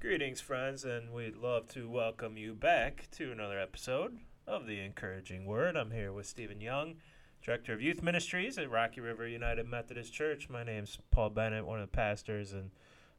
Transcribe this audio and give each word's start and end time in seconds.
Greetings, 0.00 0.40
friends, 0.40 0.82
and 0.86 1.12
we'd 1.12 1.36
love 1.36 1.68
to 1.68 1.86
welcome 1.86 2.38
you 2.38 2.54
back 2.54 3.08
to 3.10 3.32
another 3.32 3.60
episode 3.60 4.16
of 4.46 4.66
The 4.66 4.80
Encouraging 4.80 5.44
Word. 5.44 5.76
I'm 5.76 5.90
here 5.90 6.10
with 6.10 6.24
Stephen 6.24 6.58
Young, 6.58 6.94
Director 7.44 7.74
of 7.74 7.82
Youth 7.82 8.02
Ministries 8.02 8.56
at 8.56 8.70
Rocky 8.70 9.02
River 9.02 9.28
United 9.28 9.68
Methodist 9.68 10.14
Church. 10.14 10.48
My 10.48 10.64
name's 10.64 10.96
Paul 11.10 11.28
Bennett, 11.28 11.66
one 11.66 11.80
of 11.80 11.90
the 11.90 11.94
pastors, 11.94 12.54
and 12.54 12.70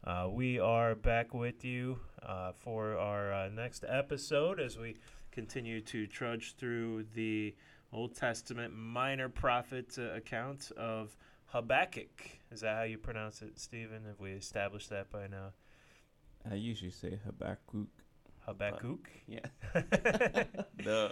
uh, 0.05 0.28
we 0.31 0.57
are 0.57 0.96
back 0.96 1.36
with 1.36 1.64
you 1.64 2.00
uh, 2.23 2.54
for 2.54 2.98
our 2.98 3.32
uh, 3.32 3.50
next 3.50 3.86
episode 3.88 4.59
as 4.59 4.79
we 4.79 4.98
continue 5.32 5.82
to 5.82 6.07
trudge 6.07 6.55
through 6.55 7.05
the 7.13 7.54
Old 7.93 8.16
Testament 8.16 8.73
minor 8.75 9.29
prophet 9.29 10.00
uh, 10.00 10.16
account 10.16 10.71
of 10.75 11.16
Habakkuk. 11.45 12.39
Is 12.52 12.61
that 12.61 12.75
how 12.75 12.84
you 12.84 12.98
pronounce 12.98 13.43
it, 13.43 13.59
Stephen? 13.59 14.05
Have 14.07 14.20
we 14.20 14.32
established 14.32 14.89
that 14.89 15.11
by 15.11 15.27
now? 15.27 15.52
I 16.50 16.55
usually 16.55 16.92
say 16.92 17.20
Habakkuk. 17.26 17.88
Habakkuk? 18.46 19.07
Yeah. 19.28 19.39
the 20.84 21.11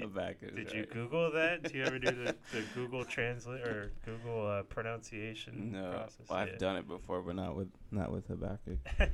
Habakkuk. 0.00 0.54
Did 0.54 0.72
you 0.72 0.80
right. 0.80 0.90
Google 0.90 1.32
that? 1.32 1.64
Do 1.64 1.76
you 1.78 1.84
ever 1.84 1.98
do 1.98 2.10
the, 2.12 2.36
the 2.52 2.62
Google 2.74 3.04
Translate 3.04 3.62
or 3.62 3.92
Google 4.04 4.46
uh, 4.46 4.62
pronunciation 4.62 5.72
No, 5.72 5.90
process? 5.90 6.28
well, 6.28 6.38
I've 6.38 6.48
Yeah. 6.48 6.56
done 6.58 6.76
it 6.76 6.88
before, 6.88 7.22
but 7.22 7.34
not 7.36 7.56
with 7.56 7.68
not 7.90 8.12
with 8.12 8.28
Habakkuk. 8.28 8.78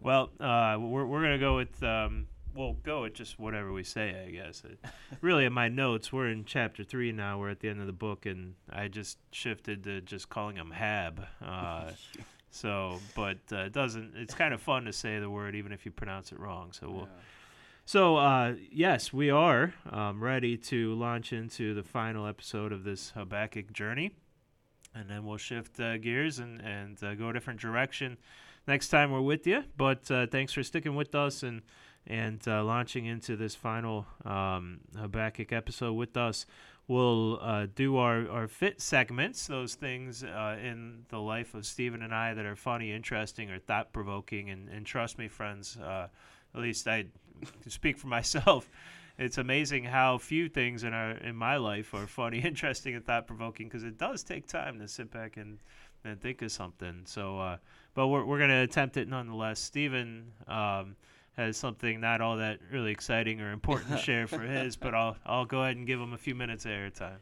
well, 0.00 0.30
uh, 0.40 0.76
we're 0.80 1.06
we're 1.06 1.22
gonna 1.22 1.38
go 1.38 1.56
with 1.56 1.80
um, 1.84 2.26
we'll 2.54 2.74
go 2.74 3.02
with 3.02 3.14
just 3.14 3.38
whatever 3.38 3.72
we 3.72 3.84
say, 3.84 4.24
I 4.26 4.30
guess. 4.32 4.62
Uh, 4.64 4.88
really, 5.20 5.44
in 5.44 5.52
my 5.52 5.68
notes, 5.68 6.12
we're 6.12 6.28
in 6.28 6.44
chapter 6.44 6.82
three 6.82 7.12
now. 7.12 7.38
We're 7.38 7.50
at 7.50 7.60
the 7.60 7.68
end 7.68 7.80
of 7.80 7.86
the 7.86 7.92
book, 7.92 8.26
and 8.26 8.54
I 8.68 8.88
just 8.88 9.18
shifted 9.30 9.84
to 9.84 10.00
just 10.00 10.28
calling 10.28 10.56
him 10.56 10.72
Hab. 10.72 11.24
Uh, 11.40 11.92
so, 12.50 12.98
but 13.14 13.38
uh, 13.52 13.58
it 13.58 13.72
doesn't. 13.72 14.12
It's 14.16 14.34
kind 14.34 14.52
of 14.52 14.60
fun 14.60 14.84
to 14.84 14.92
say 14.92 15.18
the 15.18 15.30
word 15.30 15.54
even 15.54 15.72
if 15.72 15.84
you 15.84 15.92
pronounce 15.92 16.32
it 16.32 16.38
wrong. 16.38 16.72
So 16.72 16.90
we'll. 16.90 17.08
So, 17.86 18.16
uh, 18.18 18.54
yes, 18.70 19.12
we 19.12 19.30
are 19.30 19.74
um, 19.90 20.22
ready 20.22 20.56
to 20.56 20.94
launch 20.94 21.32
into 21.32 21.74
the 21.74 21.82
final 21.82 22.24
episode 22.26 22.72
of 22.72 22.84
this 22.84 23.10
Habakkuk 23.10 23.72
journey. 23.72 24.12
And 24.94 25.10
then 25.10 25.24
we'll 25.24 25.38
shift 25.38 25.80
uh, 25.80 25.98
gears 25.98 26.38
and, 26.38 26.60
and 26.60 27.02
uh, 27.02 27.14
go 27.14 27.30
a 27.30 27.32
different 27.32 27.58
direction 27.58 28.16
next 28.68 28.88
time 28.88 29.10
we're 29.10 29.20
with 29.20 29.44
you. 29.44 29.64
But 29.76 30.08
uh, 30.08 30.26
thanks 30.28 30.52
for 30.52 30.62
sticking 30.62 30.94
with 30.94 31.16
us 31.16 31.42
and, 31.42 31.62
and 32.06 32.40
uh, 32.46 32.64
launching 32.64 33.06
into 33.06 33.36
this 33.36 33.54
final 33.54 34.06
um, 34.24 34.80
Habakkuk 34.96 35.52
episode 35.52 35.92
with 35.92 36.16
us. 36.16 36.46
We'll 36.88 37.38
uh, 37.40 37.66
do 37.72 37.98
our, 37.98 38.28
our 38.28 38.48
fit 38.48 38.80
segments, 38.80 39.46
those 39.46 39.76
things 39.76 40.24
uh, 40.24 40.56
in 40.60 41.04
the 41.08 41.20
life 41.20 41.54
of 41.54 41.64
Stephen 41.64 42.02
and 42.02 42.12
I 42.12 42.34
that 42.34 42.44
are 42.44 42.56
funny, 42.56 42.92
interesting, 42.92 43.48
or 43.48 43.60
thought 43.60 43.92
provoking. 43.92 44.50
And, 44.50 44.68
and 44.68 44.84
trust 44.84 45.16
me, 45.16 45.28
friends, 45.28 45.76
uh, 45.76 46.08
at 46.54 46.60
least 46.60 46.88
I 46.88 47.06
to 47.62 47.70
speak 47.70 47.96
for 47.96 48.08
myself, 48.08 48.68
it's 49.18 49.38
amazing 49.38 49.84
how 49.84 50.18
few 50.18 50.48
things 50.48 50.82
in 50.82 50.94
our 50.94 51.12
in 51.12 51.36
my 51.36 51.58
life 51.58 51.92
are 51.94 52.06
funny, 52.06 52.38
interesting, 52.44 52.94
and 52.94 53.04
thought 53.04 53.26
provoking 53.26 53.68
because 53.68 53.84
it 53.84 53.98
does 53.98 54.22
take 54.22 54.46
time 54.46 54.78
to 54.78 54.88
sit 54.88 55.10
back 55.10 55.36
and, 55.36 55.58
and 56.04 56.20
think 56.20 56.42
of 56.42 56.50
something. 56.50 57.02
So, 57.04 57.38
uh, 57.38 57.56
but 57.94 58.08
we're 58.08 58.24
we're 58.24 58.38
gonna 58.38 58.62
attempt 58.62 58.96
it 58.96 59.08
nonetheless. 59.08 59.60
Stephen 59.60 60.32
um, 60.48 60.96
has 61.40 61.56
something 61.56 62.00
not 62.00 62.20
all 62.20 62.36
that 62.36 62.60
really 62.70 62.92
exciting 62.92 63.40
or 63.40 63.52
important 63.52 63.90
to 63.90 63.98
share 63.98 64.26
for 64.26 64.40
his, 64.40 64.76
but 64.76 64.94
I'll 64.94 65.16
I'll 65.24 65.44
go 65.44 65.62
ahead 65.62 65.76
and 65.76 65.86
give 65.86 66.00
him 66.00 66.12
a 66.12 66.18
few 66.18 66.34
minutes 66.34 66.64
of 66.64 66.72
airtime. 66.72 67.18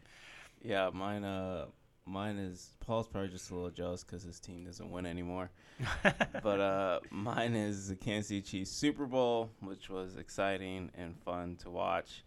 Yeah, 0.62 0.90
mine. 0.92 1.24
Uh, 1.24 1.66
mine 2.04 2.36
is 2.36 2.74
Paul's 2.80 3.06
probably 3.06 3.28
just 3.28 3.50
a 3.50 3.54
little 3.54 3.70
jealous 3.70 4.02
because 4.02 4.22
his 4.22 4.40
team 4.40 4.64
doesn't 4.64 4.90
win 4.90 5.06
anymore. 5.06 5.50
but 6.42 6.60
uh, 6.60 7.00
mine 7.10 7.54
is 7.54 7.88
the 7.88 7.96
Kansas 7.96 8.28
City 8.28 8.42
Chiefs 8.42 8.70
Super 8.70 9.06
Bowl, 9.06 9.50
which 9.60 9.88
was 9.88 10.16
exciting 10.16 10.90
and 10.96 11.16
fun 11.24 11.56
to 11.62 11.70
watch. 11.70 12.24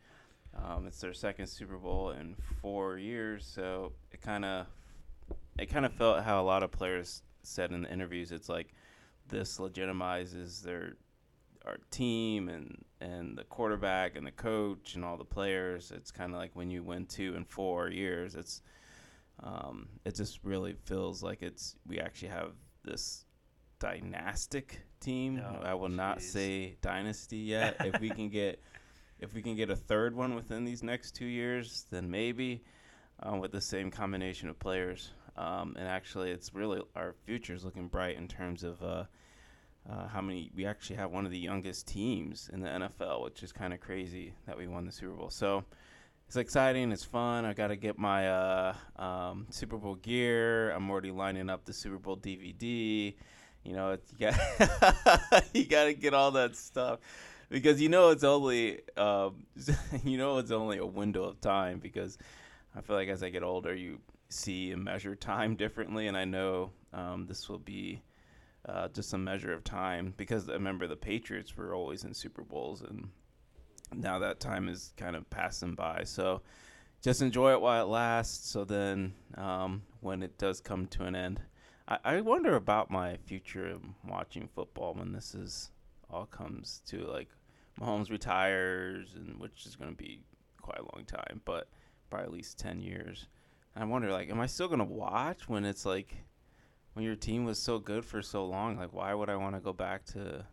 Um, 0.55 0.87
it's 0.87 0.99
their 0.99 1.13
second 1.13 1.47
Super 1.47 1.77
Bowl 1.77 2.11
in 2.11 2.35
four 2.61 2.97
years, 2.97 3.45
so 3.45 3.93
it 4.11 4.21
kind 4.21 4.45
of 4.45 4.67
it 5.57 5.67
kind 5.67 5.85
of 5.85 5.93
felt 5.93 6.23
how 6.23 6.41
a 6.41 6.43
lot 6.43 6.63
of 6.63 6.71
players 6.71 7.23
said 7.43 7.71
in 7.71 7.83
the 7.83 7.91
interviews. 7.91 8.31
It's 8.31 8.49
like 8.49 8.73
this 9.27 9.57
legitimizes 9.57 10.61
their 10.61 10.95
our 11.65 11.77
team 11.89 12.49
and 12.49 12.83
and 12.99 13.37
the 13.37 13.43
quarterback 13.43 14.15
and 14.15 14.25
the 14.25 14.31
coach 14.31 14.95
and 14.95 15.03
all 15.03 15.17
the 15.17 15.25
players. 15.25 15.91
It's 15.95 16.11
kind 16.11 16.33
of 16.33 16.39
like 16.39 16.51
when 16.55 16.69
you 16.69 16.83
win 16.83 17.05
two 17.05 17.33
and 17.35 17.47
four 17.47 17.89
years. 17.89 18.35
It's 18.35 18.61
um, 19.43 19.89
it 20.05 20.15
just 20.15 20.39
really 20.43 20.73
feels 20.85 21.23
like 21.23 21.41
it's 21.41 21.75
we 21.87 21.99
actually 21.99 22.29
have 22.29 22.53
this 22.83 23.25
dynastic 23.79 24.81
team. 24.99 25.41
Oh, 25.43 25.63
I 25.63 25.73
will 25.73 25.89
not 25.89 26.21
say 26.21 26.77
dynasty 26.81 27.37
yet. 27.37 27.77
if 27.79 27.99
we 27.99 28.09
can 28.09 28.29
get 28.29 28.61
if 29.19 29.33
we 29.33 29.41
can 29.41 29.55
get 29.55 29.69
a 29.69 29.75
third 29.75 30.15
one 30.15 30.35
within 30.35 30.63
these 30.63 30.83
next 30.83 31.15
two 31.15 31.25
years, 31.25 31.85
then 31.91 32.09
maybe 32.09 32.63
um, 33.21 33.39
with 33.39 33.51
the 33.51 33.61
same 33.61 33.91
combination 33.91 34.49
of 34.49 34.59
players. 34.59 35.11
Um, 35.37 35.75
and 35.77 35.87
actually, 35.87 36.31
it's 36.31 36.53
really 36.53 36.81
our 36.95 37.15
future 37.25 37.53
is 37.53 37.63
looking 37.63 37.87
bright 37.87 38.17
in 38.17 38.27
terms 38.27 38.63
of 38.63 38.81
uh, 38.83 39.05
uh, 39.89 40.07
how 40.07 40.21
many 40.21 40.51
we 40.55 40.65
actually 40.65 40.95
have 40.97 41.11
one 41.11 41.25
of 41.25 41.31
the 41.31 41.39
youngest 41.39 41.87
teams 41.87 42.49
in 42.53 42.61
the 42.61 42.69
NFL, 42.69 43.23
which 43.23 43.43
is 43.43 43.51
kind 43.51 43.73
of 43.73 43.79
crazy 43.79 44.33
that 44.45 44.57
we 44.57 44.67
won 44.67 44.85
the 44.85 44.91
Super 44.91 45.13
Bowl. 45.13 45.29
So 45.29 45.63
it's 46.27 46.37
exciting. 46.37 46.91
It's 46.91 47.03
fun. 47.03 47.45
I 47.45 47.53
got 47.53 47.67
to 47.67 47.75
get 47.75 47.97
my 47.97 48.29
uh, 48.29 48.75
um, 48.95 49.47
Super 49.49 49.77
Bowl 49.77 49.95
gear. 49.95 50.71
I'm 50.71 50.89
already 50.89 51.11
lining 51.11 51.49
up 51.49 51.65
the 51.65 51.73
Super 51.73 51.97
Bowl 51.97 52.15
DVD. 52.15 53.13
You 53.63 53.73
know, 53.73 53.97
you 54.17 54.27
got 54.27 55.43
you 55.53 55.65
got 55.65 55.85
to 55.85 55.93
get 55.93 56.13
all 56.13 56.31
that 56.31 56.55
stuff 56.55 56.99
because 57.49 57.81
you 57.81 57.89
know 57.89 58.09
it's 58.09 58.23
only 58.23 58.79
um, 58.97 59.45
you 60.03 60.17
know 60.17 60.37
it's 60.37 60.51
only 60.51 60.77
a 60.77 60.85
window 60.85 61.23
of 61.23 61.41
time 61.41 61.79
because 61.79 62.17
I 62.75 62.81
feel 62.81 62.95
like 62.95 63.09
as 63.09 63.21
I 63.23 63.29
get 63.29 63.43
older, 63.43 63.75
you 63.75 63.99
see 64.29 64.71
and 64.71 64.83
measure 64.83 65.15
time 65.15 65.55
differently, 65.57 66.07
and 66.07 66.15
I 66.15 66.25
know 66.25 66.71
um, 66.93 67.25
this 67.27 67.49
will 67.49 67.59
be 67.59 68.01
uh, 68.67 68.87
just 68.89 69.13
a 69.13 69.17
measure 69.17 69.53
of 69.53 69.63
time 69.63 70.13
because 70.17 70.49
I 70.49 70.53
remember 70.53 70.87
the 70.87 70.95
Patriots 70.95 71.55
were 71.57 71.73
always 71.73 72.03
in 72.03 72.13
Super 72.13 72.43
Bowls, 72.43 72.81
and 72.81 73.09
now 73.93 74.19
that 74.19 74.39
time 74.39 74.69
is 74.69 74.93
kind 74.97 75.15
of 75.15 75.29
passing 75.29 75.75
by. 75.75 76.03
So 76.03 76.41
just 77.01 77.21
enjoy 77.21 77.53
it 77.53 77.61
while 77.61 77.83
it 77.83 77.89
lasts. 77.89 78.49
So 78.49 78.63
then, 78.63 79.13
um, 79.35 79.81
when 80.01 80.21
it 80.23 80.37
does 80.37 80.61
come 80.61 80.87
to 80.87 81.05
an 81.05 81.15
end, 81.15 81.41
I, 81.87 81.97
I 82.03 82.21
wonder 82.21 82.55
about 82.55 82.91
my 82.91 83.17
future 83.17 83.67
of 83.67 83.81
watching 84.07 84.47
football 84.47 84.93
when 84.93 85.11
this 85.11 85.33
is 85.33 85.71
all 86.09 86.25
comes 86.25 86.81
to 86.87 87.05
like 87.07 87.29
Mahomes 87.79 88.11
retires, 88.11 89.15
and 89.15 89.39
which 89.39 89.65
is 89.65 89.75
going 89.75 89.89
to 89.89 89.97
be 89.97 90.21
quite 90.61 90.79
a 90.79 90.95
long 90.95 91.05
time, 91.05 91.41
but 91.45 91.69
probably 92.09 92.25
at 92.25 92.33
least 92.33 92.59
ten 92.59 92.79
years. 92.79 93.27
And 93.73 93.83
I 93.83 93.87
wonder, 93.87 94.11
like, 94.11 94.29
am 94.29 94.39
I 94.39 94.47
still 94.47 94.67
gonna 94.67 94.83
watch 94.83 95.47
when 95.47 95.65
it's 95.65 95.85
like 95.85 96.15
when 96.93 97.05
your 97.05 97.15
team 97.15 97.45
was 97.45 97.59
so 97.61 97.79
good 97.79 98.05
for 98.05 98.21
so 98.21 98.45
long? 98.45 98.77
Like, 98.77 98.93
why 98.93 99.13
would 99.13 99.29
I 99.29 99.35
want 99.35 99.55
to 99.55 99.61
go 99.61 99.73
back 99.73 100.05
to 100.07 100.45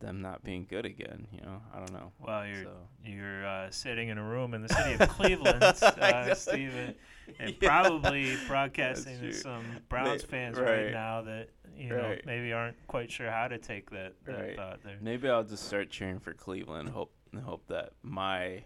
them 0.00 0.20
not 0.20 0.42
being 0.44 0.66
good 0.68 0.84
again? 0.86 1.26
You 1.32 1.40
know, 1.42 1.62
I 1.72 1.78
don't 1.78 1.92
know. 1.92 2.12
Well, 2.18 2.46
you're 2.46 2.64
So- 2.64 2.88
you're 3.04 3.46
uh, 3.46 3.70
sitting 3.70 4.08
in 4.08 4.18
a 4.18 4.24
room 4.24 4.54
in 4.54 4.62
the 4.62 4.68
city 4.68 4.94
of 5.02 5.08
Cleveland, 5.10 5.62
uh, 5.62 6.34
Stephen, 6.34 6.94
and 7.38 7.56
Yeah. 7.60 7.68
probably 7.68 8.36
broadcasting 8.46 9.20
to 9.20 9.32
some 9.32 9.64
Browns 9.88 10.22
fans 10.24 10.58
right. 10.58 10.84
right. 10.84 10.92
now 10.92 11.22
that 11.22 11.48
you 11.76 11.88
know 11.88 12.16
maybe 12.24 12.52
aren't 12.52 12.76
quite 12.86 13.10
sure 13.10 13.30
how 13.30 13.48
to 13.48 13.58
take 13.58 13.90
that, 13.90 14.12
that 14.24 14.40
Right. 14.40 14.56
thought 14.56 14.82
there. 14.84 14.96
Maybe 15.00 15.28
I'll 15.28 15.42
just 15.44 15.66
start 15.66 15.90
cheering 15.90 16.18
for 16.20 16.32
Cleveland. 16.34 16.88
Hope 16.90 17.12
hope 17.44 17.66
that 17.68 17.90
my 18.02 18.62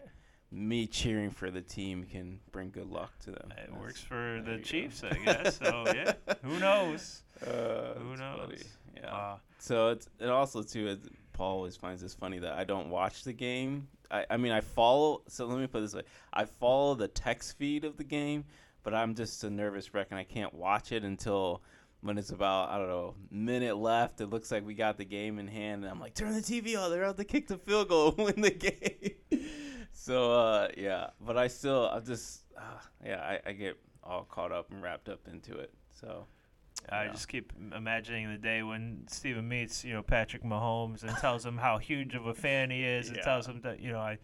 me 0.50 0.86
cheering 0.86 1.30
for 1.30 1.50
the 1.50 1.60
team 1.60 2.04
can 2.10 2.40
bring 2.52 2.70
good 2.70 2.88
luck 2.90 3.18
to 3.20 3.30
them. 3.30 3.50
It 3.52 3.56
That's- 3.68 3.78
works 3.80 4.00
for 4.00 4.42
the. 4.44 4.58
Chiefs, 4.58 5.02
I 5.04 5.14
guess. 5.24 5.58
So 5.58 5.84
yeah, 5.94 6.12
who 6.44 6.58
knows? 6.58 7.22
Uh, 7.46 7.94
Who 7.94 8.16
knows? 8.16 8.40
funny. 8.40 8.58
Yeah. 8.96 9.14
Uh, 9.14 9.36
So 9.60 9.90
it's 9.90 10.08
and 10.18 10.28
also 10.28 10.60
too, 10.62 10.88
it, 10.88 10.98
Paul 11.32 11.58
always 11.58 11.76
finds 11.76 12.02
this 12.02 12.12
funny 12.14 12.40
that 12.40 12.54
I 12.54 12.64
don't 12.64 12.90
watch 12.90 13.22
the 13.22 13.32
game. 13.32 13.86
I, 14.10 14.26
I 14.28 14.36
mean 14.38 14.50
I 14.50 14.60
follow. 14.60 15.22
So 15.28 15.46
let 15.46 15.60
me 15.60 15.68
put 15.68 15.78
it 15.78 15.82
this 15.82 15.94
way: 15.94 16.02
I 16.32 16.46
follow 16.46 16.96
the 16.96 17.06
text 17.06 17.56
feed 17.56 17.84
of 17.84 17.96
the 17.96 18.02
game, 18.02 18.44
but 18.82 18.92
I'm 18.92 19.14
just 19.14 19.44
a 19.44 19.50
nervous 19.50 19.94
wreck 19.94 20.08
and 20.10 20.18
I 20.18 20.24
can't 20.24 20.52
watch 20.52 20.90
it 20.90 21.04
until 21.04 21.62
when 22.00 22.18
it's 22.18 22.30
about 22.30 22.70
I 22.70 22.78
don't 22.78 22.88
know 22.88 23.14
minute 23.30 23.76
left. 23.76 24.20
It 24.20 24.26
looks 24.30 24.50
like 24.50 24.66
we 24.66 24.74
got 24.74 24.96
the 24.98 25.04
game 25.04 25.38
in 25.38 25.46
hand, 25.46 25.84
and 25.84 25.92
I'm 25.92 26.00
like, 26.00 26.14
turn 26.14 26.34
the 26.34 26.40
TV 26.40 26.76
on. 26.76 26.90
They're 26.90 27.04
out 27.04 27.18
to 27.18 27.24
kick 27.24 27.46
the 27.46 27.58
field 27.58 27.88
goal, 27.90 28.16
win 28.18 28.40
the 28.40 28.50
game. 29.30 29.44
So 30.00 30.32
uh, 30.32 30.68
yeah, 30.76 31.08
but 31.20 31.36
I 31.36 31.48
still 31.48 31.88
I 31.92 31.98
just 32.00 32.42
uh, 32.56 32.60
yeah 33.04 33.20
I, 33.44 33.50
I 33.50 33.52
get 33.52 33.76
all 34.04 34.22
caught 34.24 34.52
up 34.52 34.70
and 34.70 34.82
wrapped 34.82 35.08
up 35.08 35.26
into 35.30 35.58
it. 35.58 35.72
So 36.00 36.26
I 36.90 37.06
Yeah. 37.06 37.12
just 37.12 37.28
keep 37.28 37.52
imagining 37.76 38.30
the 38.30 38.38
day 38.38 38.62
when 38.62 39.04
Stephen 39.08 39.48
meets, 39.48 39.84
you 39.84 39.92
know, 39.92 40.02
Patrick 40.02 40.44
Mahomes 40.44 41.02
and 41.02 41.14
tells 41.18 41.44
him 41.44 41.58
how 41.58 41.78
huge 41.78 42.14
of 42.14 42.26
a 42.26 42.32
fan 42.34 42.70
he 42.70 42.84
is, 42.84 43.08
and 43.08 43.20
tells 43.20 43.46
him 43.46 43.60
that, 43.62 43.80
you 43.80 43.90
know, 43.92 43.98
I, 43.98 44.18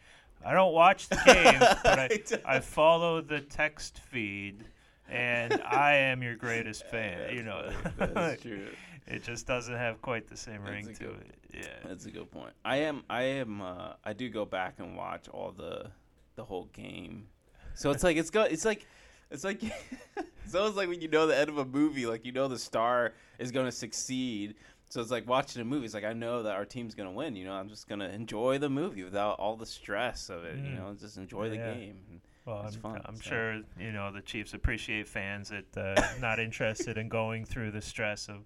I 0.47 0.55
don't 0.55 0.73
watch 0.73 1.09
the 1.09 1.17
games, 1.27 1.67
but 1.83 1.99
I. 1.99 2.09
I 2.47 2.61
follow 2.61 3.21
the 3.21 3.41
text 3.41 3.99
feed, 3.99 4.65
and 5.11 5.61
I 5.61 5.95
am 5.95 6.23
your 6.23 6.37
greatest 6.37 6.87
fan. 6.91 7.35
You 7.35 7.43
know, 7.43 7.73
That's 7.99 8.43
true. 8.43 8.69
It 9.07 9.23
just 9.23 9.47
doesn't 9.47 9.75
have 9.77 10.01
quite 10.03 10.29
the 10.29 10.37
same 10.37 10.63
ring 10.63 10.87
to 10.87 10.93
good- 11.05 11.21
it. 11.21 11.35
Yeah. 11.55 11.89
That's 11.89 12.07
a 12.07 12.11
good 12.11 12.31
point. 12.31 12.53
I 12.65 12.79
am. 12.79 13.05
I 13.09 13.23
am. 13.23 13.61
Uh, 13.63 13.93
I 14.05 14.13
do 14.13 14.29
go 14.29 14.45
back 14.45 14.75
and 14.79 14.97
watch 14.97 15.29
all 15.29 15.53
the 15.53 15.91
the 16.37 16.45
whole 16.45 16.65
game. 16.73 17.29
So 17.75 17.91
it's 17.91 18.03
like 18.03 18.17
it's 18.17 18.31
go. 18.31 18.43
It's 18.43 18.65
like 18.65 18.87
it's 19.31 19.45
like 19.45 19.63
it's 20.45 20.55
almost 20.55 20.77
like 20.77 20.89
when 20.89 21.01
you 21.01 21.09
know 21.09 21.27
the 21.27 21.37
end 21.39 21.49
of 21.49 21.59
a 21.59 21.65
movie, 21.65 22.07
like 22.07 22.25
you 22.25 22.33
know 22.33 22.49
the 22.49 22.59
star 22.59 23.13
is 23.39 23.51
going 23.53 23.67
to 23.67 23.73
succeed. 23.73 24.57
So 24.91 25.01
it's 25.01 25.11
like 25.11 25.29
watching 25.29 25.61
a 25.63 25.65
movie. 25.65 25.85
It's 25.87 25.95
like 25.95 26.05
I 26.05 26.13
know 26.13 26.43
that 26.45 26.55
our 26.55 26.65
team's 26.65 26.95
going 26.95 27.09
to 27.09 27.15
win. 27.15 27.35
You 27.37 27.45
know, 27.47 27.53
I'm 27.53 27.69
just 27.69 27.89
going 27.89 27.99
to 28.01 28.09
enjoy 28.13 28.59
the 28.59 28.69
movie 28.71 29.03
without 29.03 29.39
all 29.41 29.57
the 29.57 29.67
stress 29.67 30.29
of 30.31 30.45
it. 30.45 30.57
You 30.57 30.63
Mm. 30.71 30.77
know, 30.79 30.95
just 30.99 31.17
enjoy 31.17 31.49
the 31.51 31.57
Yeah. 31.57 31.75
game. 31.75 32.21
Well, 32.45 32.63
It's 32.67 32.77
I'm, 32.77 32.83
fun, 32.83 33.01
I'm 33.07 33.17
so. 33.17 33.23
sure 33.23 33.55
you 33.81 33.91
know 33.93 34.13
the 34.13 34.21
Chiefs 34.21 34.53
appreciate 34.55 35.09
fans 35.09 35.49
that 35.51 35.77
uh, 35.77 36.01
not 36.21 36.39
interested 36.49 36.99
in 36.99 37.09
going 37.09 37.45
through 37.45 37.71
the 37.71 37.81
stress 37.81 38.29
of 38.29 38.45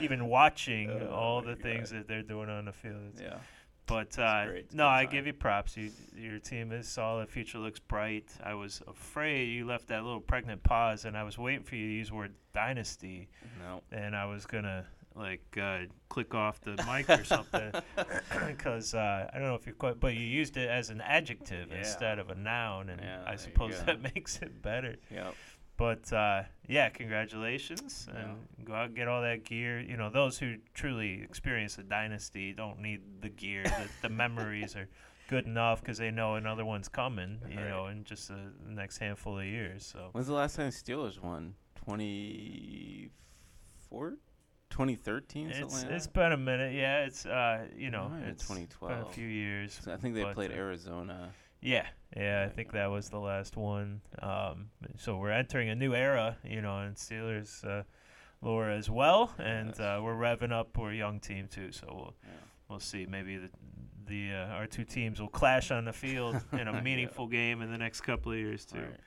even 0.00 0.26
watching 0.28 0.90
Oh 0.90 1.08
all 1.12 1.42
the 1.42 1.56
things 1.56 1.90
that 1.90 2.08
they're 2.08 2.22
doing 2.22 2.48
on 2.48 2.64
the 2.66 2.72
field. 2.72 2.96
It's- 3.14 3.22
Yeah. 3.22 3.38
But 3.86 4.16
uh, 4.20 4.46
great. 4.46 4.58
It's 4.66 4.74
a 4.74 4.76
no, 4.76 4.86
I 4.86 5.04
give 5.04 5.26
you 5.26 5.32
props. 5.32 5.76
You, 5.76 5.90
your 6.16 6.38
team 6.38 6.70
is 6.70 6.86
solid. 6.86 7.28
Future 7.28 7.58
looks 7.58 7.80
bright. 7.80 8.30
I 8.44 8.54
was 8.54 8.80
afraid 8.86 9.46
you 9.46 9.66
left 9.66 9.88
that 9.88 10.04
little 10.04 10.20
pregnant 10.20 10.62
pause, 10.62 11.06
and 11.06 11.16
I 11.16 11.24
was 11.24 11.38
waiting 11.38 11.64
for 11.64 11.74
you 11.74 11.88
to 11.88 11.92
use 11.94 12.08
the 12.10 12.14
word 12.14 12.34
dynasty, 12.54 13.28
No. 13.58 13.82
and 13.90 14.14
I 14.14 14.26
was 14.26 14.46
gonna 14.46 14.84
like 15.16 15.58
uh, 15.60 15.80
click 16.08 16.36
off 16.36 16.60
the 16.60 16.76
mic 16.88 17.10
or 17.10 17.24
something 17.24 17.72
because 18.46 18.94
uh, 18.94 19.28
I 19.32 19.38
don't 19.38 19.48
know 19.48 19.56
if 19.56 19.66
you're 19.66 19.74
quite, 19.74 19.98
but 19.98 20.14
you 20.14 20.20
used 20.24 20.56
it 20.56 20.68
as 20.68 20.90
an 20.90 21.00
adjective 21.00 21.68
Yeah. 21.72 21.78
instead 21.78 22.18
of 22.20 22.30
a 22.30 22.36
noun, 22.36 22.90
and 22.90 23.00
Yeah, 23.00 23.24
I 23.26 23.34
suppose 23.34 23.74
that 23.86 24.00
makes 24.14 24.38
it 24.40 24.62
better. 24.62 24.94
Yep. 25.10 25.34
But 25.80 26.12
uh, 26.12 26.42
yeah, 26.68 26.90
congratulations, 26.90 28.06
Yeah. 28.12 28.20
and 28.20 28.46
go 28.66 28.74
out 28.74 28.88
and 28.88 28.94
get 28.94 29.08
all 29.08 29.22
that 29.22 29.44
gear. 29.44 29.80
You 29.80 29.96
know, 29.96 30.10
those 30.10 30.38
who 30.38 30.56
truly 30.74 31.22
experience 31.22 31.78
a 31.78 31.82
dynasty 31.82 32.52
don't 32.52 32.80
need 32.80 33.00
the 33.22 33.30
gear. 33.30 33.62
the, 33.64 33.88
the 34.02 34.08
memories 34.24 34.76
are 34.76 34.86
good 35.28 35.46
enough 35.46 35.80
because 35.80 35.96
they 35.96 36.10
know 36.10 36.34
another 36.34 36.66
one's 36.66 36.88
coming. 36.88 37.40
You 37.48 37.60
Right. 37.60 37.68
know, 37.70 37.86
in 37.86 38.04
just 38.04 38.28
the 38.28 38.52
next 38.68 38.98
handful 38.98 39.38
of 39.38 39.46
years. 39.46 39.86
So 39.86 40.10
When's 40.12 40.26
the 40.26 40.34
last 40.34 40.54
time 40.56 40.68
Steelers 40.70 41.18
won? 41.18 41.54
24? 41.86 44.18
2013? 44.68 45.48
it's 45.50 45.82
it's 45.84 46.06
been 46.06 46.32
a 46.32 46.36
minute. 46.36 46.74
Yeah, 46.74 47.04
it's 47.06 47.24
uh, 47.24 47.68
you 47.74 47.90
know, 47.90 48.10
Might 48.10 48.16
have 48.16 48.24
been 48.24 48.34
it's 48.34 48.46
been 48.78 49.00
a 49.00 49.04
few 49.06 49.26
years. 49.26 49.80
So 49.82 49.94
I 49.94 49.96
think 49.96 50.14
they 50.14 50.26
played 50.34 50.50
uh, 50.52 50.56
Arizona. 50.56 51.32
Yeah, 51.62 51.86
yeah, 52.16 52.44
I 52.46 52.48
think 52.52 52.72
that 52.72 52.90
was 52.90 53.08
the 53.08 53.18
last 53.20 53.56
one. 53.56 54.00
Um, 54.20 54.70
so 54.98 55.16
we're 55.16 55.30
entering 55.30 55.68
a 55.70 55.74
new 55.74 55.94
era, 55.94 56.36
you 56.44 56.60
know, 56.60 56.78
and 56.78 56.96
Steelers 56.96 57.64
uh, 57.64 57.84
lore 58.42 58.70
as 58.70 58.88
well, 58.90 59.32
and 59.38 59.78
uh, 59.80 60.00
we're 60.02 60.14
revving 60.16 60.52
up. 60.52 60.76
We're 60.76 60.92
a 60.92 60.96
young 60.96 61.20
team 61.20 61.48
too, 61.48 61.72
so 61.72 61.86
we'll 61.90 62.14
Yeah. 62.24 62.30
we'll 62.68 62.80
see. 62.80 63.06
Maybe 63.06 63.36
the 63.36 63.50
the 64.06 64.32
uh, 64.34 64.54
our 64.56 64.66
two 64.66 64.84
teams 64.84 65.20
will 65.20 65.28
clash 65.28 65.70
on 65.70 65.84
the 65.84 65.92
field 65.92 66.34
in 66.52 66.66
a 66.66 66.72
Yeah. 66.72 66.80
meaningful 66.80 67.28
game 67.28 67.62
in 67.62 67.70
the 67.70 67.78
next 67.78 68.00
couple 68.00 68.32
of 68.32 68.38
years 68.38 68.64
too. 68.64 68.78
Right. 68.78 69.00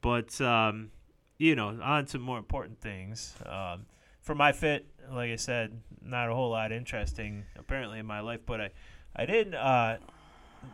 But 0.00 0.40
um, 0.40 0.90
you 1.38 1.56
know, 1.56 1.78
on 1.82 2.06
to 2.06 2.18
more 2.18 2.38
important 2.38 2.80
things. 2.80 3.34
Um, 3.44 3.86
for 4.20 4.34
my 4.34 4.52
fit, 4.52 4.86
like 5.10 5.30
I 5.30 5.36
said, 5.36 5.80
not 6.02 6.30
a 6.30 6.34
whole 6.34 6.50
lot 6.50 6.72
interesting 6.72 7.44
apparently 7.56 7.98
in 7.98 8.06
my 8.06 8.20
life, 8.20 8.40
but 8.46 8.60
I, 8.60 8.70
I 9.16 9.26
did 9.26 9.54
uh, 9.54 9.96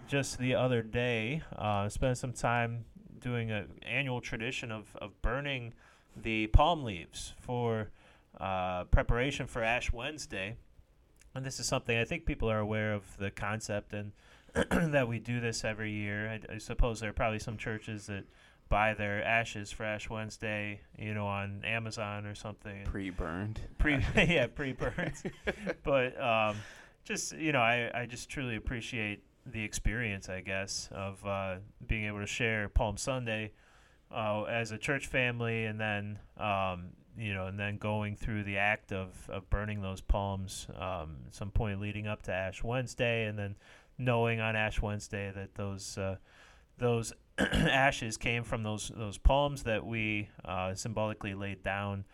just 0.06 0.38
the 0.38 0.54
other 0.54 0.82
day 0.82 1.42
uh, 1.56 1.88
spend 1.88 2.18
some 2.18 2.32
time 2.32 2.84
doing 3.20 3.50
an 3.50 3.68
annual 3.82 4.20
tradition 4.20 4.72
of, 4.72 4.96
of 4.96 5.20
burning 5.22 5.72
the 6.16 6.46
palm 6.48 6.82
leaves 6.82 7.34
for 7.40 7.90
uh, 8.38 8.84
preparation 8.84 9.46
for 9.46 9.62
Ash 9.62 9.92
Wednesday. 9.92 10.56
And 11.34 11.44
this 11.44 11.60
is 11.60 11.66
something 11.66 11.96
I 11.96 12.04
think 12.04 12.26
people 12.26 12.50
are 12.50 12.58
aware 12.58 12.92
of 12.92 13.16
the 13.18 13.30
concept 13.30 13.92
and 13.92 14.12
that 14.92 15.06
we 15.06 15.18
do 15.18 15.40
this 15.40 15.64
every 15.64 15.92
year. 15.92 16.28
I, 16.28 16.54
I 16.54 16.58
suppose 16.58 17.00
there 17.00 17.10
are 17.10 17.14
probably 17.14 17.38
some 17.38 17.56
churches 17.56 18.06
that 18.06 18.24
buy 18.68 18.94
their 18.94 19.22
ashes 19.24 19.70
for 19.70 19.84
Ash 19.84 20.08
Wednesday, 20.08 20.80
you 20.98 21.12
know, 21.12 21.26
on 21.26 21.62
Amazon 21.64 22.26
or 22.26 22.34
something. 22.34 22.84
Pre-burned. 22.84 23.60
Pre, 23.78 23.94
yeah, 24.16 24.46
pre-burned. 24.46 25.14
but 25.82 26.20
um, 26.20 26.56
just 27.04 27.36
you 27.36 27.52
know, 27.52 27.60
I, 27.60 27.90
I 27.94 28.06
just 28.06 28.28
truly 28.28 28.56
appreciate 28.56 29.22
the 29.46 29.64
experience, 29.64 30.28
I 30.28 30.40
guess, 30.40 30.88
of 30.92 31.24
uh, 31.24 31.56
being 31.86 32.04
able 32.04 32.20
to 32.20 32.26
share 32.26 32.68
Palm 32.68 32.96
Sunday 32.96 33.52
uh, 34.14 34.42
as 34.44 34.72
a 34.72 34.78
church 34.78 35.06
family, 35.06 35.64
and 35.64 35.80
then 35.80 36.18
um, 36.36 36.90
you 37.16 37.34
know, 37.34 37.46
and 37.46 37.58
then 37.58 37.76
going 37.76 38.16
through 38.16 38.44
the 38.44 38.58
act 38.58 38.92
of, 38.92 39.10
of 39.28 39.48
burning 39.50 39.82
those 39.82 40.00
palms 40.00 40.66
um, 40.76 41.16
at 41.26 41.34
some 41.34 41.50
point 41.50 41.80
leading 41.80 42.06
up 42.06 42.22
to 42.22 42.32
Ash 42.32 42.62
Wednesday, 42.62 43.26
and 43.26 43.38
then 43.38 43.56
knowing 43.98 44.40
on 44.40 44.56
Ash 44.56 44.80
Wednesday 44.80 45.32
that 45.34 45.54
those 45.54 45.98
uh, 45.98 46.16
those 46.78 47.12
ashes 47.38 48.16
came 48.16 48.42
from 48.42 48.62
those 48.62 48.90
those 48.94 49.18
palms 49.18 49.64
that 49.64 49.84
we 49.84 50.28
uh, 50.44 50.74
symbolically 50.74 51.34
laid 51.34 51.62
down 51.62 52.04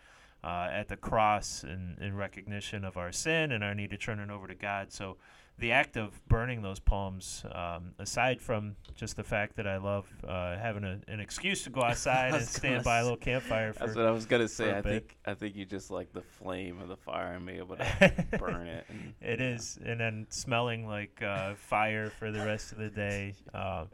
uh, 0.42 0.68
at 0.70 0.88
the 0.88 0.96
cross 0.96 1.64
in, 1.64 1.96
in 2.00 2.14
recognition 2.14 2.84
of 2.84 2.96
our 2.96 3.12
sin 3.12 3.52
and 3.52 3.64
our 3.64 3.74
need 3.74 3.90
to 3.90 3.96
turn 3.96 4.20
it 4.20 4.30
over 4.30 4.46
to 4.46 4.54
God. 4.54 4.92
So 4.92 5.16
the 5.58 5.72
act 5.72 5.96
of 5.96 6.20
burning 6.28 6.60
those 6.60 6.78
palms, 6.78 7.42
um, 7.52 7.92
aside 7.98 8.42
from 8.42 8.76
just 8.94 9.16
the 9.16 9.24
fact 9.24 9.56
that 9.56 9.66
I 9.66 9.78
love 9.78 10.06
uh, 10.26 10.56
having 10.58 10.84
a, 10.84 11.00
an 11.08 11.18
excuse 11.20 11.64
to 11.64 11.70
go 11.70 11.82
outside 11.90 12.34
and 12.34 12.44
stand 12.44 12.84
by 12.84 12.98
a 12.98 13.02
little 13.02 13.16
campfire 13.16 13.72
for 13.72 13.78
That's 13.86 13.96
what 13.96 14.04
I 14.06 14.10
was 14.10 14.26
gonna 14.26 14.48
say. 14.48 14.70
a 14.70 14.78
I 14.78 14.80
bit. 14.82 14.90
think 14.92 15.16
I 15.24 15.34
think 15.34 15.56
you 15.56 15.64
just 15.64 15.90
like 15.90 16.12
the 16.12 16.20
flame 16.22 16.80
of 16.80 16.88
the 16.88 16.96
fire 16.96 17.32
and 17.34 17.46
be 17.46 17.54
able 17.54 17.76
to 17.76 18.24
burn 18.38 18.66
it. 18.66 18.84
And, 18.88 19.14
It 19.22 19.40
yeah. 19.40 19.46
is, 19.54 19.78
and 19.84 19.98
then 19.98 20.26
smelling 20.28 20.86
like 20.86 21.22
uh, 21.22 21.54
fire 21.54 22.10
for 22.10 22.30
the 22.30 22.44
rest 22.44 22.72
of 22.72 22.78
the 22.78 22.90
day. 22.90 23.34
Um, 23.54 23.88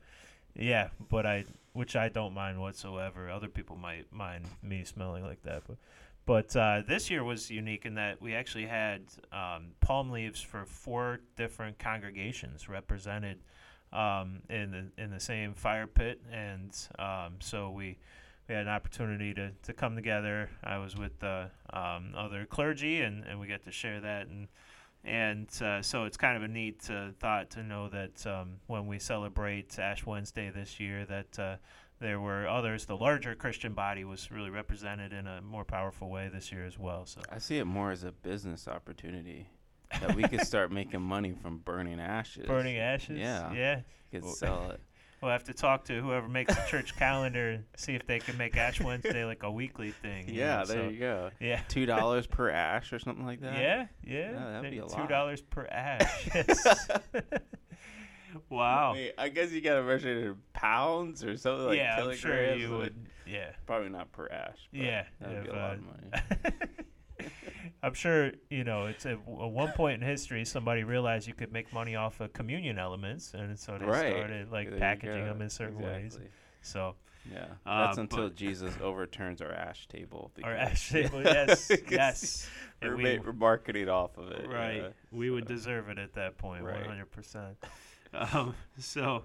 yeah, 0.56 0.88
but 1.08 1.24
I, 1.26 1.44
which 1.74 1.96
I 1.96 2.08
don't 2.08 2.34
mind 2.34 2.60
whatsoever. 2.60 3.30
Other 3.30 3.48
people 3.48 3.76
might 3.76 4.12
mind 4.12 4.44
me 4.62 4.84
smelling 4.84 5.24
like 5.24 5.42
that, 5.44 5.62
but, 5.66 5.76
but 6.24 6.54
uh, 6.56 6.82
this 6.86 7.10
year 7.10 7.24
was 7.24 7.50
unique 7.50 7.84
in 7.84 7.94
that 7.94 8.20
we 8.20 8.34
actually 8.34 8.66
had 8.66 9.02
um, 9.32 9.68
palm 9.80 10.10
leaves 10.10 10.40
for 10.40 10.64
four 10.64 11.20
different 11.36 11.78
congregations 11.78 12.68
represented 12.68 13.38
um, 13.92 14.40
in 14.48 14.70
the 14.70 15.02
in 15.02 15.10
the 15.10 15.20
same 15.20 15.54
fire 15.54 15.86
pit, 15.86 16.20
and 16.32 16.70
um, 16.98 17.34
so 17.40 17.70
we 17.70 17.98
we 18.48 18.54
had 18.54 18.66
an 18.66 18.72
opportunity 18.72 19.34
to, 19.34 19.50
to 19.62 19.72
come 19.72 19.94
together. 19.94 20.50
I 20.64 20.78
was 20.78 20.96
with 20.96 21.22
um, 21.22 22.14
other 22.16 22.44
clergy, 22.46 23.02
and, 23.02 23.24
and 23.24 23.38
we 23.38 23.46
got 23.46 23.64
to 23.64 23.72
share 23.72 24.00
that, 24.00 24.26
and 24.28 24.48
and 25.04 25.48
uh, 25.60 25.82
so 25.82 26.04
it's 26.04 26.16
kind 26.16 26.36
of 26.36 26.44
a 26.44 26.48
neat 26.48 26.88
uh, 26.88 27.08
thought 27.18 27.50
to 27.50 27.62
know 27.62 27.88
that 27.88 28.24
um, 28.26 28.60
when 28.68 28.86
we 28.86 28.98
celebrate 28.98 29.76
Ash 29.78 30.06
Wednesday 30.06 30.50
this 30.50 30.78
year, 30.78 31.04
that 31.06 31.38
uh, 31.38 31.56
there 32.02 32.20
were 32.20 32.46
others. 32.46 32.84
The 32.84 32.96
larger 32.96 33.34
Christian 33.34 33.72
body 33.72 34.04
was 34.04 34.30
really 34.30 34.50
represented 34.50 35.12
in 35.12 35.26
a 35.26 35.40
more 35.40 35.64
powerful 35.64 36.10
way 36.10 36.28
this 36.32 36.52
year 36.52 36.64
as 36.66 36.78
well. 36.78 37.06
So 37.06 37.20
I 37.30 37.38
see 37.38 37.58
it 37.58 37.64
more 37.64 37.90
as 37.92 38.04
a 38.04 38.12
business 38.12 38.68
opportunity 38.68 39.48
that 40.00 40.14
we 40.14 40.24
could 40.24 40.40
start 40.42 40.70
making 40.80 41.00
money 41.02 41.32
from 41.40 41.58
burning 41.58 42.00
ashes. 42.00 42.46
burning 42.46 42.76
ashes, 42.76 43.18
Yeah. 43.18 43.52
yeah. 43.52 43.80
Could 44.10 44.24
Well- 44.24 44.32
sell 44.34 44.70
it. 44.72 44.80
We'll 45.22 45.30
have 45.30 45.44
to 45.44 45.54
talk 45.54 45.84
to 45.84 46.00
whoever 46.02 46.26
makes 46.26 46.52
the 46.52 46.64
church 46.68 46.96
calendar 46.96 47.50
and 47.50 47.64
see 47.76 47.94
if 47.94 48.04
they 48.08 48.18
can 48.18 48.36
make 48.36 48.56
Ash 48.56 48.80
Wednesday 48.80 49.24
like 49.24 49.44
a 49.44 49.50
weekly 49.52 49.92
thing. 49.92 50.24
Yeah, 50.28 50.58
know, 50.62 50.64
there 50.64 50.76
so- 50.78 50.88
you 50.88 50.98
go. 50.98 51.30
Yeah. 51.38 51.60
Two 51.68 51.86
dollars 51.86 52.26
per 52.26 52.50
ash 52.50 52.92
or 52.92 52.98
something 52.98 53.24
like 53.24 53.40
that. 53.42 53.56
Yeah, 53.56 53.86
yeah. 54.02 54.32
Yeah, 54.32 54.50
that'd 54.50 54.70
be 54.72 54.78
a 54.78 54.82
Two 54.82 54.88
lot. 54.88 55.08
dollars 55.08 55.40
per 55.40 55.64
ash. 55.70 56.28
Wow. 58.48 58.92
Wait, 58.94 59.12
I 59.18 59.28
guess 59.28 59.50
you 59.52 59.60
gotta 59.60 59.82
measure 59.82 60.08
it 60.10 60.24
in 60.26 60.36
pounds 60.52 61.24
or 61.24 61.36
something 61.36 61.66
like 61.66 61.78
yeah, 61.78 61.92
I'm 61.92 61.96
kilograms. 61.98 62.20
sure 62.20 62.54
you 62.54 62.70
would. 62.76 62.94
Yeah. 63.26 63.50
Probably 63.66 63.88
not 63.88 64.10
per 64.12 64.28
ash. 64.28 64.58
but 64.72 64.80
Yeah. 64.80 65.04
that'd 65.20 65.44
be 65.44 65.50
a 65.50 65.52
lot 65.52 65.70
uh, 65.70 65.74
of 65.74 65.80
money. 65.82 67.30
I'm 67.84 67.94
sure 67.94 68.32
you 68.50 68.62
know. 68.64 68.86
It's 68.86 69.06
at, 69.06 69.26
one 69.26 69.72
point 69.72 70.02
in 70.02 70.08
history, 70.08 70.44
somebody 70.44 70.84
realized 70.84 71.26
you 71.26 71.34
could 71.34 71.52
make 71.52 71.72
money 71.72 71.96
off 71.96 72.20
of 72.20 72.32
communion 72.32 72.78
elements, 72.78 73.34
and 73.34 73.58
so 73.58 73.76
they 73.78 73.84
Right. 73.86 74.12
started 74.14 74.50
like 74.52 74.70
There 74.70 74.78
packaging 74.78 75.24
them 75.24 75.42
in 75.42 75.50
certain 75.50 75.80
ways. 75.80 76.18
So 76.62 76.94
Yeah, 77.32 77.46
Uh, 77.66 77.86
that's 77.86 77.98
until 77.98 78.28
but- 78.28 78.36
Jesus 78.36 78.74
overturns 78.80 79.40
our 79.42 79.52
ash 79.52 79.86
table. 79.88 80.30
our 80.44 80.54
ash 80.54 80.90
table, 80.92 81.22
yes, 81.22 81.70
yes, 81.90 82.50
We're, 82.80 82.96
we- 82.96 83.18
we're 83.18 83.32
marketing 83.32 83.88
off 83.88 84.16
of 84.18 84.30
it. 84.32 84.48
right. 84.48 84.82
yeah. 84.82 84.88
We 85.12 85.30
would 85.30 85.46
deserve 85.46 85.88
it 85.88 85.98
at 85.98 86.14
that 86.14 86.38
point, 86.38 86.64
Right. 86.64 86.80
100. 86.80 87.10
percent 87.10 87.56
Um, 88.12 88.54
so, 88.78 89.24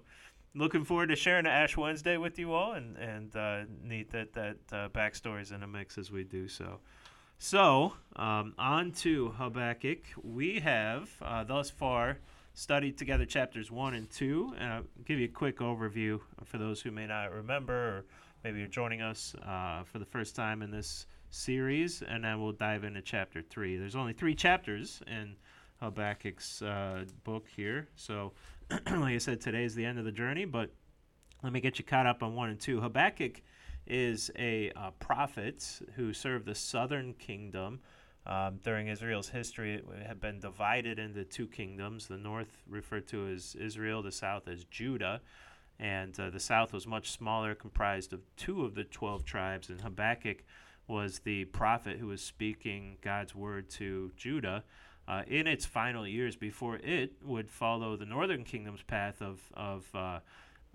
looking 0.56 0.84
forward 0.84 1.08
to 1.08 1.16
sharing 1.16 1.46
Ash 1.46 1.78
Wednesday 1.78 2.18
with 2.18 2.40
you 2.40 2.54
all, 2.54 2.74
and 2.74 2.98
and 2.98 3.36
uh, 3.36 3.62
neat 3.84 4.12
that 4.12 4.34
that 4.34 4.58
uh, 4.72 5.54
in 5.54 5.62
the 5.62 5.68
mix 5.68 5.98
as 5.98 6.12
we 6.12 6.24
do 6.24 6.48
so. 6.48 6.80
So, 7.40 7.94
um, 8.16 8.56
on 8.58 8.92
to 8.94 9.30
Habakkuk. 9.38 10.00
We 10.24 10.60
have 10.60 11.10
uh, 11.22 11.44
thus 11.44 11.70
far 11.70 12.18
studied 12.56 12.98
together 12.98 13.26
chapters 13.26 13.70
one 13.70 13.94
and 13.94 14.10
two, 14.10 14.56
and 14.58 14.74
I'll 14.74 14.84
give 15.06 15.20
you 15.20 15.26
a 15.26 15.30
quick 15.30 15.60
overview 15.60 16.20
for 16.46 16.58
those 16.58 16.82
who 16.82 16.90
may 16.90 17.06
not 17.06 17.32
remember, 17.32 17.74
or 17.74 18.06
maybe 18.44 18.58
you're 18.58 18.68
joining 18.68 19.02
us 19.02 19.36
uh, 19.46 19.84
for 19.84 20.00
the 20.00 20.06
first 20.06 20.36
time 20.36 20.64
in 20.64 20.72
this 20.72 21.06
series, 21.30 22.02
and 22.02 22.24
then 22.24 22.42
we'll 22.42 22.54
dive 22.54 22.84
into 22.84 23.04
chapter 23.04 23.44
three. 23.44 23.78
There's 23.78 23.96
only 23.96 24.14
three 24.14 24.34
chapters 24.34 25.02
in 25.06 25.36
Habakkuk's 25.80 26.64
uh, 26.64 27.06
book 27.24 27.46
here, 27.56 27.88
so 27.96 28.34
like 28.72 29.14
I 29.14 29.18
said, 29.18 29.40
today 29.40 29.64
is 29.64 29.76
the 29.76 29.86
end 29.86 29.98
of 29.98 30.06
the 30.06 30.12
journey. 30.12 30.46
But 30.46 30.72
let 31.44 31.54
me 31.54 31.62
get 31.62 31.80
you 31.80 31.86
caught 31.86 32.06
up 32.06 32.22
on 32.22 32.36
one 32.36 32.50
and 32.50 32.60
two. 32.60 32.82
Habakkuk 32.82 33.42
is 33.86 34.30
a 34.38 34.72
uh, 34.76 34.92
prophet 35.00 35.80
who 35.96 36.12
served 36.14 36.46
the 36.46 36.56
southern 36.56 37.14
kingdom. 37.14 37.80
Um, 38.26 38.60
during 38.62 38.88
Israel's 38.88 39.30
history, 39.30 39.76
it 39.76 40.06
had 40.06 40.20
been 40.20 40.42
divided 40.42 41.00
into 41.00 41.24
two 41.24 41.48
kingdoms. 41.48 42.08
The 42.08 42.18
north 42.18 42.62
referred 42.68 43.08
to 43.08 43.30
as 43.30 43.56
Israel, 43.56 44.02
the 44.02 44.12
south 44.12 44.50
as 44.50 44.66
Judah. 44.66 45.22
And 45.80 46.20
uh, 46.20 46.30
the 46.30 46.40
south 46.40 46.74
was 46.74 46.86
much 46.86 47.12
smaller, 47.12 47.56
comprised 47.56 48.12
of 48.12 48.20
two 48.36 48.66
of 48.66 48.76
the 48.76 48.84
12 48.84 49.24
tribes. 49.24 49.70
And 49.70 49.80
Habakkuk 49.80 50.44
was 50.90 51.20
the 51.20 51.46
prophet 51.46 52.00
who 52.00 52.08
was 52.08 52.22
speaking 52.22 52.98
God's 53.02 53.34
word 53.34 53.70
to 53.72 54.12
Judah 54.18 54.66
uh, 55.08 55.24
in 55.28 55.48
its 55.48 55.66
final 55.66 56.06
years 56.08 56.36
before 56.36 56.78
it 56.78 57.14
would 57.24 57.50
follow 57.50 57.96
the 57.96 58.06
northern 58.06 58.44
kingdom's 58.44 58.84
path 58.84 59.22
of, 59.22 59.40
of 59.54 59.86
uh, 59.96 60.20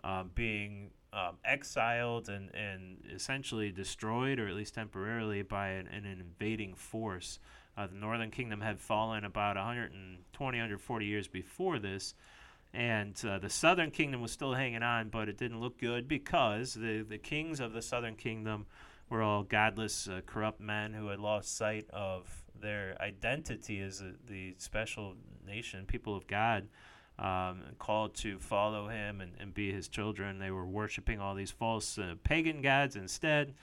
uh, 0.03 0.25
being 0.35 0.91
um, 1.12 1.37
exiled 1.45 2.29
and, 2.29 2.55
and 2.55 2.99
essentially 3.15 3.71
destroyed, 3.71 4.39
or 4.39 4.49
at 4.49 4.55
least 4.55 4.75
temporarily, 4.75 5.43
by 5.43 5.69
an, 5.69 5.87
an 5.89 6.07
invading 6.07 6.75
force. 6.75 7.39
Uh, 7.77 7.87
the 7.87 7.95
northern 7.95 8.31
kingdom 8.31 8.61
had 8.61 8.81
fallen 8.81 9.25
about 9.25 9.57
120, 9.57 10.59
140 10.59 11.07
years 11.07 11.29
before 11.29 11.79
this, 11.79 12.15
and 12.73 13.23
uh, 13.27 13.39
the 13.39 13.51
southern 13.51 13.91
kingdom 13.91 14.23
was 14.23 14.33
still 14.33 14.55
hanging 14.55 14.83
on, 14.83 15.11
but 15.11 15.29
it 15.29 15.37
didn't 15.37 15.61
look 15.61 15.79
good 15.79 16.09
because 16.09 16.73
the, 16.73 17.05
the 17.07 17.19
kings 17.19 17.61
of 17.61 17.75
the 17.75 17.83
southern 17.83 18.17
kingdom 18.17 18.65
were 19.11 19.23
all 19.23 19.43
godless, 19.43 20.09
uh, 20.09 20.23
corrupt 20.25 20.61
men 20.61 20.95
who 20.95 21.09
had 21.09 21.19
lost 21.19 21.55
sight 21.55 21.87
of 21.91 22.41
their 22.62 22.97
identity 23.00 23.81
as 23.81 24.00
a, 24.00 24.12
the 24.26 24.54
special 24.59 25.14
nation, 25.47 25.85
people 25.87 26.16
of 26.16 26.26
God 26.26 26.69
um, 27.19 27.62
called 27.78 28.14
to 28.16 28.38
follow 28.38 28.88
him 28.88 29.21
and, 29.21 29.33
and 29.38 29.52
be 29.52 29.73
his 29.73 29.88
children. 29.88 30.38
They 30.38 30.50
were 30.50 30.66
worshiping 30.66 31.21
all 31.21 31.35
these 31.35 31.50
false 31.50 31.99
uh, 31.99 32.14
pagan 32.25 32.62
gods 32.62 32.97
instead. 32.97 33.54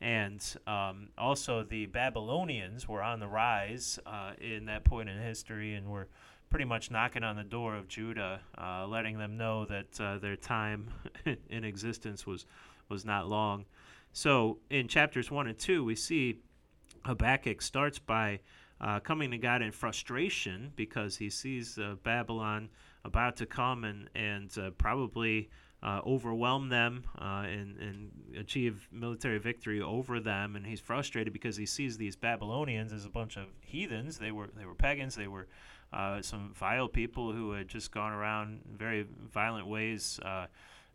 And 0.00 0.44
um, 0.66 1.08
also, 1.16 1.62
the 1.62 1.86
Babylonians 1.86 2.88
were 2.88 3.02
on 3.02 3.20
the 3.20 3.28
rise 3.28 3.98
uh, 4.04 4.32
in 4.40 4.66
that 4.66 4.84
point 4.84 5.08
in 5.08 5.18
history 5.18 5.74
and 5.74 5.88
were 5.88 6.08
pretty 6.50 6.64
much 6.64 6.90
knocking 6.90 7.24
on 7.24 7.36
the 7.36 7.44
door 7.44 7.74
of 7.74 7.88
Judah, 7.88 8.40
uh, 8.58 8.86
letting 8.86 9.18
them 9.18 9.36
know 9.36 9.64
that 9.64 10.00
uh, 10.00 10.18
their 10.18 10.36
time 10.36 10.88
in 11.50 11.64
existence 11.64 12.26
was, 12.26 12.46
was 12.88 13.04
not 13.04 13.28
long. 13.28 13.64
So, 14.12 14.58
in 14.70 14.88
chapters 14.88 15.30
1 15.30 15.46
and 15.46 15.58
2, 15.58 15.84
we 15.84 15.94
see 15.94 16.40
Habakkuk 17.06 17.62
starts 17.62 17.98
by 17.98 18.40
uh, 18.80 19.00
coming 19.00 19.30
to 19.30 19.38
God 19.38 19.62
in 19.62 19.72
frustration 19.72 20.72
because 20.76 21.16
he 21.16 21.30
sees 21.30 21.78
uh, 21.78 21.94
Babylon 22.02 22.68
about 23.04 23.36
to 23.36 23.46
come 23.46 23.84
and 23.84 24.10
and 24.14 24.56
uh, 24.58 24.70
probably 24.76 25.48
uh, 25.82 26.00
overwhelm 26.06 26.68
them 26.68 27.04
uh, 27.18 27.44
and 27.46 27.78
and 27.78 28.10
achieve 28.38 28.88
military 28.92 29.38
victory 29.38 29.80
over 29.80 30.20
them, 30.20 30.56
and 30.56 30.66
he's 30.66 30.80
frustrated 30.80 31.32
because 31.32 31.56
he 31.56 31.66
sees 31.66 31.96
these 31.96 32.16
Babylonians 32.16 32.92
as 32.92 33.04
a 33.04 33.10
bunch 33.10 33.36
of 33.36 33.44
heathens. 33.60 34.18
They 34.18 34.32
were 34.32 34.48
they 34.56 34.66
were 34.66 34.74
pagans. 34.74 35.14
They 35.14 35.28
were 35.28 35.46
uh, 35.92 36.20
some 36.20 36.52
vile 36.54 36.88
people 36.88 37.32
who 37.32 37.52
had 37.52 37.68
just 37.68 37.92
gone 37.92 38.12
around 38.12 38.60
in 38.70 38.76
very 38.76 39.06
violent 39.32 39.66
ways. 39.66 40.20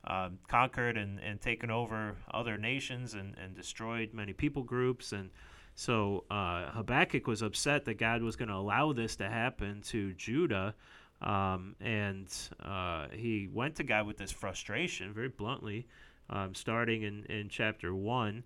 Um, 0.04 0.40
conquered 0.48 0.98
and, 0.98 1.20
and 1.20 1.40
taken 1.40 1.70
over 1.70 2.16
other 2.34 2.58
nations 2.58 3.14
and, 3.14 3.36
and 3.38 3.56
destroyed 3.56 4.16
many 4.16 4.34
people 4.34 4.64
groups 4.64 5.12
and 5.12 5.30
so 5.76 6.26
uh, 6.30 6.72
Habakkuk 6.72 7.28
was 7.28 7.42
upset 7.42 7.86
that 7.86 7.96
God 7.96 8.22
was 8.22 8.36
going 8.36 8.50
to 8.50 8.56
allow 8.56 8.94
this 8.94 9.16
to 9.18 9.30
happen 9.30 9.82
to 9.88 10.14
Judah. 10.14 10.76
Um, 11.22 11.76
and 11.80 12.28
uh, 12.64 13.08
he 13.14 13.48
went 13.52 13.76
to 13.76 13.84
God 13.84 14.08
with 14.08 14.18
this 14.18 14.32
frustration, 14.32 15.14
very 15.14 15.30
bluntly, 15.30 15.88
um, 16.30 16.56
starting 16.56 17.04
in, 17.04 17.26
in 17.26 17.48
chapter 17.50 17.94
1. 17.94 18.44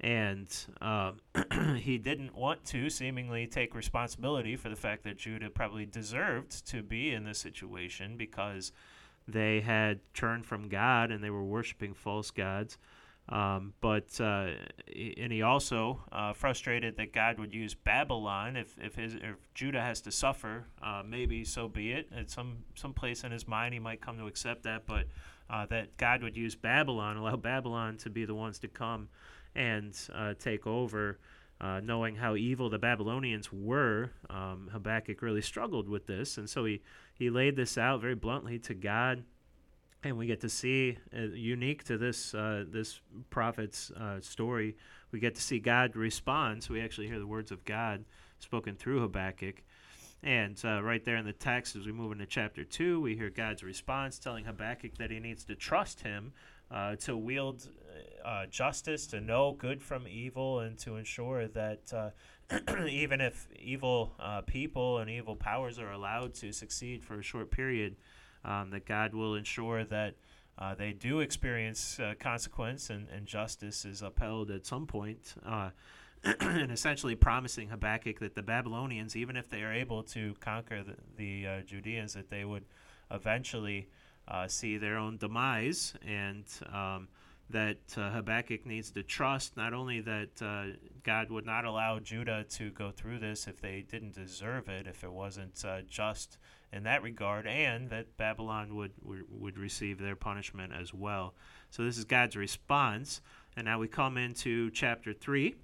And 0.00 0.56
uh, 0.80 1.12
he 1.76 1.98
didn't 1.98 2.34
want 2.34 2.64
to 2.66 2.90
seemingly 2.90 3.46
take 3.46 3.74
responsibility 3.74 4.56
for 4.56 4.68
the 4.68 4.76
fact 4.76 5.04
that 5.04 5.18
Judah 5.18 5.50
probably 5.50 5.86
deserved 5.86 6.66
to 6.68 6.82
be 6.82 7.12
in 7.12 7.24
this 7.24 7.38
situation 7.38 8.16
because 8.16 8.72
they 9.26 9.60
had 9.60 10.00
turned 10.14 10.46
from 10.46 10.68
God 10.68 11.10
and 11.10 11.22
they 11.22 11.30
were 11.30 11.44
worshiping 11.44 11.94
false 11.94 12.30
gods. 12.30 12.78
Um, 13.30 13.74
but 13.82 14.18
uh, 14.20 14.52
and 14.96 15.30
he 15.30 15.42
also 15.42 16.00
uh, 16.12 16.32
frustrated 16.32 16.96
that 16.96 17.12
God 17.12 17.38
would 17.38 17.52
use 17.52 17.74
Babylon 17.74 18.56
if 18.56 18.74
if, 18.80 18.94
his, 18.94 19.14
if 19.14 19.36
Judah 19.54 19.82
has 19.82 20.00
to 20.02 20.10
suffer, 20.10 20.64
uh, 20.82 21.02
maybe 21.06 21.44
so 21.44 21.68
be 21.68 21.92
it. 21.92 22.08
At 22.16 22.30
some 22.30 22.64
some 22.74 22.94
place 22.94 23.24
in 23.24 23.32
his 23.32 23.46
mind, 23.46 23.74
he 23.74 23.80
might 23.80 24.00
come 24.00 24.16
to 24.18 24.26
accept 24.26 24.62
that, 24.62 24.86
but 24.86 25.06
uh, 25.50 25.66
that 25.66 25.96
God 25.98 26.22
would 26.22 26.36
use 26.36 26.54
Babylon, 26.54 27.18
allow 27.18 27.36
Babylon 27.36 27.98
to 27.98 28.10
be 28.10 28.24
the 28.24 28.34
ones 28.34 28.58
to 28.60 28.68
come 28.68 29.08
and 29.54 29.94
uh, 30.14 30.34
take 30.38 30.66
over. 30.66 31.18
Uh, 31.60 31.80
knowing 31.82 32.14
how 32.14 32.36
evil 32.36 32.70
the 32.70 32.78
Babylonians 32.78 33.52
were, 33.52 34.12
um, 34.30 34.70
Habakkuk 34.70 35.20
really 35.20 35.42
struggled 35.42 35.88
with 35.88 36.06
this, 36.06 36.38
and 36.38 36.48
so 36.48 36.64
he 36.64 36.82
he 37.12 37.30
laid 37.30 37.56
this 37.56 37.76
out 37.76 38.00
very 38.00 38.14
bluntly 38.14 38.60
to 38.60 38.74
God 38.74 39.24
and 40.04 40.16
we 40.16 40.26
get 40.26 40.40
to 40.40 40.48
see 40.48 40.96
uh, 41.16 41.22
unique 41.22 41.84
to 41.84 41.98
this 41.98 42.34
uh, 42.34 42.64
this 42.68 43.00
prophet's 43.30 43.90
uh, 43.92 44.20
story 44.20 44.76
we 45.10 45.20
get 45.20 45.34
to 45.34 45.42
see 45.42 45.58
god 45.58 45.96
respond. 45.96 46.62
So 46.62 46.74
we 46.74 46.80
actually 46.80 47.08
hear 47.08 47.18
the 47.18 47.26
words 47.26 47.50
of 47.50 47.64
god 47.64 48.04
spoken 48.38 48.76
through 48.76 49.00
habakkuk. 49.00 49.62
And 50.22 50.60
uh, 50.64 50.82
right 50.82 51.04
there 51.04 51.16
in 51.16 51.24
the 51.24 51.32
text 51.32 51.76
as 51.76 51.86
we 51.86 51.92
move 51.92 52.12
into 52.12 52.26
chapter 52.26 52.64
2 52.64 53.00
we 53.00 53.16
hear 53.16 53.30
god's 53.30 53.62
response 53.62 54.18
telling 54.18 54.44
habakkuk 54.44 54.96
that 54.98 55.10
he 55.10 55.20
needs 55.20 55.44
to 55.44 55.54
trust 55.54 56.00
him 56.00 56.32
uh, 56.72 56.96
to 56.96 57.16
wield 57.16 57.68
uh, 58.24 58.46
justice 58.46 59.06
to 59.06 59.20
know 59.20 59.54
good 59.56 59.80
from 59.80 60.08
evil 60.08 60.60
and 60.60 60.76
to 60.78 60.96
ensure 60.96 61.46
that 61.46 62.12
even 62.88 63.20
if 63.20 63.48
evil 63.56 64.12
people 64.46 64.98
and 64.98 65.08
evil 65.08 65.36
powers 65.36 65.78
are 65.78 65.92
allowed 65.92 66.34
to 66.34 66.52
succeed 66.52 67.04
for 67.04 67.20
a 67.20 67.22
short 67.22 67.50
period 67.50 67.94
um, 68.44 68.70
that 68.70 68.86
God 68.86 69.14
will 69.14 69.34
ensure 69.34 69.84
that 69.84 70.14
uh, 70.58 70.74
they 70.74 70.92
do 70.92 71.20
experience 71.20 72.00
uh, 72.00 72.14
consequence 72.18 72.90
and, 72.90 73.08
and 73.10 73.26
justice 73.26 73.84
is 73.84 74.02
upheld 74.02 74.50
at 74.50 74.66
some 74.66 74.86
point. 74.86 75.34
Uh, 75.46 75.70
and 76.40 76.72
essentially 76.72 77.14
promising 77.14 77.68
Habakkuk 77.68 78.18
that 78.18 78.34
the 78.34 78.42
Babylonians, 78.42 79.14
even 79.14 79.36
if 79.36 79.48
they 79.48 79.62
are 79.62 79.72
able 79.72 80.02
to 80.04 80.34
conquer 80.40 80.82
the, 80.82 80.96
the 81.16 81.46
uh, 81.46 81.60
Judeans, 81.60 82.14
that 82.14 82.28
they 82.28 82.44
would 82.44 82.64
eventually 83.12 83.88
uh, 84.26 84.48
see 84.48 84.78
their 84.78 84.96
own 84.96 85.16
demise, 85.16 85.94
and 86.04 86.44
um, 86.72 87.06
that 87.50 87.78
uh, 87.96 88.10
Habakkuk 88.10 88.66
needs 88.66 88.90
to 88.90 89.04
trust 89.04 89.56
not 89.56 89.72
only 89.72 90.00
that 90.00 90.76
God 91.04 91.30
would 91.30 91.46
not 91.46 91.64
allow 91.64 92.00
Judah 92.00 92.44
to 92.50 92.70
go 92.70 92.90
through 92.90 93.20
this 93.20 93.46
if 93.46 93.60
they 93.60 93.84
didn't 93.88 94.16
deserve 94.16 94.68
it, 94.68 94.88
if 94.88 95.04
it 95.04 95.12
wasn't 95.12 95.64
just 95.88 96.36
in 96.72 96.82
that 96.84 97.02
regard, 97.02 97.46
and 97.46 97.88
that 97.90 98.16
Babylon 98.16 98.76
would, 98.76 98.92
would, 99.02 99.58
receive 99.58 99.98
their 99.98 100.16
punishment 100.16 100.72
as 100.78 100.92
well. 100.92 101.34
So 101.70 101.84
this 101.84 101.96
is 101.96 102.04
God's 102.04 102.36
response. 102.36 103.20
And 103.56 103.64
now 103.64 103.78
we 103.78 103.88
come 103.88 104.16
into 104.16 104.70
chapter 104.70 105.12
3. 105.12 105.54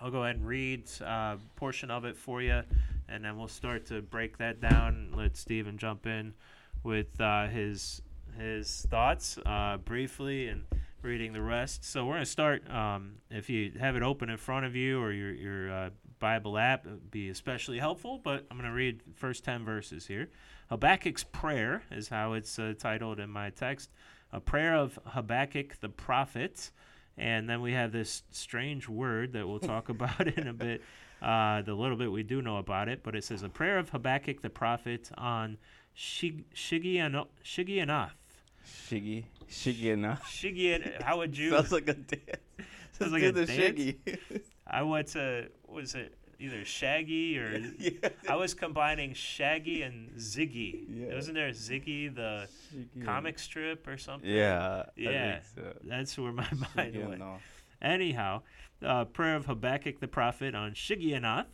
I'll 0.00 0.10
go 0.10 0.24
ahead 0.24 0.36
and 0.36 0.46
read 0.46 0.90
a 1.00 1.08
uh, 1.08 1.36
portion 1.56 1.90
of 1.90 2.04
it 2.04 2.16
for 2.16 2.42
you, 2.42 2.62
and 3.08 3.24
then 3.24 3.38
we'll 3.38 3.48
start 3.48 3.86
to 3.86 4.02
break 4.02 4.38
that 4.38 4.60
down. 4.60 5.12
Let 5.14 5.36
Stephen 5.36 5.78
jump 5.78 6.06
in 6.06 6.34
with 6.82 7.20
uh, 7.20 7.46
his 7.48 8.02
his 8.38 8.86
thoughts 8.90 9.38
uh, 9.46 9.76
briefly 9.78 10.48
and 10.48 10.64
reading 11.02 11.32
the 11.32 11.40
rest. 11.40 11.84
So 11.84 12.04
we're 12.04 12.14
going 12.14 12.24
to 12.24 12.30
start. 12.30 12.68
Um, 12.68 13.16
if 13.30 13.48
you 13.48 13.72
have 13.78 13.94
it 13.94 14.02
open 14.02 14.28
in 14.28 14.36
front 14.36 14.66
of 14.66 14.74
you 14.74 15.00
or 15.00 15.12
your 15.12 15.32
your 15.32 15.72
uh, 15.72 15.90
Bible 16.18 16.58
app. 16.58 16.86
Would 16.86 17.10
be 17.10 17.28
especially 17.28 17.78
helpful, 17.78 18.20
but 18.22 18.46
I'm 18.50 18.56
going 18.56 18.68
to 18.68 18.74
read 18.74 19.00
first 19.14 19.44
10 19.44 19.64
verses 19.64 20.06
here. 20.06 20.30
Habakkuk's 20.70 21.24
Prayer 21.24 21.82
is 21.90 22.08
how 22.08 22.32
it's 22.32 22.58
uh, 22.58 22.74
titled 22.78 23.20
in 23.20 23.30
my 23.30 23.50
text. 23.50 23.90
A 24.32 24.40
prayer 24.40 24.74
of 24.74 24.98
Habakkuk 25.06 25.80
the 25.80 25.88
prophet. 25.88 26.70
And 27.16 27.48
then 27.48 27.60
we 27.60 27.72
have 27.72 27.92
this 27.92 28.24
strange 28.30 28.88
word 28.88 29.32
that 29.34 29.46
we'll 29.46 29.60
talk 29.60 29.88
about 29.88 30.26
in 30.26 30.48
a 30.48 30.52
bit, 30.52 30.82
uh, 31.22 31.62
the 31.62 31.74
little 31.74 31.96
bit 31.96 32.10
we 32.10 32.22
do 32.22 32.42
know 32.42 32.56
about 32.56 32.88
it. 32.88 33.02
But 33.02 33.14
it 33.14 33.24
says, 33.24 33.42
A 33.42 33.48
prayer 33.48 33.78
of 33.78 33.90
Habakkuk 33.90 34.40
the 34.40 34.50
prophet 34.50 35.10
on 35.16 35.58
Shig- 35.96 36.44
Shigionoth. 36.54 37.28
Shiggy. 37.44 39.24
Shiggy 39.48 40.16
Shiggy. 40.24 41.02
How 41.02 41.18
would 41.18 41.36
you? 41.36 41.50
Sounds 41.52 41.72
like 41.72 41.88
a 41.88 41.94
dance. 41.94 42.40
Sounds 42.98 43.12
like 43.12 43.22
a 43.22 43.32
dance. 43.32 43.50
Shiggy. 43.50 43.96
I 44.66 44.82
went 44.82 45.08
to 45.08 45.48
was 45.68 45.94
it 45.94 46.16
either 46.38 46.64
Shaggy 46.64 47.38
or 47.38 47.56
yeah. 47.78 47.90
I 48.28 48.36
was 48.36 48.54
combining 48.54 49.14
Shaggy 49.14 49.82
and 49.82 50.10
Ziggy. 50.16 50.84
Yeah. 50.88 51.14
Wasn't 51.14 51.34
there 51.34 51.50
Ziggy 51.50 52.14
the 52.14 52.48
Shiggy. 52.74 53.04
comic 53.04 53.38
strip 53.38 53.86
or 53.86 53.96
something? 53.96 54.28
Yeah. 54.28 54.84
Yeah. 54.96 55.40
So. 55.54 55.74
That's 55.84 56.18
where 56.18 56.32
my 56.32 56.48
mind 56.76 56.94
Shiggy 56.94 57.08
went. 57.08 57.22
Anyhow, 57.82 58.42
uh, 58.84 59.04
prayer 59.04 59.36
of 59.36 59.46
Habakkuk 59.46 60.00
the 60.00 60.08
prophet 60.08 60.54
on 60.54 60.72
Shigionoth. 60.72 61.46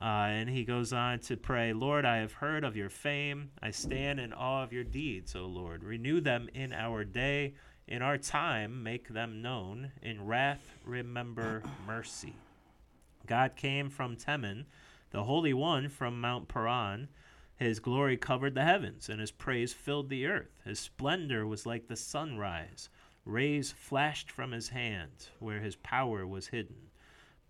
Uh, 0.00 0.04
and 0.28 0.50
he 0.50 0.64
goes 0.64 0.92
on 0.92 1.20
to 1.20 1.36
pray, 1.36 1.72
Lord, 1.72 2.04
I 2.04 2.18
have 2.18 2.32
heard 2.32 2.64
of 2.64 2.76
your 2.76 2.90
fame. 2.90 3.50
I 3.62 3.70
stand 3.70 4.20
in 4.20 4.32
awe 4.32 4.62
of 4.62 4.72
your 4.72 4.84
deeds, 4.84 5.34
O 5.34 5.46
Lord. 5.46 5.82
Renew 5.84 6.20
them 6.20 6.48
in 6.52 6.72
our 6.72 7.04
day. 7.04 7.54
In 7.88 8.02
our 8.02 8.18
time, 8.18 8.82
make 8.82 9.08
them 9.08 9.40
known. 9.40 9.92
In 10.02 10.26
wrath, 10.26 10.74
remember 10.84 11.62
mercy. 11.86 12.34
God 13.26 13.54
came 13.54 13.90
from 13.90 14.16
Teman, 14.16 14.64
the 15.10 15.22
Holy 15.22 15.54
One 15.54 15.88
from 15.88 16.20
Mount 16.20 16.48
Paran. 16.48 17.08
His 17.56 17.78
glory 17.78 18.16
covered 18.16 18.54
the 18.54 18.64
heavens, 18.64 19.08
and 19.08 19.20
his 19.20 19.30
praise 19.30 19.72
filled 19.72 20.08
the 20.08 20.26
earth. 20.26 20.60
His 20.64 20.80
splendor 20.80 21.46
was 21.46 21.64
like 21.64 21.86
the 21.86 21.94
sunrise. 21.94 22.88
Rays 23.24 23.70
flashed 23.70 24.32
from 24.32 24.50
his 24.50 24.70
hand, 24.70 25.28
where 25.38 25.60
his 25.60 25.76
power 25.76 26.26
was 26.26 26.48
hidden. 26.48 26.90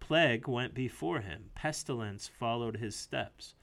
Plague 0.01 0.47
went 0.47 0.75
before 0.75 1.21
him, 1.21 1.51
pestilence 1.55 2.29
followed 2.29 2.77
his 2.77 2.95
steps. 2.95 3.55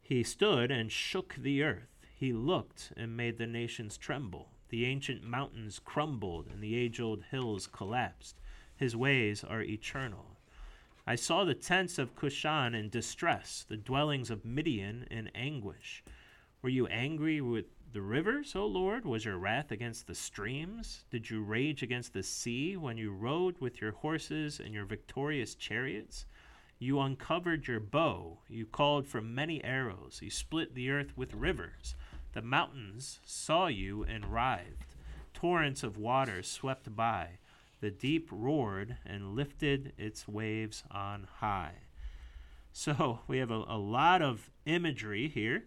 He 0.00 0.24
stood 0.24 0.72
and 0.72 0.90
shook 0.90 1.36
the 1.38 1.62
earth. 1.62 2.04
He 2.16 2.32
looked 2.32 2.92
and 2.96 3.16
made 3.16 3.38
the 3.38 3.46
nations 3.46 3.96
tremble. 3.96 4.50
The 4.70 4.84
ancient 4.84 5.22
mountains 5.22 5.80
crumbled, 5.82 6.48
and 6.48 6.62
the 6.62 6.76
age 6.76 7.00
old 7.00 7.24
hills 7.30 7.66
collapsed. 7.66 8.36
His 8.76 8.94
ways 8.94 9.42
are 9.42 9.62
eternal. 9.62 10.36
I 11.06 11.14
saw 11.14 11.44
the 11.44 11.54
tents 11.54 11.98
of 11.98 12.14
Cushan 12.14 12.74
in 12.74 12.90
distress, 12.90 13.64
the 13.66 13.78
dwellings 13.78 14.30
of 14.30 14.44
Midian 14.44 15.06
in 15.10 15.28
anguish. 15.34 16.04
Were 16.60 16.68
you 16.68 16.86
angry 16.88 17.40
with 17.40 17.64
the 17.92 18.02
rivers, 18.02 18.54
O 18.54 18.66
Lord? 18.66 19.06
Was 19.06 19.24
your 19.24 19.38
wrath 19.38 19.72
against 19.72 20.06
the 20.06 20.14
streams? 20.14 21.04
Did 21.10 21.30
you 21.30 21.42
rage 21.42 21.82
against 21.82 22.12
the 22.12 22.22
sea 22.22 22.76
when 22.76 22.98
you 22.98 23.10
rode 23.10 23.58
with 23.58 23.80
your 23.80 23.92
horses 23.92 24.60
and 24.60 24.74
your 24.74 24.84
victorious 24.84 25.54
chariots? 25.54 26.26
You 26.78 27.00
uncovered 27.00 27.66
your 27.66 27.80
bow, 27.80 28.38
you 28.48 28.66
called 28.66 29.06
for 29.06 29.20
many 29.20 29.64
arrows, 29.64 30.20
you 30.22 30.30
split 30.30 30.74
the 30.74 30.90
earth 30.90 31.16
with 31.16 31.32
rivers. 31.32 31.94
The 32.32 32.42
mountains 32.42 33.20
saw 33.24 33.66
you 33.66 34.04
and 34.04 34.26
writhed. 34.26 34.94
Torrents 35.34 35.82
of 35.82 35.96
water 35.96 36.42
swept 36.42 36.94
by. 36.94 37.38
The 37.80 37.90
deep 37.90 38.28
roared 38.32 38.96
and 39.06 39.34
lifted 39.34 39.92
its 39.96 40.26
waves 40.26 40.82
on 40.90 41.28
high. 41.40 41.74
So 42.72 43.20
we 43.26 43.38
have 43.38 43.50
a, 43.50 43.64
a 43.68 43.78
lot 43.78 44.22
of 44.22 44.50
imagery 44.66 45.28
here 45.28 45.64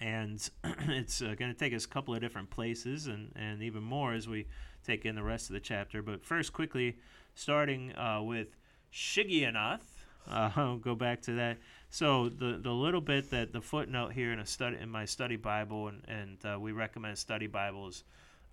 and 0.00 0.48
it's 0.88 1.20
uh, 1.20 1.34
going 1.38 1.52
to 1.52 1.58
take 1.58 1.74
us 1.74 1.84
a 1.84 1.88
couple 1.88 2.14
of 2.14 2.20
different 2.20 2.50
places 2.50 3.06
and, 3.06 3.32
and 3.36 3.62
even 3.62 3.82
more 3.82 4.14
as 4.14 4.26
we 4.26 4.46
take 4.84 5.04
in 5.04 5.14
the 5.14 5.22
rest 5.22 5.50
of 5.50 5.54
the 5.54 5.60
chapter. 5.60 6.02
But 6.02 6.24
first, 6.24 6.52
quickly, 6.52 6.96
starting 7.34 7.94
uh, 7.96 8.22
with 8.22 8.56
Shigionoth. 8.92 9.82
Uh, 10.28 10.50
I'll 10.56 10.76
go 10.78 10.94
back 10.94 11.22
to 11.22 11.32
that. 11.32 11.58
So 11.92 12.28
the 12.28 12.58
the 12.62 12.70
little 12.70 13.00
bit 13.00 13.30
that 13.30 13.52
the 13.52 13.60
footnote 13.60 14.12
here 14.12 14.32
in 14.32 14.38
a 14.38 14.46
study 14.46 14.76
in 14.80 14.88
my 14.88 15.04
study 15.04 15.34
Bible, 15.34 15.88
and 15.88 16.02
and 16.06 16.38
uh, 16.44 16.58
we 16.58 16.70
recommend 16.70 17.18
study 17.18 17.48
Bibles, 17.48 18.04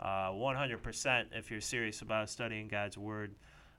100% 0.04 1.22
uh, 1.22 1.24
if 1.34 1.52
you're 1.52 1.62
serious 1.62 2.02
about 2.02 2.30
studying 2.30 2.68
God's 2.68 2.98
Word. 2.98 3.36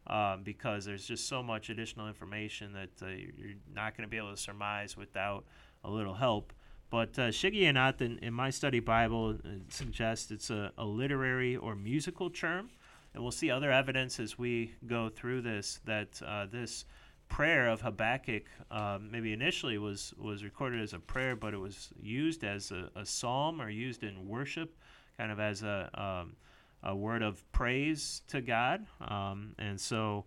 Um, 0.07 0.43
because 0.43 0.87
there's 0.87 1.07
just 1.07 1.29
so 1.29 1.43
much 1.43 1.69
additional 1.69 2.09
information 2.09 2.73
that 2.73 2.89
uh, 3.03 3.11
you're 3.11 3.57
not 3.75 3.95
going 3.95 4.07
to 4.07 4.11
be 4.11 4.17
able 4.17 4.31
to 4.31 4.39
surmise 4.39 4.97
without 4.97 5.45
a 5.85 5.91
little 5.91 6.15
help. 6.15 6.55
But 6.89 7.19
uh, 7.19 7.29
Shigionoth 7.29 8.01
in, 8.01 8.17
in 8.23 8.33
my 8.33 8.49
study 8.49 8.81
Bible 8.81 9.37
uh, 9.45 9.49
suggests 9.69 10.31
it's 10.31 10.49
a, 10.49 10.73
a 10.79 10.85
literary 10.87 11.57
or 11.57 11.75
musical 11.75 12.31
term. 12.31 12.71
And 13.13 13.23
we'll 13.23 13.33
see 13.33 13.51
other 13.51 13.71
evidence 13.71 14.19
as 14.19 14.39
we 14.39 14.73
go 14.87 15.11
through 15.11 15.43
this 15.43 15.81
that 15.85 16.23
uh, 16.25 16.47
this 16.47 16.87
prayer 17.29 17.69
of 17.69 17.81
Habakkuk 17.81 18.45
um, 18.71 19.11
maybe 19.11 19.33
initially 19.33 19.79
was, 19.79 20.15
was 20.19 20.45
recorded 20.45 20.81
as 20.83 20.93
a 20.93 20.99
prayer, 20.99 21.37
but 21.37 21.55
it 21.55 21.59
was 21.59 21.91
used 22.01 22.45
as 22.45 22.71
a, 22.71 22.91
a 22.97 23.05
psalm 23.05 23.61
or 23.61 23.71
used 23.71 24.03
in 24.03 24.29
worship, 24.29 24.77
kind 25.17 25.33
of 25.33 25.41
as 25.41 25.63
a, 25.63 25.91
um, 25.95 26.37
a 26.83 26.95
word 26.95 27.23
of 27.23 27.51
praise 27.53 28.23
to 28.29 28.41
God. 28.41 28.87
Um, 29.01 29.55
and 29.59 29.81
so 29.81 30.25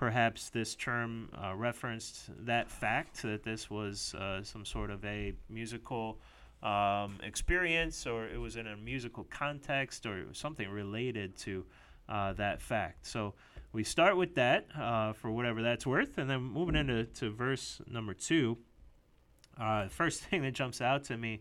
Perhaps 0.00 0.48
this 0.48 0.74
term 0.76 1.28
uh, 1.36 1.54
referenced 1.54 2.30
that 2.46 2.70
fact 2.70 3.20
that 3.20 3.42
this 3.42 3.68
was 3.68 4.14
uh, 4.14 4.42
some 4.42 4.64
sort 4.64 4.90
of 4.90 5.04
a 5.04 5.34
musical 5.50 6.18
um, 6.62 7.18
experience, 7.22 8.06
or 8.06 8.26
it 8.26 8.38
was 8.38 8.56
in 8.56 8.66
a 8.66 8.78
musical 8.78 9.24
context, 9.24 10.06
or 10.06 10.24
something 10.32 10.70
related 10.70 11.36
to 11.40 11.66
uh, 12.08 12.32
that 12.32 12.62
fact. 12.62 13.06
So 13.06 13.34
we 13.72 13.84
start 13.84 14.16
with 14.16 14.34
that 14.34 14.66
uh, 14.78 15.12
for 15.12 15.30
whatever 15.30 15.62
that's 15.62 15.86
worth, 15.86 16.18
and 16.18 16.28
then 16.28 16.42
moving 16.42 16.76
into 16.76 17.04
to 17.04 17.30
verse 17.30 17.80
number 17.86 18.14
two. 18.14 18.58
Uh, 19.58 19.88
first 19.90 20.22
thing 20.22 20.42
that 20.42 20.52
jumps 20.52 20.80
out 20.80 21.04
to 21.04 21.16
me 21.16 21.40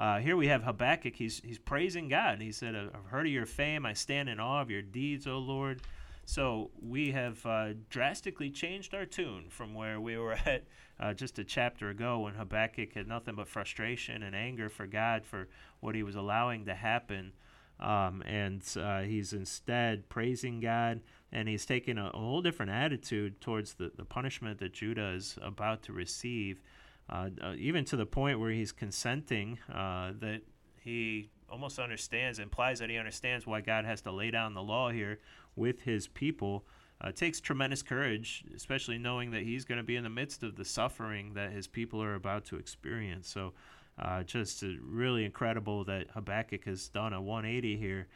uh, 0.00 0.18
here 0.18 0.34
we 0.34 0.48
have 0.48 0.62
Habakkuk. 0.62 1.14
He's, 1.14 1.42
he's 1.44 1.58
praising 1.58 2.08
God. 2.08 2.40
He 2.40 2.52
said, 2.52 2.74
I've 2.74 3.10
heard 3.10 3.26
of 3.26 3.32
your 3.32 3.44
fame. 3.44 3.84
I 3.84 3.92
stand 3.92 4.30
in 4.30 4.40
awe 4.40 4.62
of 4.62 4.70
your 4.70 4.80
deeds, 4.80 5.26
O 5.26 5.36
Lord. 5.36 5.82
So 6.24 6.70
we 6.80 7.10
have 7.10 7.44
uh, 7.44 7.74
drastically 7.90 8.48
changed 8.48 8.94
our 8.94 9.04
tune 9.04 9.48
from 9.50 9.74
where 9.74 10.00
we 10.00 10.16
were 10.16 10.32
at 10.46 10.64
uh, 10.98 11.12
just 11.12 11.38
a 11.38 11.44
chapter 11.44 11.90
ago 11.90 12.20
when 12.20 12.32
Habakkuk 12.32 12.94
had 12.94 13.08
nothing 13.08 13.34
but 13.34 13.46
frustration 13.46 14.22
and 14.22 14.34
anger 14.34 14.70
for 14.70 14.86
God 14.86 15.26
for 15.26 15.48
what 15.80 15.94
he 15.94 16.02
was 16.02 16.16
allowing 16.16 16.64
to 16.64 16.74
happen. 16.74 17.32
Um, 17.78 18.22
and 18.22 18.62
uh, 18.80 19.00
he's 19.00 19.34
instead 19.34 20.08
praising 20.08 20.60
God, 20.60 21.02
and 21.32 21.48
he's 21.48 21.64
taking 21.64 21.98
a, 21.98 22.08
a, 22.08 22.18
whole 22.18 22.42
different 22.42 22.72
attitude 22.72 23.40
towards 23.40 23.74
the, 23.74 23.90
the 23.96 24.04
punishment 24.04 24.58
that 24.58 24.72
Judah 24.72 25.10
is 25.10 25.38
about 25.42 25.82
to 25.84 25.92
receive, 25.92 26.60
uh, 27.08 27.30
uh, 27.42 27.54
even 27.56 27.84
to 27.86 27.96
the 27.96 28.06
point 28.06 28.40
where 28.40 28.50
he's 28.50 28.72
consenting 28.72 29.58
uh, 29.72 30.12
that 30.20 30.42
he 30.82 31.30
almost 31.48 31.78
understands, 31.78 32.38
implies 32.38 32.78
that 32.78 32.90
he 32.90 32.96
understands 32.96 33.46
why 33.46 33.60
God 33.60 33.84
has 33.84 34.00
to 34.02 34.12
lay 34.12 34.30
down 34.30 34.54
the 34.54 34.62
law 34.62 34.90
here 34.90 35.18
with 35.56 35.82
his 35.82 36.08
people. 36.08 36.64
Uh, 37.02 37.10
takes 37.10 37.40
tremendous 37.40 37.82
courage, 37.82 38.44
especially 38.54 38.98
knowing 38.98 39.30
that 39.30 39.42
he's 39.42 39.64
going 39.64 39.78
to 39.78 39.84
be 39.84 39.96
in 39.96 40.04
the 40.04 40.10
midst 40.10 40.42
of 40.42 40.56
the 40.56 40.64
suffering 40.64 41.32
that 41.32 41.50
his 41.50 41.66
people 41.66 42.02
are 42.02 42.14
about 42.14 42.44
to 42.44 42.56
experience. 42.56 43.26
So, 43.26 43.54
uh, 43.98 44.22
just 44.22 44.62
uh, 44.62 44.68
really 44.82 45.24
incredible 45.24 45.84
that 45.84 46.08
Habakkuk 46.10 46.64
has 46.64 46.88
done 46.88 47.14
a 47.14 47.20
180 47.20 47.76
here, 47.76 48.06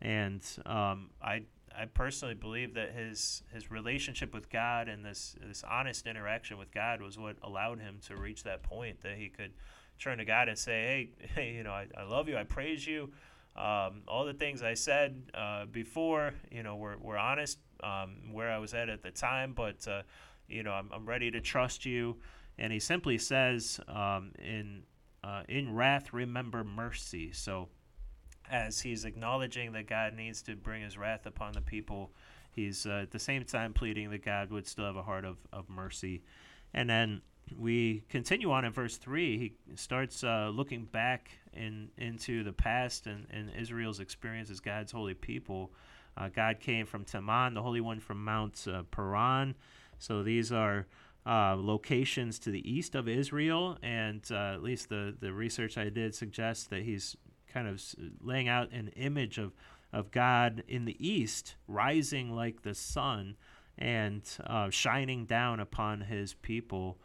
and 0.00 0.44
um, 0.66 1.10
I 1.22 1.42
I 1.78 1.86
personally 1.86 2.34
believe 2.34 2.74
that 2.74 2.92
his 2.92 3.42
his 3.52 3.70
relationship 3.70 4.34
with 4.34 4.50
God 4.50 4.88
and 4.88 5.04
this 5.04 5.36
this 5.40 5.64
honest 5.68 6.06
interaction 6.06 6.58
with 6.58 6.72
God 6.72 7.00
was 7.00 7.18
what 7.18 7.36
allowed 7.42 7.80
him 7.80 7.98
to 8.06 8.16
reach 8.16 8.42
that 8.44 8.62
point 8.62 9.02
that 9.02 9.16
he 9.16 9.28
could 9.28 9.52
turn 9.98 10.18
to 10.18 10.24
God 10.24 10.48
and 10.48 10.58
say, 10.58 10.72
hey, 10.72 11.26
hey 11.34 11.52
you 11.54 11.62
know, 11.62 11.72
I, 11.72 11.86
I 11.96 12.02
love 12.02 12.28
you, 12.28 12.36
I 12.36 12.44
praise 12.44 12.86
you. 12.86 13.12
Um, 13.54 14.02
all 14.08 14.24
the 14.24 14.32
things 14.32 14.62
I 14.62 14.74
said 14.74 15.30
uh, 15.34 15.66
before, 15.66 16.32
you 16.50 16.62
know, 16.62 16.76
were, 16.76 16.96
were 16.98 17.18
honest 17.18 17.58
um, 17.82 18.32
where 18.32 18.50
I 18.50 18.58
was 18.58 18.72
at 18.72 18.88
at 18.88 19.02
the 19.02 19.10
time, 19.10 19.52
but, 19.52 19.86
uh, 19.86 20.02
you 20.48 20.62
know, 20.62 20.72
I'm, 20.72 20.88
I'm 20.92 21.06
ready 21.06 21.30
to 21.30 21.40
trust 21.40 21.84
you. 21.84 22.16
And 22.58 22.72
he 22.72 22.78
simply 22.78 23.18
says, 23.18 23.78
um, 23.88 24.32
in, 24.38 24.84
uh, 25.22 25.42
in 25.48 25.74
wrath, 25.74 26.14
remember 26.14 26.64
mercy. 26.64 27.32
So, 27.32 27.68
as 28.50 28.80
he's 28.80 29.04
acknowledging 29.04 29.72
that 29.72 29.86
God 29.86 30.14
needs 30.14 30.42
to 30.42 30.56
bring 30.56 30.82
his 30.82 30.98
wrath 30.98 31.26
upon 31.26 31.52
the 31.52 31.60
people, 31.60 32.10
he's 32.50 32.86
uh, 32.86 33.00
at 33.02 33.10
the 33.10 33.18
same 33.18 33.44
time 33.44 33.72
pleading 33.72 34.10
that 34.10 34.24
God 34.24 34.50
would 34.50 34.66
still 34.66 34.84
have 34.84 34.96
a 34.96 35.02
heart 35.02 35.24
of, 35.24 35.38
of 35.52 35.68
mercy. 35.68 36.22
And 36.74 36.88
then 36.88 37.22
we 37.58 38.02
continue 38.08 38.50
on 38.50 38.64
in 38.64 38.72
verse 38.72 38.96
3. 38.96 39.38
He 39.38 39.76
starts 39.76 40.24
uh, 40.24 40.50
looking 40.52 40.84
back 40.84 41.30
in, 41.52 41.88
into 41.98 42.44
the 42.44 42.52
past 42.52 43.06
and, 43.06 43.26
and 43.30 43.50
Israel's 43.58 44.00
experience 44.00 44.50
as 44.50 44.60
God's 44.60 44.92
holy 44.92 45.14
people. 45.14 45.72
Uh, 46.16 46.28
God 46.28 46.60
came 46.60 46.86
from 46.86 47.04
Teman, 47.04 47.54
the 47.54 47.62
Holy 47.62 47.80
One 47.80 48.00
from 48.00 48.22
Mount 48.24 48.66
uh, 48.70 48.82
Paran. 48.90 49.54
So 49.98 50.22
these 50.22 50.52
are 50.52 50.86
uh, 51.24 51.54
locations 51.56 52.38
to 52.40 52.50
the 52.50 52.70
east 52.70 52.94
of 52.94 53.08
Israel, 53.08 53.78
and 53.82 54.22
uh, 54.30 54.54
at 54.54 54.62
least 54.62 54.88
the, 54.88 55.14
the 55.20 55.32
research 55.32 55.78
I 55.78 55.88
did 55.88 56.14
suggests 56.14 56.64
that 56.66 56.82
he's 56.82 57.16
kind 57.52 57.68
of 57.68 57.82
laying 58.20 58.48
out 58.48 58.72
an 58.72 58.88
image 58.96 59.38
of, 59.38 59.52
of 59.92 60.10
God 60.10 60.62
in 60.68 60.84
the 60.84 60.96
east, 61.06 61.56
rising 61.66 62.34
like 62.34 62.62
the 62.62 62.74
sun 62.74 63.36
and 63.78 64.22
uh, 64.46 64.70
shining 64.70 65.26
down 65.26 65.60
upon 65.60 66.02
his 66.02 66.34
people. 66.34 66.98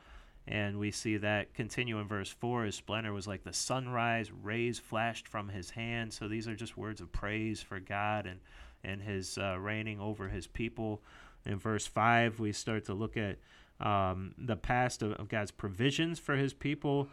And 0.47 0.79
we 0.79 0.91
see 0.91 1.17
that 1.17 1.53
continue 1.53 1.99
in 1.99 2.07
verse 2.07 2.29
4. 2.29 2.65
His 2.65 2.75
splendor 2.75 3.11
was 3.11 3.27
like 3.27 3.43
the 3.43 3.53
sunrise, 3.53 4.31
rays 4.31 4.79
flashed 4.79 5.27
from 5.27 5.49
his 5.49 5.71
hand. 5.71 6.13
So 6.13 6.27
these 6.27 6.47
are 6.47 6.55
just 6.55 6.77
words 6.77 7.01
of 7.01 7.11
praise 7.11 7.61
for 7.61 7.79
God 7.79 8.25
and, 8.25 8.39
and 8.83 9.01
his 9.01 9.37
uh, 9.37 9.57
reigning 9.59 9.99
over 9.99 10.29
his 10.29 10.47
people. 10.47 11.01
In 11.45 11.57
verse 11.57 11.85
5, 11.85 12.39
we 12.39 12.51
start 12.53 12.85
to 12.85 12.93
look 12.93 13.17
at 13.17 13.37
um, 13.79 14.33
the 14.37 14.55
past 14.55 15.01
of, 15.01 15.13
of, 15.13 15.29
God's 15.29 15.51
provisions 15.51 16.17
for 16.17 16.35
his 16.35 16.53
people. 16.53 17.09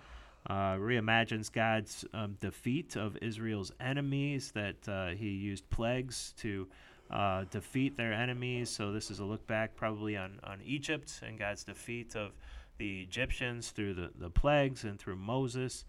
Uh, 0.49 0.75
reimagines 0.75 1.51
God's 1.51 2.05
um, 2.13 2.37
defeat 2.39 2.97
of 2.97 3.17
Israel's 3.23 3.73
enemies, 3.81 4.53
that 4.55 4.89
uh, 4.89 5.09
he 5.09 5.31
used 5.31 5.69
plagues 5.71 6.35
to 6.39 6.69
uh, 7.11 7.45
defeat 7.51 7.97
their 7.97 8.13
enemies. 8.13 8.69
So 8.69 8.93
this 8.93 9.11
is 9.11 9.21
a 9.21 9.25
look 9.25 9.47
back 9.47 9.75
probably 9.75 10.17
on, 10.17 10.41
on 10.45 10.61
Egypt 10.63 11.21
and 11.27 11.39
God's 11.39 11.65
defeat 11.65 12.15
of 12.15 12.33
the 12.79 13.03
Egyptians 13.03 13.71
through 13.71 13.95
the, 13.95 14.11
the 14.19 14.31
plagues 14.31 14.85
and 14.85 14.99
through 14.99 15.17
Moses. 15.17 15.85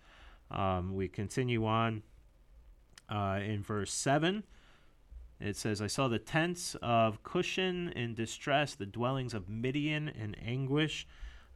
Um, 0.51 0.95
we 0.95 1.07
continue 1.07 1.65
on 1.65 2.03
uh, 3.09 3.39
in 3.43 3.63
verse 3.63 3.91
7. 3.91 4.43
It 5.39 5.57
says, 5.57 5.81
I 5.81 5.87
saw 5.87 6.07
the 6.07 6.19
tents 6.19 6.75
of 6.81 7.23
Cushan 7.23 7.91
in 7.93 8.13
distress, 8.13 8.75
the 8.75 8.85
dwellings 8.85 9.33
of 9.33 9.49
Midian 9.49 10.07
in 10.07 10.35
anguish. 10.35 11.05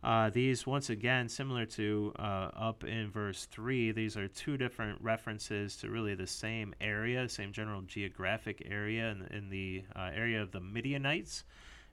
Uh, 0.01 0.29
these, 0.29 0.65
once 0.65 0.89
again, 0.89 1.27
similar 1.27 1.65
to 1.65 2.13
uh, 2.17 2.49
up 2.55 2.85
in 2.85 3.11
verse 3.11 3.45
3, 3.45 3.91
these 3.91 4.15
are 4.15 4.29
two 4.29 4.55
different 4.55 5.01
references 5.01 5.75
to 5.75 5.89
really 5.89 6.15
the 6.15 6.27
same 6.27 6.73
area, 6.79 7.27
same 7.27 7.51
general 7.51 7.81
geographic 7.81 8.65
area 8.69 9.09
in, 9.09 9.27
in 9.35 9.49
the 9.49 9.83
uh, 9.95 10.09
area 10.13 10.41
of 10.41 10.51
the 10.51 10.61
Midianites. 10.61 11.43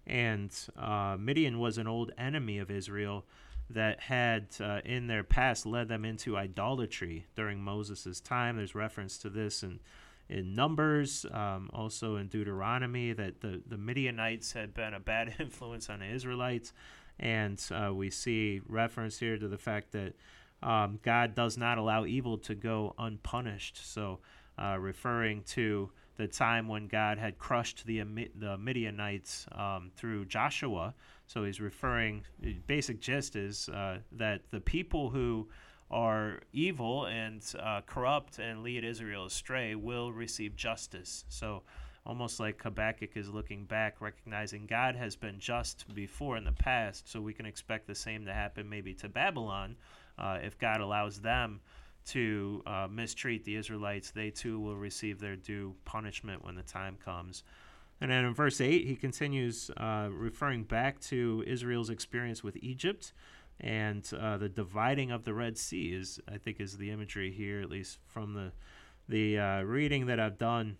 And 0.06 0.52
uh, 0.78 1.16
Midian 1.18 1.58
was 1.58 1.78
an 1.78 1.88
old 1.88 2.12
enemy 2.16 2.58
of 2.58 2.70
Israel 2.70 3.24
that 3.70 4.00
had, 4.00 4.46
uh, 4.60 4.80
in 4.84 5.08
their 5.08 5.24
past, 5.24 5.66
led 5.66 5.88
them 5.88 6.04
into 6.04 6.36
idolatry 6.36 7.26
during 7.34 7.60
Moses' 7.60 8.20
time. 8.20 8.56
There's 8.56 8.76
reference 8.76 9.18
to 9.18 9.30
this 9.30 9.64
in, 9.64 9.80
in 10.28 10.54
Numbers, 10.54 11.26
um, 11.32 11.70
also 11.72 12.14
in 12.14 12.28
Deuteronomy, 12.28 13.12
that 13.14 13.40
the, 13.40 13.60
the 13.66 13.76
Midianites 13.76 14.52
had 14.52 14.74
been 14.74 14.94
a 14.94 15.00
bad 15.00 15.34
influence 15.40 15.90
on 15.90 15.98
the 15.98 16.06
Israelites. 16.06 16.72
And 17.18 17.62
uh, 17.70 17.92
we 17.94 18.11
see 18.11 18.61
reference 18.66 19.18
here 19.18 19.38
to 19.38 19.48
the 19.48 19.59
fact 19.59 19.92
that 19.92 20.14
um, 20.62 20.98
God 21.02 21.35
does 21.35 21.57
not 21.57 21.79
allow 21.79 22.05
evil 22.05 22.38
to 22.38 22.55
go 22.55 22.94
unpunished. 22.98 23.81
So, 23.92 24.20
uh, 24.59 24.79
referring 24.79 25.42
to 25.42 25.90
the 26.16 26.26
time 26.26 26.66
when 26.66 26.88
God 26.88 27.18
had 27.18 27.38
crushed 27.38 27.85
the, 27.85 28.02
the 28.35 28.57
Midianites 28.57 29.46
um, 29.52 29.90
through 29.96 30.24
Joshua. 30.26 30.94
So, 31.26 31.44
he's 31.44 31.61
referring, 31.61 32.24
basic 32.66 33.00
gist 33.00 33.37
is 33.37 33.68
uh, 33.68 33.98
that 34.12 34.42
the 34.50 34.61
people 34.61 35.11
who 35.11 35.48
are 35.90 36.40
evil 36.52 37.07
and 37.07 37.42
uh, 37.61 37.81
corrupt 37.87 38.38
and 38.38 38.62
lead 38.62 38.85
Israel 38.85 39.26
astray 39.26 39.74
will 39.74 40.12
receive 40.12 40.57
justice. 40.57 41.24
So, 41.29 41.62
almost 42.06 42.38
like 42.40 42.62
Habakkuk 42.62 43.16
is 43.16 43.28
looking 43.28 43.64
back, 43.64 44.00
recognizing 44.00 44.66
God 44.66 44.96
has 44.96 45.16
been 45.16 45.38
just 45.38 45.92
before 45.94 46.36
in 46.36 46.44
the 46.44 46.52
past, 46.52 47.10
so 47.10 47.20
we 47.20 47.34
can 47.34 47.46
expect 47.46 47.86
the 47.86 47.94
same 47.94 48.24
to 48.26 48.32
happen 48.32 48.68
maybe 48.68 48.94
to 48.94 49.08
Babylon. 49.08 49.76
Uh, 50.18 50.38
if 50.42 50.58
God 50.58 50.80
allows 50.80 51.20
them 51.20 51.60
to 52.06 52.62
uh, 52.66 52.86
mistreat 52.90 53.44
the 53.44 53.56
Israelites, 53.56 54.10
they 54.10 54.30
too 54.30 54.60
will 54.60 54.76
receive 54.76 55.18
their 55.18 55.36
due 55.36 55.74
punishment 55.84 56.44
when 56.44 56.54
the 56.54 56.62
time 56.62 56.96
comes. 57.04 57.42
And 58.00 58.10
then 58.10 58.24
in 58.24 58.34
verse 58.34 58.60
8, 58.60 58.86
he 58.86 58.94
continues 58.94 59.70
uh, 59.76 60.08
referring 60.12 60.64
back 60.64 61.00
to 61.00 61.42
Israel's 61.46 61.90
experience 61.90 62.44
with 62.44 62.56
Egypt 62.58 63.12
and 63.60 64.08
uh, 64.18 64.36
the 64.36 64.48
dividing 64.48 65.10
of 65.10 65.24
the 65.24 65.32
Red 65.32 65.56
Sea 65.56 65.94
is, 65.94 66.20
I 66.30 66.36
think, 66.36 66.60
is 66.60 66.76
the 66.76 66.90
imagery 66.90 67.32
here, 67.32 67.60
at 67.60 67.70
least 67.70 67.98
from 68.06 68.34
the 68.34 68.52
the 69.08 69.38
uh, 69.38 69.62
reading 69.62 70.06
that 70.06 70.18
I've 70.18 70.36
done 70.36 70.78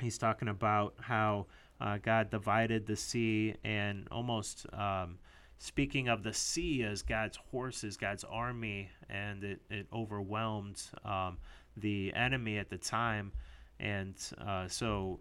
he's 0.00 0.18
talking 0.18 0.48
about 0.48 0.94
how 1.00 1.46
uh, 1.80 1.98
God 2.02 2.30
divided 2.30 2.86
the 2.86 2.96
sea 2.96 3.54
and 3.64 4.06
almost 4.10 4.66
um, 4.72 5.18
speaking 5.58 6.08
of 6.08 6.22
the 6.22 6.32
sea 6.32 6.82
as 6.82 7.02
God's 7.02 7.38
horses, 7.50 7.96
God's 7.96 8.24
army, 8.24 8.90
and 9.08 9.44
it, 9.44 9.60
it 9.70 9.86
overwhelmed 9.92 10.82
um, 11.04 11.38
the 11.76 12.12
enemy 12.14 12.58
at 12.58 12.70
the 12.70 12.78
time. 12.78 13.32
And 13.80 14.14
uh, 14.46 14.68
so 14.68 15.20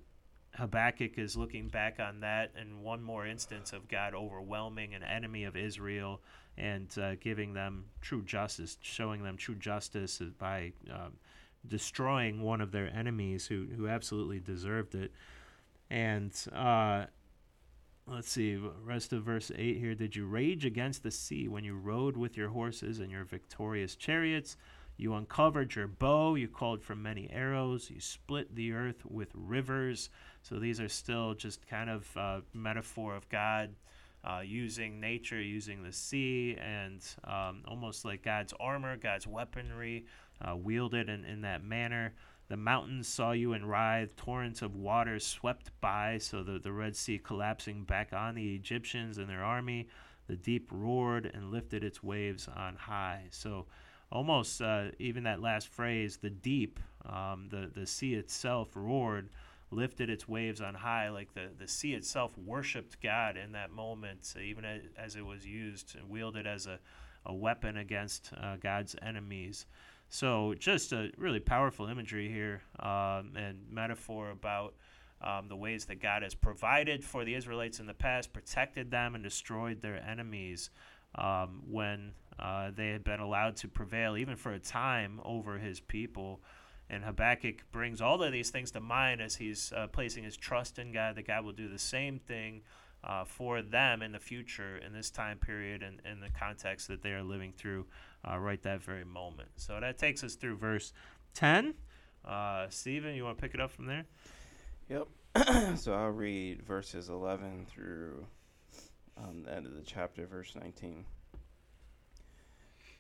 Habakkuk 0.55 1.17
is 1.17 1.35
looking 1.35 1.67
back 1.67 1.99
on 1.99 2.19
that 2.19 2.51
and 2.55 2.83
one 2.83 3.01
more 3.01 3.25
instance 3.25 3.73
of 3.73 3.87
God 3.87 4.13
overwhelming 4.13 4.93
an 4.93 5.03
enemy 5.03 5.45
of 5.45 5.55
Israel 5.55 6.21
and 6.57 6.95
uh, 6.99 7.15
giving 7.15 7.53
them 7.53 7.85
true 8.01 8.21
justice, 8.21 8.77
showing 8.81 9.23
them 9.23 9.37
true 9.37 9.55
justice 9.55 10.21
by 10.37 10.71
um, 10.91 11.13
destroying 11.67 12.41
one 12.41 12.61
of 12.61 12.71
their 12.71 12.93
enemies 12.93 13.47
who, 13.47 13.67
who 13.75 13.87
absolutely 13.87 14.39
deserved 14.39 14.95
it. 14.95 15.11
And 15.89 16.31
uh, 16.53 17.05
let's 18.07 18.31
see, 18.31 18.59
rest 18.83 19.13
of 19.13 19.23
verse 19.23 19.51
8 19.55 19.77
here. 19.77 19.95
Did 19.95 20.15
you 20.15 20.25
rage 20.25 20.65
against 20.65 21.03
the 21.03 21.11
sea 21.11 21.47
when 21.47 21.63
you 21.63 21.75
rode 21.75 22.17
with 22.17 22.35
your 22.35 22.49
horses 22.49 22.99
and 22.99 23.11
your 23.11 23.23
victorious 23.23 23.95
chariots? 23.95 24.57
You 24.97 25.15
uncovered 25.15 25.73
your 25.75 25.87
bow, 25.87 26.35
you 26.35 26.47
called 26.47 26.83
for 26.83 26.95
many 26.95 27.29
arrows, 27.31 27.89
you 27.89 27.99
split 27.99 28.55
the 28.55 28.73
earth 28.73 29.03
with 29.05 29.29
rivers. 29.33 30.09
So 30.43 30.59
these 30.59 30.79
are 30.79 30.89
still 30.89 31.33
just 31.33 31.67
kind 31.67 31.89
of 31.89 32.17
uh, 32.17 32.41
metaphor 32.53 33.15
of 33.15 33.27
God. 33.29 33.75
Uh, 34.25 34.39
using 34.39 35.01
nature, 35.01 35.41
using 35.41 35.83
the 35.83 35.91
sea, 35.91 36.55
and 36.55 37.01
um, 37.25 37.61
almost 37.67 38.05
like 38.05 38.23
God's 38.23 38.53
armor, 38.57 38.95
God's 38.95 39.27
weaponry, 39.27 40.05
uh, 40.43 40.55
wielded 40.55 41.09
in, 41.09 41.25
in 41.25 41.41
that 41.41 41.63
manner. 41.63 42.13
The 42.49 42.57
mountains 42.57 43.07
saw 43.07 43.31
you 43.31 43.53
and 43.53 43.69
writhed, 43.69 44.17
torrents 44.17 44.61
of 44.61 44.75
water 44.75 45.19
swept 45.19 45.71
by, 45.81 46.17
so 46.17 46.43
the, 46.43 46.59
the 46.59 46.71
Red 46.71 46.95
Sea 46.95 47.17
collapsing 47.17 47.83
back 47.85 48.13
on 48.13 48.35
the 48.35 48.55
Egyptians 48.55 49.17
and 49.17 49.29
their 49.29 49.43
army. 49.43 49.87
The 50.27 50.35
deep 50.35 50.69
roared 50.71 51.25
and 51.25 51.51
lifted 51.51 51.83
its 51.83 52.03
waves 52.03 52.47
on 52.47 52.75
high. 52.75 53.23
So, 53.31 53.65
almost 54.11 54.61
uh, 54.61 54.89
even 54.99 55.23
that 55.23 55.41
last 55.41 55.67
phrase, 55.67 56.17
the 56.17 56.29
deep, 56.29 56.79
um, 57.05 57.47
the, 57.49 57.71
the 57.73 57.87
sea 57.87 58.13
itself 58.13 58.69
roared, 58.75 59.29
lifted 59.71 60.09
its 60.09 60.27
waves 60.27 60.61
on 60.61 60.75
high, 60.75 61.09
like 61.09 61.33
the, 61.33 61.49
the 61.57 61.67
sea 61.67 61.93
itself 61.93 62.37
worshiped 62.37 63.01
God 63.01 63.37
in 63.37 63.53
that 63.53 63.71
moment, 63.71 64.33
even 64.41 64.63
as, 64.63 64.81
as 64.97 65.15
it 65.15 65.25
was 65.25 65.45
used 65.45 65.95
and 65.95 66.09
wielded 66.09 66.45
as 66.45 66.67
a, 66.67 66.79
a 67.25 67.33
weapon 67.33 67.77
against 67.77 68.31
uh, 68.37 68.57
God's 68.57 68.95
enemies. 69.01 69.65
So 70.13 70.53
just 70.59 70.91
a 70.91 71.09
really 71.17 71.39
powerful 71.39 71.87
imagery 71.87 72.29
here 72.29 72.61
um, 72.79 73.31
and 73.35 73.57
metaphor 73.71 74.29
about 74.29 74.75
um, 75.23 75.47
the 75.47 75.55
ways 75.55 75.85
that 75.85 76.03
God 76.03 76.21
has 76.21 76.35
provided 76.35 77.03
for 77.03 77.25
the 77.25 77.33
Israelites 77.33 77.79
in 77.79 77.87
the 77.87 77.95
past, 77.95 78.31
protected 78.31 78.91
them, 78.91 79.15
and 79.15 79.23
destroyed 79.23 79.81
their 79.81 79.99
enemies 80.07 80.69
um, 81.15 81.63
when 81.67 82.11
uh, 82.37 82.69
they 82.75 82.89
had 82.89 83.03
been 83.03 83.21
allowed 83.21 83.55
to 83.55 83.67
prevail, 83.67 84.15
even 84.15 84.35
for 84.35 84.53
a 84.53 84.59
time, 84.59 85.19
over 85.25 85.57
his 85.57 85.79
people. 85.79 86.41
And 86.91 87.03
Habakkuk 87.03 87.63
brings 87.71 87.99
all 87.99 88.21
of 88.21 88.31
these 88.31 88.51
things 88.51 88.69
to 88.71 88.79
mind 88.79 89.19
as 89.19 89.37
he's 89.37 89.73
uh, 89.75 89.87
placing 89.87 90.25
his 90.25 90.37
trust 90.37 90.77
in 90.77 90.91
God, 90.91 91.15
that 91.15 91.25
God 91.25 91.43
will 91.43 91.53
do 91.53 91.67
the 91.67 91.79
same 91.79 92.19
thing 92.19 92.61
uh, 93.03 93.25
for 93.25 93.63
them 93.63 94.03
in 94.03 94.11
the 94.11 94.19
future 94.19 94.77
in 94.77 94.93
this 94.93 95.09
time 95.09 95.37
period 95.37 95.81
and 95.81 96.01
in 96.09 96.19
the 96.19 96.29
context 96.29 96.87
that 96.87 97.01
they 97.01 97.13
are 97.13 97.23
living 97.23 97.51
through 97.51 97.85
uh, 98.29 98.37
right 98.37 98.61
that 98.63 98.81
very 98.81 99.05
moment. 99.05 99.49
So 99.55 99.79
that 99.79 99.97
takes 99.97 100.23
us 100.23 100.35
through 100.35 100.57
verse 100.57 100.93
10. 101.33 101.73
Uh, 102.25 102.67
Stephen, 102.69 103.15
you 103.15 103.23
want 103.25 103.37
to 103.37 103.41
pick 103.41 103.53
it 103.53 103.59
up 103.61 103.71
from 103.71 103.85
there? 103.87 104.05
Yep. 104.89 105.07
so 105.77 105.93
I'll 105.93 106.09
read 106.09 106.61
verses 106.61 107.09
11 107.09 107.65
through 107.69 108.25
um, 109.17 109.43
the 109.43 109.53
end 109.53 109.65
of 109.65 109.75
the 109.75 109.81
chapter, 109.81 110.25
verse 110.25 110.55
19. 110.55 111.05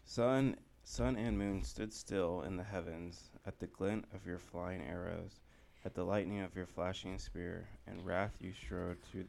Sun, 0.05 0.57
sun 0.83 1.15
and 1.15 1.37
moon 1.37 1.63
stood 1.63 1.93
still 1.93 2.41
in 2.41 2.57
the 2.57 2.63
heavens 2.63 3.29
at 3.45 3.59
the 3.59 3.67
glint 3.67 4.05
of 4.13 4.25
your 4.25 4.39
flying 4.39 4.81
arrows, 4.81 5.39
at 5.85 5.93
the 5.93 6.03
lightning 6.03 6.41
of 6.41 6.55
your 6.55 6.65
flashing 6.65 7.17
spear. 7.17 7.67
and 7.87 8.05
wrath 8.05 8.33
you 8.39 8.51
strode 8.53 8.97
through, 9.01 9.25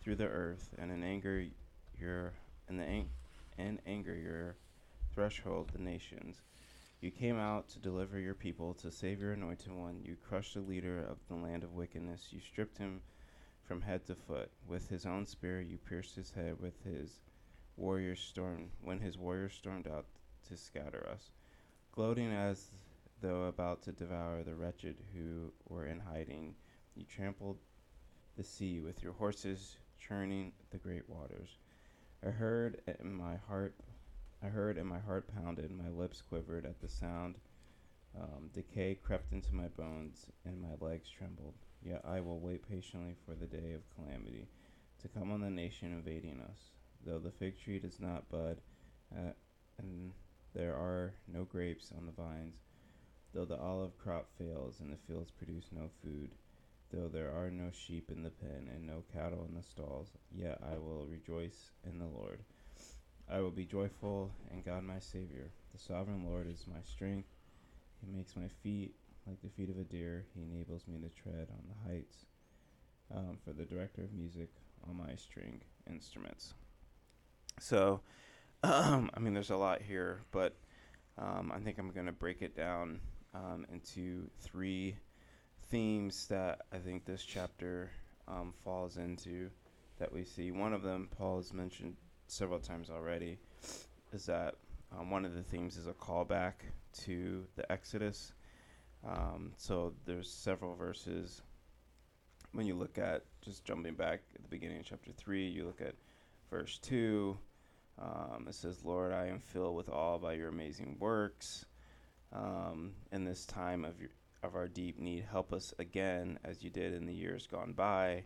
through 0.00 0.16
the 0.16 0.26
earth, 0.26 0.70
and 0.78 0.90
in 0.90 1.02
anger 1.02 1.44
your 1.98 2.32
in 2.68 2.76
the 2.76 2.84
ang- 2.84 3.10
in 3.58 3.80
anger 3.86 4.14
your 4.14 4.56
threshold 5.16 5.70
the 5.72 5.82
nations. 5.82 6.42
You 7.00 7.10
came 7.10 7.38
out 7.38 7.70
to 7.70 7.78
deliver 7.78 8.18
your 8.18 8.34
people, 8.34 8.74
to 8.74 8.90
save 8.90 9.18
your 9.18 9.32
anointed 9.32 9.72
one. 9.72 10.02
You 10.04 10.14
crushed 10.28 10.52
the 10.52 10.60
leader 10.60 10.98
of 10.98 11.16
the 11.26 11.34
land 11.34 11.64
of 11.64 11.72
wickedness. 11.72 12.28
You 12.30 12.40
stripped 12.40 12.76
him 12.76 13.00
from 13.66 13.80
head 13.80 14.04
to 14.06 14.14
foot. 14.14 14.50
With 14.68 14.90
his 14.90 15.06
own 15.06 15.24
spear, 15.24 15.62
you 15.62 15.78
pierced 15.78 16.14
his 16.14 16.30
head. 16.32 16.60
With 16.60 16.84
his 16.84 17.20
warriors 17.78 18.20
stormed, 18.20 18.68
when 18.82 19.00
his 19.00 19.16
warriors 19.16 19.54
stormed 19.54 19.88
out 19.88 20.04
to 20.48 20.56
scatter 20.56 21.08
us, 21.10 21.30
gloating 21.92 22.32
as 22.32 22.72
though 23.22 23.44
about 23.44 23.82
to 23.84 23.92
devour 23.92 24.42
the 24.42 24.54
wretched 24.54 24.96
who 25.14 25.50
were 25.66 25.86
in 25.86 25.98
hiding. 25.98 26.54
You 26.94 27.04
trampled 27.04 27.56
the 28.36 28.44
sea 28.44 28.80
with 28.80 29.02
your 29.02 29.14
horses, 29.14 29.78
churning 29.98 30.52
the 30.70 30.78
great 30.78 31.08
waters. 31.08 31.56
I 32.22 32.30
heard 32.30 32.82
in 33.00 33.14
my 33.14 33.36
heart 33.48 33.74
I 34.42 34.48
heard 34.48 34.78
and 34.78 34.88
my 34.88 34.98
heart 34.98 35.28
pounded, 35.34 35.70
my 35.70 35.88
lips 35.88 36.22
quivered 36.22 36.64
at 36.66 36.80
the 36.80 36.88
sound. 36.88 37.36
Um, 38.18 38.50
decay 38.54 38.98
crept 39.02 39.32
into 39.32 39.54
my 39.54 39.68
bones, 39.68 40.26
and 40.44 40.60
my 40.60 40.74
legs 40.80 41.08
trembled. 41.10 41.54
Yet 41.82 42.02
I 42.04 42.20
will 42.20 42.38
wait 42.38 42.68
patiently 42.68 43.14
for 43.24 43.34
the 43.34 43.46
day 43.46 43.72
of 43.72 43.88
calamity 43.94 44.48
to 45.02 45.08
come 45.08 45.30
on 45.30 45.40
the 45.40 45.50
nation 45.50 45.92
invading 45.92 46.40
us. 46.40 46.70
Though 47.04 47.18
the 47.18 47.30
fig 47.30 47.58
tree 47.58 47.78
does 47.78 48.00
not 48.00 48.28
bud, 48.30 48.60
uh, 49.14 49.32
and 49.78 50.12
there 50.54 50.74
are 50.74 51.14
no 51.28 51.44
grapes 51.44 51.92
on 51.96 52.06
the 52.06 52.12
vines, 52.12 52.56
though 53.34 53.44
the 53.44 53.58
olive 53.58 53.98
crop 53.98 54.28
fails 54.38 54.80
and 54.80 54.92
the 54.92 54.98
fields 55.06 55.30
produce 55.30 55.66
no 55.72 55.90
food, 56.02 56.30
Though 56.90 57.08
there 57.08 57.32
are 57.32 57.50
no 57.50 57.70
sheep 57.72 58.10
in 58.12 58.22
the 58.22 58.30
pen 58.30 58.70
and 58.72 58.86
no 58.86 59.02
cattle 59.12 59.44
in 59.44 59.54
the 59.56 59.62
stalls, 59.62 60.08
yet 60.30 60.60
I 60.62 60.78
will 60.78 61.04
rejoice 61.04 61.70
in 61.84 61.98
the 61.98 62.06
Lord. 62.06 62.44
I 63.30 63.40
will 63.40 63.50
be 63.50 63.64
joyful 63.64 64.30
in 64.52 64.62
God 64.62 64.84
my 64.84 64.98
Savior. 65.00 65.50
The 65.72 65.78
sovereign 65.78 66.24
Lord 66.24 66.48
is 66.48 66.64
my 66.66 66.80
strength. 66.84 67.28
He 68.00 68.16
makes 68.16 68.36
my 68.36 68.48
feet 68.62 68.94
like 69.26 69.42
the 69.42 69.50
feet 69.50 69.68
of 69.68 69.78
a 69.78 69.84
deer. 69.84 70.24
He 70.34 70.42
enables 70.42 70.86
me 70.86 70.98
to 70.98 71.22
tread 71.22 71.48
on 71.50 71.64
the 71.68 71.90
heights. 71.90 72.26
Um, 73.14 73.38
for 73.44 73.52
the 73.52 73.64
director 73.64 74.02
of 74.02 74.12
music 74.12 74.48
on 74.88 74.96
my 74.96 75.14
string 75.14 75.60
instruments. 75.88 76.54
So, 77.60 78.00
um, 78.64 79.10
I 79.14 79.20
mean, 79.20 79.32
there's 79.32 79.50
a 79.50 79.56
lot 79.56 79.80
here, 79.80 80.22
but 80.32 80.56
um, 81.16 81.52
I 81.54 81.60
think 81.60 81.78
I'm 81.78 81.92
going 81.92 82.06
to 82.06 82.12
break 82.12 82.42
it 82.42 82.56
down 82.56 82.98
um, 83.32 83.64
into 83.72 84.28
three 84.40 84.96
themes 85.70 86.26
that 86.26 86.62
I 86.72 86.78
think 86.78 87.04
this 87.04 87.22
chapter 87.22 87.92
um, 88.26 88.52
falls 88.64 88.96
into 88.96 89.50
that 90.00 90.12
we 90.12 90.24
see. 90.24 90.50
One 90.50 90.72
of 90.72 90.82
them, 90.82 91.08
Paul 91.16 91.36
has 91.36 91.52
mentioned 91.52 91.94
several 92.26 92.58
times 92.58 92.90
already, 92.90 93.38
is 94.12 94.26
that 94.26 94.54
um, 94.96 95.10
one 95.10 95.24
of 95.24 95.34
the 95.34 95.42
themes 95.42 95.76
is 95.76 95.86
a 95.86 95.92
callback 95.92 96.52
to 97.04 97.44
the 97.56 97.70
Exodus. 97.70 98.32
Um, 99.06 99.52
so 99.56 99.92
there's 100.04 100.30
several 100.30 100.74
verses. 100.74 101.42
When 102.52 102.66
you 102.66 102.74
look 102.74 102.98
at 102.98 103.24
just 103.42 103.64
jumping 103.64 103.94
back 103.94 104.20
at 104.34 104.42
the 104.42 104.48
beginning 104.48 104.78
of 104.78 104.86
chapter 104.86 105.12
three, 105.12 105.46
you 105.46 105.64
look 105.64 105.80
at 105.80 105.94
verse 106.50 106.78
two. 106.78 107.36
Um, 107.98 108.46
it 108.48 108.54
says, 108.54 108.84
"Lord, 108.84 109.12
I 109.12 109.26
am 109.26 109.40
filled 109.40 109.76
with 109.76 109.88
awe 109.88 110.18
by 110.18 110.34
your 110.34 110.48
amazing 110.48 110.96
works." 110.98 111.64
Um, 112.32 112.92
in 113.12 113.24
this 113.24 113.46
time 113.46 113.84
of 113.84 114.00
your, 114.00 114.10
of 114.42 114.54
our 114.56 114.68
deep 114.68 114.98
need, 114.98 115.24
help 115.30 115.52
us 115.52 115.72
again 115.78 116.38
as 116.44 116.62
you 116.62 116.70
did 116.70 116.92
in 116.92 117.06
the 117.06 117.14
years 117.14 117.46
gone 117.46 117.72
by. 117.72 118.24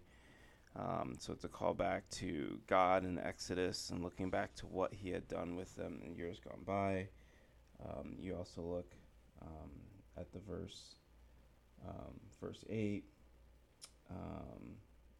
Um, 0.76 1.16
so 1.18 1.32
it's 1.32 1.44
a 1.44 1.48
callback 1.48 2.02
to 2.12 2.60
God 2.68 3.04
in 3.04 3.16
the 3.16 3.26
Exodus 3.26 3.90
and 3.90 4.04
looking 4.04 4.30
back 4.30 4.54
to 4.56 4.66
what 4.66 4.94
He 4.94 5.10
had 5.10 5.26
done 5.26 5.56
with 5.56 5.74
them 5.74 6.00
in 6.04 6.14
years 6.14 6.38
gone 6.38 6.62
by. 6.64 7.08
Um, 7.84 8.14
you 8.20 8.36
also 8.36 8.62
look 8.62 8.92
um, 9.42 9.70
at 10.16 10.30
the 10.32 10.38
verse, 10.38 10.94
um, 11.86 12.20
verse 12.40 12.64
eight, 12.68 13.04
um, 14.10 14.76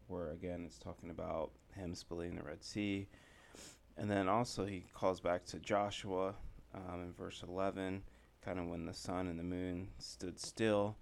where 0.07 0.31
again 0.31 0.63
it's 0.65 0.77
talking 0.77 1.09
about 1.09 1.51
Him 1.75 1.95
splitting 1.95 2.35
the 2.35 2.43
Red 2.43 2.63
Sea, 2.63 3.07
and 3.97 4.09
then 4.09 4.29
also 4.29 4.65
He 4.65 4.85
calls 4.93 5.19
back 5.19 5.43
to 5.47 5.59
Joshua 5.59 6.33
um, 6.73 7.01
in 7.01 7.13
verse 7.13 7.43
eleven, 7.45 8.03
kind 8.45 8.57
of 8.57 8.67
when 8.67 8.85
the 8.85 8.93
sun 8.93 9.27
and 9.27 9.37
the 9.37 9.43
moon 9.43 9.89
stood 9.97 10.39
still, 10.39 10.95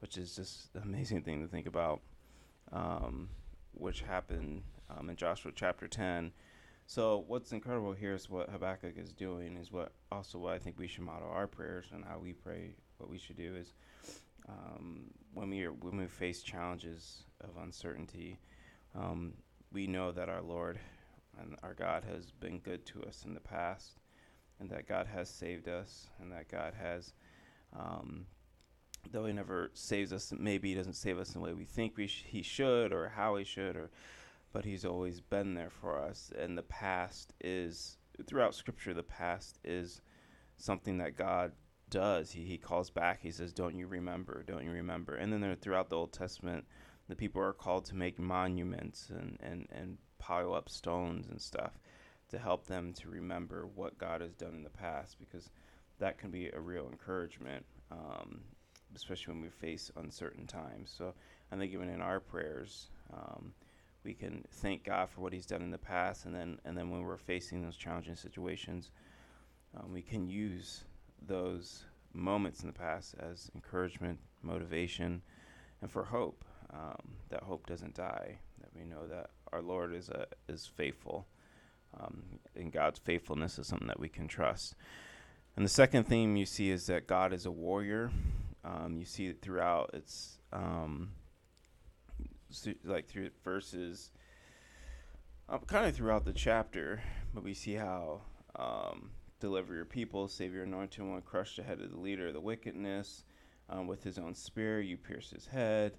which 0.00 0.18
is 0.18 0.36
just 0.36 0.74
an 0.74 0.82
amazing 0.82 1.22
thing 1.22 1.40
to 1.40 1.48
think 1.48 1.66
about. 1.66 2.02
Which 3.76 4.02
happened 4.02 4.62
um, 4.90 5.10
in 5.10 5.16
Joshua 5.16 5.52
chapter 5.54 5.86
10. 5.86 6.32
So 6.86 7.24
what's 7.26 7.52
incredible 7.52 7.92
here 7.92 8.14
is 8.14 8.30
what 8.30 8.48
Habakkuk 8.48 8.96
is 8.96 9.12
doing 9.12 9.56
is 9.56 9.72
what 9.72 9.92
also 10.12 10.38
what 10.38 10.54
I 10.54 10.58
think 10.58 10.78
we 10.78 10.86
should 10.86 11.02
model 11.02 11.28
our 11.28 11.46
prayers 11.46 11.86
and 11.92 12.04
how 12.04 12.18
we 12.18 12.32
pray. 12.32 12.76
What 12.98 13.10
we 13.10 13.18
should 13.18 13.36
do 13.36 13.54
is 13.54 13.74
um, 14.48 15.10
when 15.34 15.50
we 15.50 15.64
are, 15.64 15.72
when 15.72 15.96
we 15.96 16.06
face 16.06 16.42
challenges 16.42 17.24
of 17.40 17.62
uncertainty, 17.62 18.38
um, 18.94 19.34
we 19.72 19.86
know 19.86 20.12
that 20.12 20.28
our 20.28 20.42
Lord 20.42 20.78
and 21.38 21.56
our 21.62 21.74
God 21.74 22.04
has 22.04 22.30
been 22.30 22.58
good 22.60 22.86
to 22.86 23.02
us 23.02 23.24
in 23.26 23.34
the 23.34 23.40
past, 23.40 23.98
and 24.60 24.70
that 24.70 24.88
God 24.88 25.06
has 25.06 25.28
saved 25.28 25.68
us, 25.68 26.08
and 26.20 26.32
that 26.32 26.48
God 26.48 26.72
has 26.80 27.12
um, 27.78 28.26
though 29.12 29.26
he 29.26 29.32
never 29.32 29.70
saves 29.74 30.12
us 30.12 30.32
maybe 30.38 30.70
he 30.70 30.74
doesn't 30.74 30.94
save 30.94 31.18
us 31.18 31.34
in 31.34 31.40
the 31.40 31.46
way 31.46 31.54
we 31.54 31.64
think 31.64 31.96
we 31.96 32.06
sh- 32.06 32.24
he 32.26 32.42
should 32.42 32.92
or 32.92 33.08
how 33.08 33.36
he 33.36 33.44
should 33.44 33.76
or 33.76 33.90
but 34.56 34.64
he's 34.64 34.86
always 34.86 35.20
been 35.20 35.52
there 35.52 35.68
for 35.68 35.98
us. 35.98 36.32
And 36.38 36.56
the 36.56 36.62
past 36.62 37.34
is 37.42 37.98
throughout 38.26 38.54
scripture 38.54 38.94
the 38.94 39.02
past 39.02 39.58
is 39.64 40.00
something 40.56 40.96
that 40.96 41.16
god 41.16 41.52
does. 41.90 42.30
He, 42.30 42.46
he 42.46 42.56
calls 42.56 42.88
back. 42.88 43.20
He 43.20 43.30
says 43.30 43.52
don't 43.52 43.76
you 43.76 43.86
remember? 43.86 44.42
Don't 44.46 44.64
you 44.64 44.70
remember? 44.70 45.16
And 45.16 45.30
then 45.30 45.42
there, 45.42 45.54
throughout 45.54 45.90
the 45.90 45.96
old 45.96 46.14
testament 46.14 46.64
the 47.08 47.14
people 47.14 47.42
are 47.42 47.52
called 47.52 47.84
to 47.84 47.94
make 47.94 48.18
monuments 48.18 49.10
and, 49.10 49.38
and, 49.42 49.68
and 49.70 49.98
pile 50.18 50.54
up 50.54 50.70
stones 50.70 51.28
and 51.28 51.40
stuff 51.40 51.78
to 52.30 52.38
help 52.38 52.66
them 52.66 52.92
to 52.94 53.08
remember 53.08 53.68
what 53.74 53.98
god 53.98 54.20
has 54.20 54.34
done 54.34 54.54
in 54.54 54.64
the 54.64 54.70
past 54.70 55.16
because 55.20 55.50
that 55.98 56.18
can 56.18 56.30
be 56.30 56.48
a 56.48 56.58
real 56.58 56.88
encouragement 56.90 57.64
um, 57.92 58.40
especially 58.94 59.34
when 59.34 59.42
we 59.42 59.50
face 59.50 59.90
uncertain 59.96 60.46
times. 60.46 60.94
So 60.96 61.14
I 61.52 61.56
think 61.56 61.72
even 61.72 61.88
in 61.88 62.00
our 62.00 62.20
prayers, 62.20 62.88
um, 63.12 63.52
we 64.04 64.14
can 64.14 64.44
thank 64.50 64.84
God 64.84 65.10
for 65.10 65.20
what 65.20 65.32
He's 65.32 65.46
done 65.46 65.62
in 65.62 65.70
the 65.70 65.78
past, 65.78 66.26
and 66.26 66.34
then 66.34 66.58
and 66.64 66.76
then 66.76 66.90
when 66.90 67.02
we're 67.02 67.16
facing 67.16 67.62
those 67.62 67.76
challenging 67.76 68.14
situations, 68.14 68.90
um, 69.76 69.92
we 69.92 70.02
can 70.02 70.28
use 70.28 70.84
those 71.26 71.84
moments 72.12 72.60
in 72.60 72.68
the 72.68 72.72
past 72.72 73.14
as 73.18 73.50
encouragement, 73.54 74.18
motivation, 74.42 75.22
and 75.82 75.90
for 75.90 76.04
hope. 76.04 76.44
Um, 76.72 77.14
that 77.28 77.42
hope 77.42 77.66
doesn't 77.66 77.94
die. 77.94 78.38
That 78.60 78.70
we 78.76 78.84
know 78.84 79.06
that 79.06 79.30
our 79.52 79.62
Lord 79.62 79.94
is 79.94 80.08
a, 80.08 80.26
is 80.48 80.66
faithful, 80.66 81.26
um, 82.00 82.22
and 82.54 82.72
God's 82.72 82.98
faithfulness 82.98 83.58
is 83.58 83.66
something 83.66 83.88
that 83.88 84.00
we 84.00 84.08
can 84.08 84.28
trust. 84.28 84.74
And 85.56 85.64
the 85.64 85.70
second 85.70 86.04
theme 86.04 86.36
you 86.36 86.44
see 86.44 86.70
is 86.70 86.86
that 86.86 87.06
God 87.06 87.32
is 87.32 87.46
a 87.46 87.50
warrior. 87.50 88.10
Um, 88.66 88.96
you 88.98 89.04
see 89.04 89.26
it 89.26 89.40
throughout. 89.40 89.90
It's 89.94 90.38
um, 90.52 91.10
like 92.84 93.06
through 93.06 93.30
verses, 93.44 94.10
um, 95.48 95.60
kind 95.66 95.86
of 95.86 95.94
throughout 95.94 96.24
the 96.24 96.32
chapter, 96.32 97.00
but 97.32 97.44
we 97.44 97.54
see 97.54 97.74
how 97.74 98.22
um, 98.56 99.10
deliver 99.38 99.74
your 99.74 99.84
people, 99.84 100.26
save 100.26 100.52
your 100.52 100.64
anointed 100.64 101.04
one, 101.04 101.22
crush 101.22 101.56
the 101.56 101.62
head 101.62 101.80
of 101.80 101.90
the 101.90 102.00
leader 102.00 102.28
of 102.28 102.34
the 102.34 102.40
wickedness. 102.40 103.24
Um, 103.68 103.88
with 103.88 104.04
his 104.04 104.16
own 104.18 104.34
spear, 104.34 104.80
you 104.80 104.96
pierce 104.96 105.30
his 105.30 105.46
head. 105.46 105.98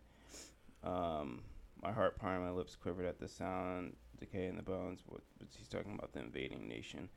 My 0.84 1.92
heart 1.92 2.18
pounded, 2.18 2.42
my 2.42 2.50
lips 2.50 2.76
quivered 2.76 3.06
at 3.06 3.20
the 3.20 3.28
sound, 3.28 3.96
decay 4.20 4.48
in 4.48 4.56
the 4.58 4.64
bones. 4.64 5.02
But 5.10 5.22
he's 5.56 5.68
talking 5.68 5.94
about 5.94 6.12
the 6.12 6.20
invading 6.20 6.68
nation. 6.68 7.08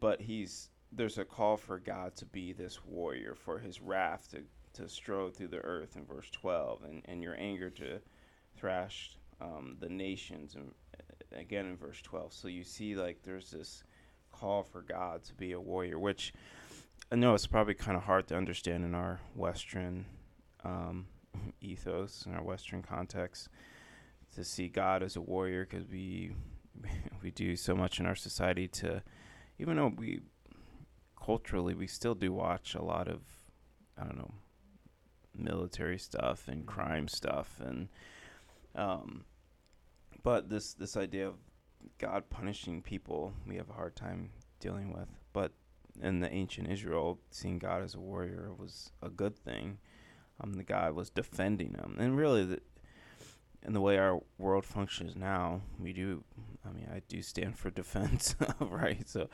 But 0.00 0.20
he's 0.20 0.70
there's 0.92 1.18
a 1.18 1.24
call 1.24 1.56
for 1.56 1.78
God 1.78 2.16
to 2.16 2.26
be 2.26 2.52
this 2.52 2.84
warrior, 2.84 3.34
for 3.34 3.58
His 3.58 3.80
wrath 3.80 4.30
to 4.32 4.42
to 4.78 4.88
strode 4.88 5.34
through 5.34 5.48
the 5.48 5.58
earth 5.58 5.96
in 5.96 6.04
verse 6.04 6.30
12, 6.30 6.84
and, 6.84 7.02
and 7.06 7.22
your 7.22 7.36
anger 7.38 7.68
to 7.70 8.00
thrash 8.56 9.16
um, 9.40 9.76
the 9.80 9.88
nations, 9.88 10.54
and 10.54 10.72
again 11.38 11.66
in 11.66 11.76
verse 11.76 12.00
12. 12.02 12.32
So 12.32 12.48
you 12.48 12.64
see, 12.64 12.94
like, 12.94 13.22
there's 13.22 13.50
this 13.50 13.82
call 14.32 14.62
for 14.62 14.82
God 14.82 15.24
to 15.24 15.34
be 15.34 15.52
a 15.52 15.60
warrior, 15.60 15.98
which 15.98 16.32
I 17.10 17.16
know 17.16 17.34
it's 17.34 17.46
probably 17.46 17.74
kind 17.74 17.96
of 17.96 18.04
hard 18.04 18.28
to 18.28 18.36
understand 18.36 18.84
in 18.84 18.94
our 18.94 19.20
Western 19.34 20.06
um, 20.64 21.06
ethos, 21.60 22.24
in 22.26 22.34
our 22.34 22.42
Western 22.42 22.82
context, 22.82 23.48
to 24.34 24.44
see 24.44 24.68
God 24.68 25.02
as 25.02 25.16
a 25.16 25.20
warrior 25.20 25.66
because 25.68 25.88
we 25.88 26.32
we 27.22 27.30
do 27.32 27.56
so 27.56 27.74
much 27.74 27.98
in 27.98 28.06
our 28.06 28.14
society 28.14 28.68
to, 28.68 29.02
even 29.58 29.76
though 29.76 29.92
we 29.96 30.20
culturally 31.20 31.74
we 31.74 31.86
still 31.86 32.14
do 32.14 32.32
watch 32.32 32.74
a 32.74 32.82
lot 32.82 33.08
of 33.08 33.20
I 34.00 34.04
don't 34.04 34.16
know 34.16 34.32
military 35.38 35.98
stuff 35.98 36.48
and 36.48 36.66
crime 36.66 37.08
stuff 37.08 37.60
and 37.64 37.88
um, 38.74 39.24
but 40.22 40.48
this 40.48 40.74
this 40.74 40.96
idea 40.96 41.28
of 41.28 41.34
God 41.98 42.30
punishing 42.30 42.82
people 42.82 43.32
we 43.46 43.56
have 43.56 43.70
a 43.70 43.74
hard 43.74 43.96
time 43.96 44.30
dealing 44.60 44.92
with. 44.92 45.08
But 45.32 45.52
in 46.00 46.20
the 46.20 46.32
ancient 46.32 46.70
Israel 46.70 47.18
seeing 47.30 47.58
God 47.58 47.82
as 47.82 47.94
a 47.94 48.00
warrior 48.00 48.52
was 48.56 48.92
a 49.02 49.08
good 49.08 49.36
thing. 49.36 49.78
Um, 50.40 50.52
the 50.52 50.62
God 50.62 50.94
was 50.94 51.10
defending 51.10 51.72
them. 51.72 51.96
And 51.98 52.16
really 52.16 52.44
the, 52.44 52.60
in 53.66 53.72
the 53.72 53.80
way 53.80 53.98
our 53.98 54.20
world 54.38 54.64
functions 54.64 55.16
now 55.16 55.62
we 55.80 55.92
do 55.92 56.22
I 56.64 56.70
mean 56.70 56.88
I 56.92 57.02
do 57.08 57.22
stand 57.22 57.58
for 57.58 57.70
defense 57.82 58.36
right? 58.60 59.08
So 59.08 59.28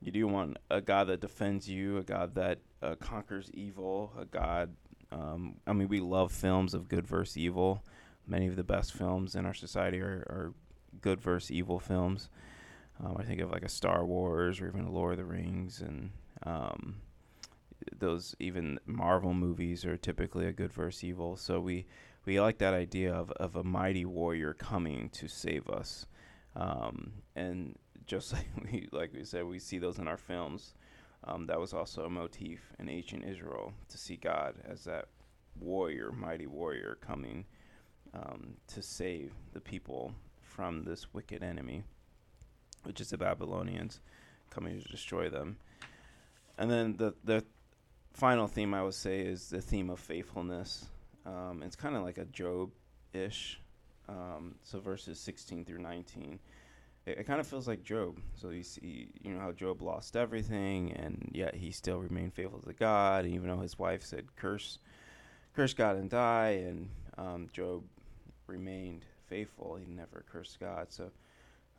you 0.00 0.10
do 0.10 0.26
want 0.26 0.56
a 0.70 0.80
God 0.80 1.04
that 1.08 1.20
defends 1.20 1.68
you 1.68 1.98
a 1.98 2.02
God 2.02 2.34
that 2.34 2.58
uh, 2.82 2.96
conquers 2.96 3.50
evil 3.52 4.12
a 4.18 4.24
God 4.24 4.74
um, 5.12 5.56
I 5.66 5.72
mean, 5.72 5.88
we 5.88 6.00
love 6.00 6.32
films 6.32 6.74
of 6.74 6.88
good 6.88 7.06
versus 7.06 7.36
evil. 7.36 7.82
Many 8.26 8.46
of 8.46 8.56
the 8.56 8.64
best 8.64 8.92
films 8.92 9.34
in 9.34 9.44
our 9.46 9.54
society 9.54 10.00
are, 10.00 10.24
are 10.28 10.54
good 11.00 11.20
versus 11.20 11.50
evil 11.50 11.78
films. 11.78 12.28
Um, 13.02 13.16
I 13.18 13.24
think 13.24 13.40
of 13.40 13.50
like 13.50 13.64
a 13.64 13.68
Star 13.68 14.04
Wars 14.04 14.60
or 14.60 14.68
even 14.68 14.92
Lord 14.92 15.12
of 15.12 15.18
the 15.18 15.24
Rings, 15.24 15.80
and 15.80 16.10
um, 16.44 16.96
those 17.98 18.36
even 18.38 18.78
Marvel 18.86 19.32
movies 19.32 19.84
are 19.84 19.96
typically 19.96 20.46
a 20.46 20.52
good 20.52 20.72
versus 20.72 21.02
evil. 21.02 21.36
So 21.36 21.60
we 21.60 21.86
we 22.26 22.40
like 22.40 22.58
that 22.58 22.74
idea 22.74 23.12
of, 23.14 23.30
of 23.32 23.56
a 23.56 23.64
mighty 23.64 24.04
warrior 24.04 24.52
coming 24.52 25.08
to 25.10 25.28
save 25.28 25.68
us, 25.70 26.06
um, 26.54 27.12
and 27.34 27.76
just 28.06 28.32
like 28.34 28.48
we 28.62 28.88
like 28.92 29.12
we 29.14 29.24
said, 29.24 29.46
we 29.46 29.58
see 29.58 29.78
those 29.78 29.98
in 29.98 30.06
our 30.06 30.18
films. 30.18 30.74
Um, 31.24 31.46
that 31.46 31.60
was 31.60 31.74
also 31.74 32.04
a 32.04 32.10
motif 32.10 32.72
in 32.78 32.88
ancient 32.88 33.24
Israel 33.24 33.72
to 33.88 33.98
see 33.98 34.16
God 34.16 34.54
as 34.64 34.84
that 34.84 35.08
warrior, 35.58 36.12
mighty 36.12 36.46
warrior 36.46 36.98
coming 37.00 37.44
um, 38.14 38.54
to 38.68 38.82
save 38.82 39.32
the 39.52 39.60
people 39.60 40.14
from 40.40 40.84
this 40.84 41.12
wicked 41.12 41.42
enemy, 41.42 41.82
which 42.84 43.00
is 43.00 43.10
the 43.10 43.18
Babylonians 43.18 44.00
coming 44.48 44.80
to 44.80 44.88
destroy 44.88 45.28
them. 45.28 45.58
And 46.58 46.70
then 46.70 46.96
the 46.96 47.14
the 47.24 47.44
final 48.12 48.46
theme 48.46 48.74
I 48.74 48.82
would 48.82 48.94
say 48.94 49.20
is 49.20 49.48
the 49.48 49.60
theme 49.60 49.90
of 49.90 49.98
faithfulness. 50.00 50.86
Um, 51.24 51.62
it's 51.64 51.76
kind 51.76 51.96
of 51.96 52.02
like 52.02 52.18
a 52.18 52.24
Job 52.26 52.70
ish. 53.12 53.60
Um, 54.08 54.56
so 54.62 54.80
verses 54.80 55.20
16 55.20 55.64
through 55.64 55.78
19 55.78 56.40
it, 57.06 57.18
it 57.18 57.24
kind 57.26 57.40
of 57.40 57.46
feels 57.46 57.68
like 57.68 57.82
Job. 57.82 58.18
So 58.34 58.50
you 58.50 58.62
see, 58.62 59.08
you 59.22 59.32
know 59.32 59.40
how 59.40 59.52
Job 59.52 59.82
lost 59.82 60.16
everything, 60.16 60.92
and 60.92 61.30
yet 61.32 61.54
he 61.54 61.70
still 61.70 61.98
remained 61.98 62.34
faithful 62.34 62.60
to 62.60 62.72
God. 62.72 63.24
And 63.24 63.34
even 63.34 63.48
though 63.48 63.60
his 63.60 63.78
wife 63.78 64.02
said, 64.02 64.24
"Curse, 64.36 64.78
curse 65.54 65.74
God 65.74 65.96
and 65.96 66.10
die," 66.10 66.62
and 66.66 66.88
um, 67.18 67.48
Job 67.52 67.82
remained 68.46 69.04
faithful. 69.28 69.76
He 69.76 69.86
never 69.86 70.24
cursed 70.30 70.58
God. 70.60 70.86
So 70.90 71.10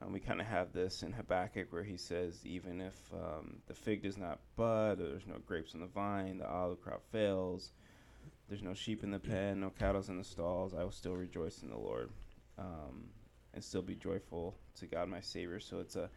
um, 0.02 0.14
we 0.14 0.20
kind 0.20 0.42
of 0.42 0.48
have 0.48 0.74
this 0.74 1.04
in 1.04 1.12
Habakkuk 1.12 1.72
where 1.72 1.84
he 1.84 1.98
says, 1.98 2.40
even 2.46 2.82
if 2.82 2.96
um, 3.14 3.58
the 3.68 3.74
fig 3.74 4.04
does 4.04 4.18
not 4.18 4.40
bud, 4.56 5.00
or 5.00 5.10
there's 5.10 5.28
no 5.28 5.38
grapes 5.46 5.76
on 5.76 5.82
the 5.82 5.88
vine, 5.88 6.40
the 6.40 6.50
olive 6.50 6.82
crop 6.82 7.04
fails, 7.12 7.72
there's 8.48 8.64
no 8.64 8.74
sheep 8.74 9.04
in 9.04 9.12
the 9.12 9.20
pen, 9.20 9.60
no 9.60 9.70
cattle 9.70 10.04
in 10.08 10.18
the 10.18 10.24
stalls, 10.24 10.74
I 10.74 10.84
will 10.84 10.92
still 10.92 11.16
rejoice 11.16 11.62
in 11.62 11.70
the 11.70 11.78
Lord. 11.78 12.10
Um, 12.58 13.10
and 13.54 13.64
still 13.64 13.82
be 13.82 13.96
joyful 13.96 14.56
to 14.76 14.88
God 14.88 15.10
my 15.10 15.22
Savior. 15.22 15.60
So 15.60 15.80
it's 15.80 15.96
a 15.96 16.10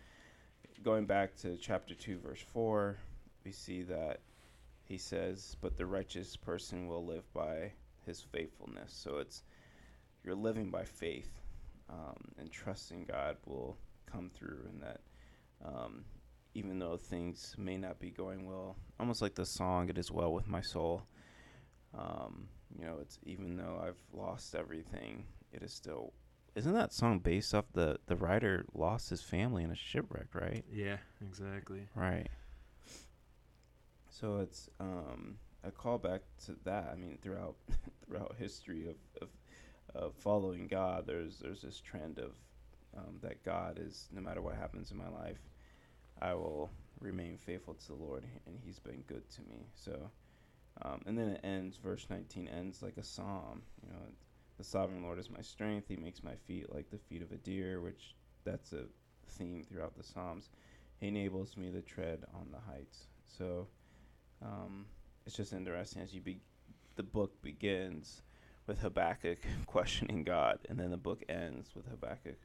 going 0.83 1.07
back 1.07 1.37
to 1.37 1.57
chapter 1.57 1.95
two, 1.95 2.19
verse 2.19 2.43
four. 2.53 2.99
We 3.45 3.53
see 3.53 3.83
that 3.83 4.21
he 4.85 4.99
says, 4.99 5.57
"But 5.61 5.77
the 5.77 5.87
righteous 5.87 6.37
person 6.37 6.87
will 6.87 7.05
live 7.05 7.31
by 7.33 7.73
his 8.07 8.21
faithfulness." 8.21 8.93
So 8.93 9.19
it's 9.19 9.43
you're 10.25 10.35
living 10.35 10.71
by 10.71 10.85
faith, 10.85 11.31
um, 11.89 12.17
and 12.39 12.51
trusting 12.51 13.05
God 13.05 13.37
will 13.47 13.77
come 14.07 14.31
through, 14.31 14.67
and 14.69 14.83
that 14.83 15.01
um, 15.65 16.05
even 16.55 16.79
though 16.79 16.97
things 16.97 17.55
may 17.59 17.77
not 17.77 17.99
be 17.99 18.11
going 18.11 18.47
well, 18.47 18.77
almost 19.01 19.23
like 19.23 19.35
the 19.35 19.45
song 19.45 19.89
"It 19.89 19.99
Is 19.99 20.11
Well 20.11 20.33
with 20.33 20.47
My 20.47 20.61
Soul." 20.63 21.03
Um, 21.97 22.49
you 22.77 22.85
know, 22.85 22.99
it's 23.01 23.19
even 23.25 23.57
though 23.57 23.81
I've 23.81 24.01
lost 24.13 24.55
everything, 24.55 25.27
it 25.53 25.63
is 25.63 25.73
still 25.73 26.13
isn't 26.55 26.75
that 26.75 26.93
song 26.93 27.19
based 27.19 27.55
off 27.55 27.65
the 27.73 27.99
the 28.07 28.17
writer 28.17 28.65
lost 28.75 29.11
his 29.11 29.23
family 29.23 29.65
in 29.65 29.71
a 29.71 29.77
shipwreck, 29.77 30.35
right? 30.35 30.65
Yeah, 30.73 30.97
exactly. 31.21 31.89
Right. 31.95 32.29
So 34.11 34.39
it's 34.39 34.69
um, 34.79 35.37
a 35.65 35.71
callback 35.71 36.21
to 36.47 36.55
that. 36.65 36.91
I 36.93 36.97
mean, 36.97 37.19
throughout 37.23 37.57
throughout 38.07 38.37
history 38.39 38.89
of, 38.89 38.97
of 39.23 39.29
of 39.95 40.15
following 40.15 40.67
God, 40.69 41.05
there's 41.07 41.39
there's 41.39 41.63
this 41.63 41.81
trend 41.81 42.19
of 42.19 42.33
um, 42.97 43.19
that 43.23 43.45
God 43.45 43.81
is 43.81 44.09
no 44.13 44.21
matter 44.21 44.41
what 44.41 44.55
happens 44.55 44.91
in 44.91 44.97
my 44.97 45.09
life, 45.09 45.39
I 46.23 46.35
will 46.35 46.71
remain 47.01 47.37
faithful 47.37 47.75
to 47.75 47.89
the 47.89 47.95
Lord, 47.95 48.25
and 48.47 48.59
He's 48.65 48.79
been 48.79 49.03
good 49.09 49.29
to 49.31 49.41
me. 49.43 49.67
So, 49.75 50.11
um, 50.83 51.03
and 51.07 51.19
then 51.19 51.29
it 51.29 51.41
ends. 51.43 51.77
Verse 51.77 52.07
19 52.09 52.49
ends 52.49 52.83
like 52.83 52.97
a 52.97 53.05
psalm. 53.05 53.63
You 53.83 53.93
know, 53.93 53.99
the 54.65 54.71
sovereign 54.71 55.03
Lord 55.03 55.19
is 55.19 55.31
my 55.31 55.43
strength. 55.43 55.89
He 55.89 55.97
makes 55.97 56.23
my 56.23 56.35
feet 56.47 56.73
like 56.75 56.91
the 56.91 56.99
feet 56.99 57.23
of 57.23 57.33
a 57.33 57.37
deer, 57.37 57.81
which 57.81 58.15
that's 58.45 58.73
a 58.73 58.85
theme 59.29 59.63
throughout 59.63 59.97
the 59.97 60.03
Psalms. 60.03 60.49
He 61.01 61.09
enables 61.09 61.57
me 61.57 61.71
to 61.71 61.83
tread 61.83 62.25
on 62.35 62.49
the 62.51 62.59
heights. 62.59 63.09
So 63.27 63.67
um, 64.43 64.87
it's 65.27 65.37
just 65.37 65.53
interesting 65.53 66.03
as 66.03 66.15
you 66.15 66.21
be, 66.21 66.41
the 66.97 67.03
book 67.03 67.43
begins 67.43 68.23
with 68.67 68.81
Habakkuk 68.81 69.39
questioning 69.67 70.25
God, 70.25 70.61
and 70.69 70.79
then 70.79 70.91
the 70.91 70.97
book 70.97 71.23
ends 71.29 71.75
with 71.75 71.87
Habakkuk 71.87 72.39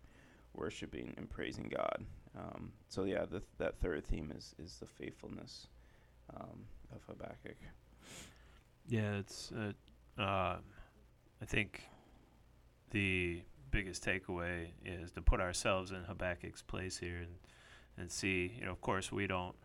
worshiping 0.53 1.13
and 1.17 1.29
praising 1.29 1.71
God. 1.73 2.03
Um, 2.37 2.73
so 2.89 3.05
yeah, 3.05 3.25
that 3.59 3.79
third 3.79 4.05
theme 4.05 4.33
is 4.35 4.53
is 4.61 4.75
the 4.79 4.85
faithfulness 4.85 5.67
um, 6.35 6.65
of 6.93 7.01
Habakkuk. 7.07 7.57
Yeah, 8.87 9.17
it's 9.19 9.51
uh, 9.51 10.21
uh, 10.21 10.57
I 11.41 11.45
think 11.45 11.83
the 12.91 13.41
biggest 13.71 14.03
takeaway 14.03 14.67
is 14.85 15.11
to 15.11 15.21
put 15.21 15.39
ourselves 15.39 15.91
in 15.91 16.03
Habakkuk's 16.03 16.61
place 16.61 16.97
here 16.97 17.17
and 17.17 17.35
and 17.97 18.11
see. 18.11 18.53
You 18.57 18.65
know, 18.65 18.71
of 18.71 18.81
course, 18.81 19.11
we 19.11 19.27
don't 19.27 19.55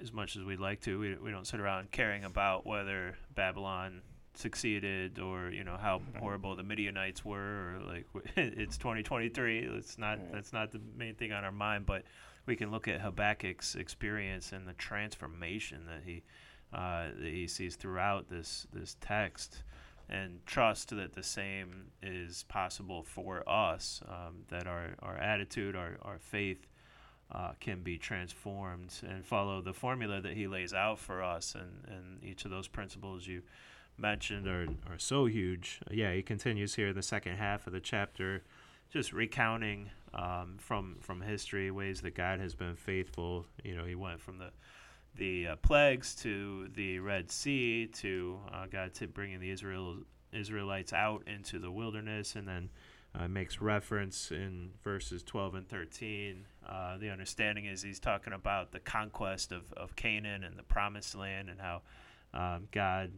as 0.00 0.12
much 0.12 0.36
as 0.36 0.44
we'd 0.44 0.60
like 0.60 0.80
to. 0.82 0.98
We 0.98 1.14
we 1.16 1.30
don't 1.30 1.46
sit 1.46 1.60
around 1.60 1.90
caring 1.90 2.24
about 2.24 2.66
whether 2.66 3.16
Babylon 3.34 4.02
succeeded 4.34 5.18
or 5.20 5.50
you 5.50 5.62
know 5.62 5.76
how 5.80 6.02
horrible 6.18 6.56
the 6.56 6.62
Midianites 6.62 7.24
were 7.24 7.76
or 7.76 7.82
like 7.86 8.04
it's 8.36 8.76
2023 8.76 9.60
it's 9.60 9.96
not 9.96 10.18
that's 10.32 10.52
not 10.52 10.72
the 10.72 10.80
main 10.96 11.14
thing 11.14 11.30
on 11.30 11.44
our 11.44 11.52
mind 11.52 11.86
but 11.86 12.02
we 12.44 12.56
can 12.56 12.72
look 12.72 12.88
at 12.88 13.00
Habakkuk's 13.00 13.76
experience 13.76 14.50
and 14.50 14.66
the 14.66 14.72
transformation 14.72 15.86
that 15.86 16.02
he 16.04 16.24
uh, 16.72 17.06
that 17.16 17.30
he 17.30 17.46
sees 17.46 17.76
throughout 17.76 18.28
this 18.28 18.66
this 18.72 18.96
text 19.00 19.62
and 20.08 20.44
trust 20.46 20.90
that 20.90 21.14
the 21.14 21.22
same 21.22 21.90
is 22.02 22.44
possible 22.44 23.02
for 23.02 23.48
us, 23.48 24.02
um, 24.08 24.44
that 24.48 24.66
our, 24.66 24.94
our 25.00 25.16
attitude, 25.16 25.74
our, 25.74 25.96
our 26.02 26.18
faith 26.18 26.66
uh, 27.32 27.52
can 27.60 27.80
be 27.80 27.96
transformed 27.96 28.94
and 29.08 29.24
follow 29.24 29.62
the 29.62 29.72
formula 29.72 30.20
that 30.20 30.34
he 30.34 30.46
lays 30.46 30.74
out 30.74 30.98
for 30.98 31.22
us. 31.22 31.54
And, 31.54 31.84
and 31.88 32.22
each 32.22 32.44
of 32.44 32.50
those 32.50 32.68
principles 32.68 33.26
you 33.26 33.42
mentioned 33.96 34.46
are, 34.46 34.66
are 34.90 34.98
so 34.98 35.26
huge. 35.26 35.80
Yeah, 35.90 36.12
he 36.12 36.22
continues 36.22 36.74
here 36.74 36.88
in 36.88 36.94
the 36.94 37.02
second 37.02 37.36
half 37.36 37.66
of 37.66 37.72
the 37.72 37.80
chapter, 37.80 38.42
just 38.90 39.12
recounting 39.12 39.90
um, 40.12 40.56
from, 40.58 40.96
from 41.00 41.22
history 41.22 41.70
ways 41.70 42.02
that 42.02 42.14
God 42.14 42.40
has 42.40 42.54
been 42.54 42.76
faithful. 42.76 43.46
You 43.64 43.76
know, 43.76 43.84
he 43.84 43.94
went 43.94 44.20
from 44.20 44.38
the 44.38 44.50
the 45.16 45.48
uh, 45.48 45.56
plagues 45.56 46.14
to 46.16 46.68
the 46.74 46.98
Red 46.98 47.30
Sea 47.30 47.86
to 47.94 48.38
uh, 48.52 48.66
God 48.70 48.94
to 48.94 49.06
bringing 49.06 49.40
the 49.40 49.50
Israel 49.50 49.98
Israelites 50.32 50.92
out 50.92 51.22
into 51.26 51.58
the 51.58 51.70
wilderness, 51.70 52.34
and 52.34 52.46
then 52.48 52.70
uh, 53.18 53.28
makes 53.28 53.60
reference 53.60 54.30
in 54.30 54.70
verses 54.82 55.22
12 55.22 55.54
and 55.54 55.68
13. 55.68 56.46
Uh, 56.68 56.98
the 56.98 57.10
understanding 57.10 57.66
is 57.66 57.82
he's 57.82 58.00
talking 58.00 58.32
about 58.32 58.72
the 58.72 58.80
conquest 58.80 59.52
of, 59.52 59.72
of 59.74 59.94
Canaan 59.94 60.42
and 60.42 60.58
the 60.58 60.64
Promised 60.64 61.14
Land, 61.14 61.48
and 61.48 61.60
how 61.60 61.82
um, 62.32 62.66
God, 62.72 63.12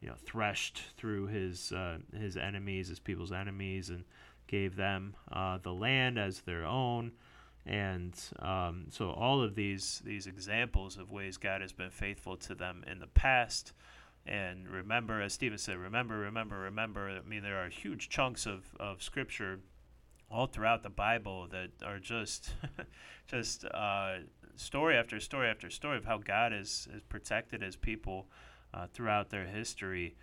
you 0.00 0.08
know, 0.08 0.16
threshed 0.24 0.82
through 0.96 1.26
his 1.26 1.72
uh, 1.72 1.98
his 2.18 2.36
enemies, 2.36 2.88
his 2.88 2.98
people's 2.98 3.32
enemies, 3.32 3.90
and 3.90 4.04
gave 4.46 4.76
them 4.76 5.14
uh, 5.30 5.58
the 5.62 5.72
land 5.72 6.18
as 6.18 6.40
their 6.40 6.64
own 6.64 7.12
and 7.64 8.18
um, 8.40 8.86
so 8.90 9.10
all 9.10 9.42
of 9.42 9.54
these 9.54 10.02
these 10.04 10.26
examples 10.26 10.96
of 10.96 11.10
ways 11.10 11.36
God 11.36 11.60
has 11.60 11.72
been 11.72 11.90
faithful 11.90 12.36
to 12.38 12.54
them 12.54 12.84
in 12.86 12.98
the 12.98 13.06
past. 13.06 13.72
And 14.24 14.68
remember, 14.68 15.20
as 15.20 15.32
Stephen 15.32 15.58
said, 15.58 15.78
remember, 15.78 16.16
remember, 16.16 16.56
remember. 16.58 17.08
I 17.10 17.28
mean, 17.28 17.42
there 17.42 17.64
are 17.64 17.68
huge 17.68 18.08
chunks 18.08 18.46
of, 18.46 18.66
of 18.78 19.02
scripture 19.02 19.58
all 20.30 20.46
throughout 20.46 20.82
the 20.82 20.90
Bible 20.90 21.48
that 21.50 21.70
are 21.84 21.98
just 21.98 22.54
just 23.26 23.64
uh, 23.64 24.18
story 24.56 24.96
after 24.96 25.20
story 25.20 25.48
after 25.48 25.70
story 25.70 25.98
of 25.98 26.04
how 26.04 26.18
God 26.18 26.52
has, 26.52 26.88
has 26.92 27.02
protected 27.02 27.62
his 27.62 27.76
people 27.76 28.28
uh, 28.72 28.86
throughout 28.92 29.30
their 29.30 29.46
history 29.46 30.16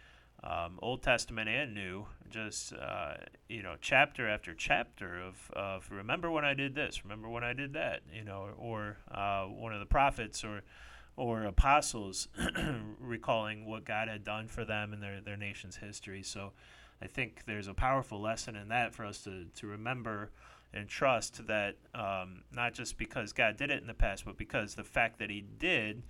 um, 0.44 0.80
Old 0.82 1.04
Testament 1.04 1.50
and 1.50 1.74
New, 1.74 2.06
just 2.30 2.74
uh, 2.74 3.16
you 3.48 3.62
know, 3.64 3.76
chapter 3.82 4.28
after 4.28 4.54
chapter 4.54 5.20
of, 5.20 5.52
of 5.54 5.90
remember 5.92 6.32
when 6.32 6.46
I 6.46 6.54
did 6.54 6.76
this, 6.76 7.04
remember 7.04 7.28
when 7.30 7.44
I 7.44 7.54
did 7.54 7.74
that, 7.74 8.02
you 8.14 8.24
know, 8.24 8.50
or, 8.58 8.98
uh, 9.12 9.46
one 9.46 9.74
of 9.74 9.80
the 9.80 9.86
prophets 9.86 10.44
or 10.44 10.62
or 11.18 11.44
apostles 11.44 12.30
recalling 13.00 13.66
what 13.66 13.84
God 13.84 14.08
had 14.08 14.24
done 14.24 14.48
for 14.48 14.64
them 14.64 14.94
in 14.94 15.02
their, 15.02 15.20
their 15.20 15.36
nation's 15.36 15.76
history. 15.76 16.24
So 16.24 16.54
I 17.02 17.08
think 17.08 17.44
there's 17.46 17.68
a 17.68 17.74
powerful 17.74 18.22
lesson 18.22 18.56
in 18.56 18.70
that 18.70 18.96
for 18.96 19.06
us 19.06 19.22
to, 19.24 19.46
to 19.56 19.68
remember 19.68 20.32
and 20.74 20.88
trust 20.88 21.46
that 21.48 21.76
um, 21.94 22.44
not 22.54 22.74
just 22.74 22.98
because 22.98 23.34
God 23.34 23.58
did 23.58 23.70
it 23.70 23.82
in 23.82 23.88
the 23.88 23.94
past, 23.94 24.24
but 24.24 24.38
because 24.38 24.76
the 24.76 24.84
fact 24.84 25.20
that 25.20 25.30
He 25.30 25.42
did 25.42 26.04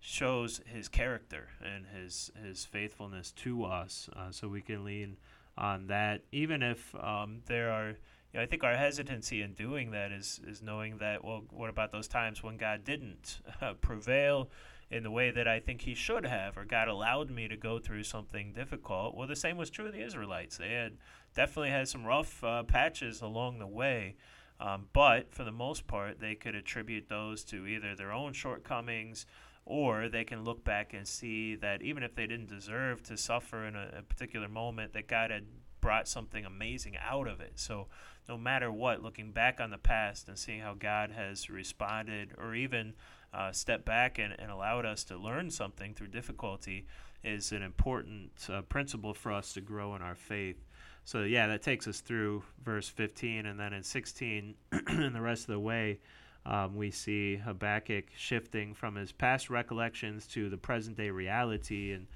shows 0.00 0.62
his 0.64 0.88
character 0.88 1.48
and 1.62 1.86
his 1.86 2.32
his 2.42 2.64
faithfulness 2.64 3.30
to 3.32 3.64
us, 3.64 4.08
uh, 4.16 4.30
so 4.30 4.48
we 4.48 4.62
can 4.62 4.84
lean 4.84 5.18
on 5.56 5.86
that. 5.88 6.22
Even 6.32 6.62
if 6.62 6.94
um, 6.94 7.42
there 7.46 7.70
are, 7.70 7.88
you 7.90 7.94
know, 8.34 8.40
I 8.40 8.46
think 8.46 8.64
our 8.64 8.76
hesitancy 8.76 9.42
in 9.42 9.52
doing 9.52 9.90
that 9.90 10.10
is 10.10 10.40
is 10.46 10.62
knowing 10.62 10.98
that. 10.98 11.22
Well, 11.22 11.44
what 11.50 11.70
about 11.70 11.92
those 11.92 12.08
times 12.08 12.42
when 12.42 12.56
God 12.56 12.84
didn't 12.84 13.40
uh, 13.60 13.74
prevail 13.74 14.50
in 14.90 15.02
the 15.02 15.10
way 15.10 15.30
that 15.30 15.46
I 15.46 15.60
think 15.60 15.82
He 15.82 15.94
should 15.94 16.24
have, 16.24 16.56
or 16.56 16.64
God 16.64 16.88
allowed 16.88 17.30
me 17.30 17.46
to 17.48 17.56
go 17.56 17.78
through 17.78 18.04
something 18.04 18.52
difficult? 18.54 19.14
Well, 19.14 19.28
the 19.28 19.36
same 19.36 19.58
was 19.58 19.70
true 19.70 19.86
of 19.86 19.92
the 19.92 20.04
Israelites. 20.04 20.56
They 20.56 20.72
had 20.72 20.94
definitely 21.34 21.70
had 21.70 21.88
some 21.88 22.06
rough 22.06 22.42
uh, 22.42 22.62
patches 22.62 23.20
along 23.20 23.58
the 23.58 23.66
way. 23.66 24.16
Um, 24.58 24.88
but 24.92 25.32
for 25.32 25.42
the 25.42 25.52
most 25.52 25.86
part, 25.86 26.20
they 26.20 26.34
could 26.34 26.54
attribute 26.54 27.08
those 27.08 27.44
to 27.44 27.66
either 27.66 27.94
their 27.94 28.12
own 28.12 28.34
shortcomings 28.34 29.24
or 29.64 30.08
they 30.08 30.24
can 30.24 30.44
look 30.44 30.64
back 30.64 30.92
and 30.92 31.06
see 31.06 31.54
that 31.56 31.82
even 31.82 32.02
if 32.02 32.14
they 32.14 32.26
didn't 32.26 32.48
deserve 32.48 33.02
to 33.04 33.16
suffer 33.16 33.64
in 33.64 33.76
a, 33.76 33.90
a 33.98 34.02
particular 34.02 34.48
moment, 34.48 34.92
that 34.92 35.06
God 35.06 35.30
had 35.30 35.44
brought 35.80 36.08
something 36.08 36.44
amazing 36.44 36.96
out 36.98 37.26
of 37.26 37.40
it. 37.40 37.52
So, 37.56 37.86
no 38.28 38.36
matter 38.36 38.70
what, 38.70 39.02
looking 39.02 39.32
back 39.32 39.60
on 39.60 39.70
the 39.70 39.78
past 39.78 40.28
and 40.28 40.38
seeing 40.38 40.60
how 40.60 40.74
God 40.74 41.10
has 41.10 41.50
responded 41.50 42.32
or 42.38 42.54
even 42.54 42.94
uh, 43.32 43.52
stepped 43.52 43.84
back 43.84 44.18
and, 44.18 44.34
and 44.38 44.50
allowed 44.50 44.86
us 44.86 45.04
to 45.04 45.16
learn 45.16 45.50
something 45.50 45.94
through 45.94 46.08
difficulty 46.08 46.86
is 47.24 47.52
an 47.52 47.62
important 47.62 48.30
uh, 48.48 48.62
principle 48.62 49.14
for 49.14 49.32
us 49.32 49.52
to 49.54 49.60
grow 49.60 49.94
in 49.94 50.02
our 50.02 50.14
faith. 50.14 50.64
So, 51.04 51.22
yeah, 51.22 51.46
that 51.48 51.62
takes 51.62 51.88
us 51.88 52.00
through 52.00 52.44
verse 52.62 52.88
15. 52.88 53.46
And 53.46 53.58
then 53.58 53.72
in 53.72 53.82
16 53.82 54.54
and 54.86 55.14
the 55.14 55.20
rest 55.20 55.42
of 55.42 55.54
the 55.54 55.60
way, 55.60 55.98
um, 56.46 56.76
we 56.76 56.90
see 56.90 57.36
Habakkuk 57.36 58.06
shifting 58.16 58.74
from 58.74 58.94
his 58.94 59.12
past 59.12 59.50
recollections 59.50 60.26
to 60.28 60.48
the 60.48 60.56
present 60.56 60.96
day 60.96 61.10
reality. 61.10 61.92
And, 61.92 62.06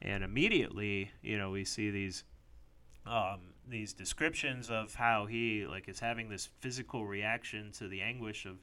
and 0.00 0.24
immediately, 0.24 1.10
you 1.22 1.38
know, 1.38 1.50
we 1.50 1.64
see 1.64 1.90
these. 1.90 2.24
Um, 3.04 3.40
these 3.68 3.92
descriptions 3.92 4.70
of 4.70 4.94
how 4.94 5.26
he 5.26 5.66
like 5.66 5.88
is 5.88 5.98
having 6.00 6.28
this 6.28 6.48
physical 6.60 7.04
reaction 7.04 7.70
to 7.72 7.88
the 7.88 8.00
anguish 8.00 8.44
of 8.44 8.56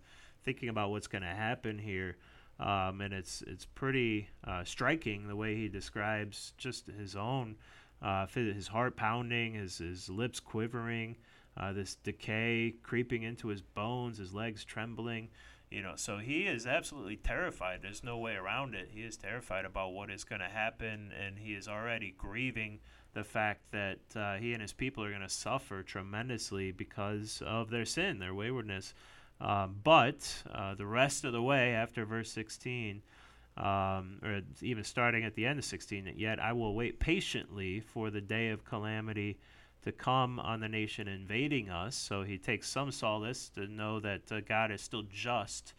thinking 0.43 0.69
about 0.69 0.91
what's 0.91 1.07
going 1.07 1.21
to 1.21 1.27
happen 1.27 1.77
here 1.77 2.17
um, 2.59 2.99
and 3.01 3.13
it's 3.13 3.41
it's 3.47 3.65
pretty 3.65 4.27
uh, 4.45 4.63
striking 4.63 5.27
the 5.27 5.35
way 5.35 5.55
he 5.55 5.69
describes 5.69 6.53
just 6.57 6.87
his 6.87 7.15
own 7.15 7.55
uh, 8.01 8.27
his 8.27 8.67
heart 8.67 8.95
pounding, 8.95 9.53
his 9.53 9.77
his 9.79 10.09
lips 10.09 10.39
quivering, 10.39 11.17
uh, 11.59 11.73
this 11.73 11.95
decay 11.95 12.73
creeping 12.83 13.23
into 13.23 13.49
his 13.49 13.61
bones, 13.61 14.17
his 14.17 14.33
legs 14.33 14.63
trembling. 14.63 15.29
You 15.69 15.83
know, 15.83 15.93
so 15.95 16.17
he 16.17 16.47
is 16.47 16.65
absolutely 16.65 17.17
terrified. 17.17 17.81
There's 17.81 18.03
no 18.03 18.17
way 18.17 18.35
around 18.35 18.73
it. 18.73 18.89
He 18.91 19.01
is 19.01 19.17
terrified 19.17 19.65
about 19.65 19.93
what 19.93 20.09
is 20.09 20.23
going 20.23 20.41
to 20.41 20.49
happen, 20.49 21.11
and 21.19 21.37
he 21.37 21.53
is 21.53 21.67
already 21.67 22.15
grieving 22.17 22.79
the 23.13 23.23
fact 23.23 23.61
that 23.71 23.99
uh, 24.15 24.35
he 24.35 24.53
and 24.53 24.61
his 24.61 24.73
people 24.73 25.03
are 25.03 25.09
going 25.09 25.21
to 25.21 25.29
suffer 25.29 25.83
tremendously 25.83 26.71
because 26.71 27.43
of 27.45 27.69
their 27.69 27.85
sin, 27.85 28.17
their 28.17 28.33
waywardness. 28.33 28.93
Um, 29.41 29.75
but 29.83 30.43
uh, 30.51 30.75
the 30.75 30.85
rest 30.85 31.23
of 31.23 31.33
the 31.33 31.41
way 31.41 31.73
after 31.73 32.03
verse 32.03 32.31
16, 32.31 33.03
um, 33.57 34.19
or 34.23 34.41
even 34.61 34.83
starting 34.83 35.23
at 35.23 35.35
the 35.35 35.45
end 35.45 35.59
of 35.59 35.65
16, 35.65 36.13
yet 36.15 36.39
I 36.39 36.53
will 36.53 36.73
wait 36.73 36.99
patiently 36.99 37.79
for 37.79 38.09
the 38.09 38.21
day 38.21 38.49
of 38.49 38.65
calamity 38.65 39.37
to 39.89 39.97
come 39.97 40.39
on 40.39 40.59
the 40.59 40.69
nation 40.69 41.07
invading 41.07 41.69
us. 41.69 41.95
So 41.95 42.23
he 42.23 42.37
takes 42.37 42.69
some 42.69 42.91
solace 42.91 43.49
to 43.55 43.67
know 43.67 43.99
that 43.99 44.31
uh, 44.31 44.41
God 44.41 44.71
is 44.71 44.81
still 44.81 45.03
just, 45.11 45.73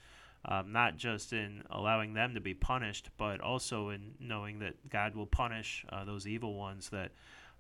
um, 0.45 0.73
not 0.73 0.97
just 0.97 1.33
in 1.33 1.63
allowing 1.71 2.13
them 2.15 2.35
to 2.35 2.41
be 2.41 2.55
punished, 2.55 3.11
but 3.17 3.41
also 3.41 3.91
in 3.91 4.15
knowing 4.19 4.59
that 4.59 4.75
God 4.91 5.15
will 5.15 5.27
punish 5.27 5.85
uh, 5.91 6.05
those 6.05 6.27
evil 6.27 6.55
ones 6.55 6.89
that 6.91 7.13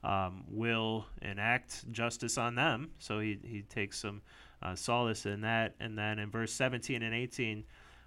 um, 0.02 0.42
will 0.50 1.06
enact 1.22 1.90
justice 1.92 2.36
on 2.36 2.56
them. 2.56 2.90
So 2.98 3.20
he, 3.20 3.38
he 3.44 3.62
takes 3.62 4.00
some 4.00 4.22
uh, 4.60 4.74
solace 4.74 5.26
in 5.26 5.42
that. 5.42 5.74
And 5.78 5.96
then 5.96 6.18
in 6.18 6.30
verse 6.30 6.52
17 6.52 7.00
and 7.02 7.14
18, 7.14 7.64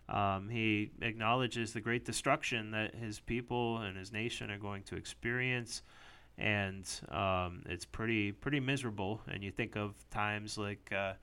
um, 0.09 0.49
he 0.49 0.91
acknowledges 1.01 1.71
the 1.71 1.79
great 1.79 2.03
destruction 2.03 2.71
that 2.71 2.93
his 2.93 3.21
people 3.21 3.77
and 3.77 3.95
his 3.95 4.11
nation 4.11 4.51
are 4.51 4.57
going 4.59 4.83
to 4.83 4.95
experience. 4.95 5.81
And 6.37 6.89
um, 7.09 7.61
it's 7.67 7.85
pretty 7.85 8.31
pretty 8.31 8.59
miserable. 8.59 9.21
And 9.27 9.43
you 9.43 9.51
think 9.51 9.75
of 9.75 9.93
times 10.09 10.57
like 10.57 10.91
uh, 10.91 11.13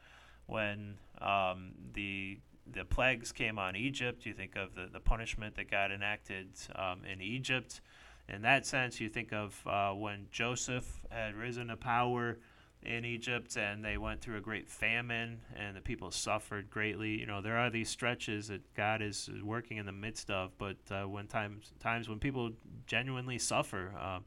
when 0.46 0.96
um, 1.20 1.72
the 1.92 2.38
the 2.72 2.84
plagues 2.84 3.32
came 3.32 3.58
on 3.58 3.76
Egypt. 3.76 4.24
You 4.24 4.32
think 4.32 4.56
of 4.56 4.74
the, 4.74 4.88
the 4.92 5.00
punishment 5.00 5.56
that 5.56 5.70
God 5.70 5.90
enacted 5.90 6.48
um, 6.76 7.00
in 7.11 7.20
Egypt. 7.20 7.80
In 8.28 8.42
that 8.42 8.64
sense, 8.64 9.00
you 9.00 9.08
think 9.08 9.32
of 9.32 9.61
uh, 9.66 9.90
when 9.90 10.26
Joseph 10.30 11.00
had 11.11 11.34
risen 11.34 11.68
to 11.68 11.76
power 11.76 12.38
in 12.82 13.04
Egypt 13.04 13.56
and 13.56 13.84
they 13.84 13.98
went 13.98 14.20
through 14.20 14.38
a 14.38 14.40
great 14.40 14.68
famine 14.68 15.40
and 15.54 15.76
the 15.76 15.80
people 15.80 16.11
suffered 16.11 16.70
greatly. 16.70 17.18
You 17.18 17.26
know, 17.26 17.42
there 17.42 17.58
are 17.58 17.70
these 17.70 17.90
stretches 17.90 18.48
that 18.48 18.62
God 18.74 19.02
is 19.02 19.28
working 19.42 19.76
in 19.76 19.86
the 19.86 19.92
midst 19.92 20.30
of, 20.30 20.56
but 20.56 20.76
uh, 20.90 21.04
when 21.04 21.26
times 21.26 21.72
times 21.80 22.08
when 22.08 22.18
people 22.18 22.52
genuinely 22.86 23.38
suffer 23.38 23.92
um, 24.00 24.24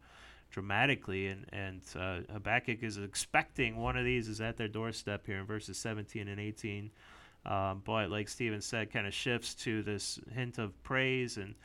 dramatically, 0.54 1.28
and 1.28 1.46
and 1.52 1.82
uh, 1.96 2.20
Habakkuk 2.32 2.84
is 2.84 2.98
expecting 2.98 3.76
one 3.76 3.98
of 3.98 4.06
these 4.06 4.30
is 4.30 4.40
at 4.40 4.56
their 4.56 4.70
doorstep 4.70 5.26
here 5.26 5.40
in 5.40 5.46
verses 5.46 5.78
17 5.78 6.28
and 6.30 6.40
18. 6.40 6.92
Um, 7.46 7.82
but 7.84 8.10
like 8.10 8.30
Stephen 8.30 8.62
said, 8.62 8.94
kind 8.94 9.06
of 9.06 9.14
shifts 9.14 9.54
to 9.56 9.84
this 9.84 10.20
hint 10.34 10.60
of 10.60 10.82
praise 10.84 11.36
and 11.36 11.56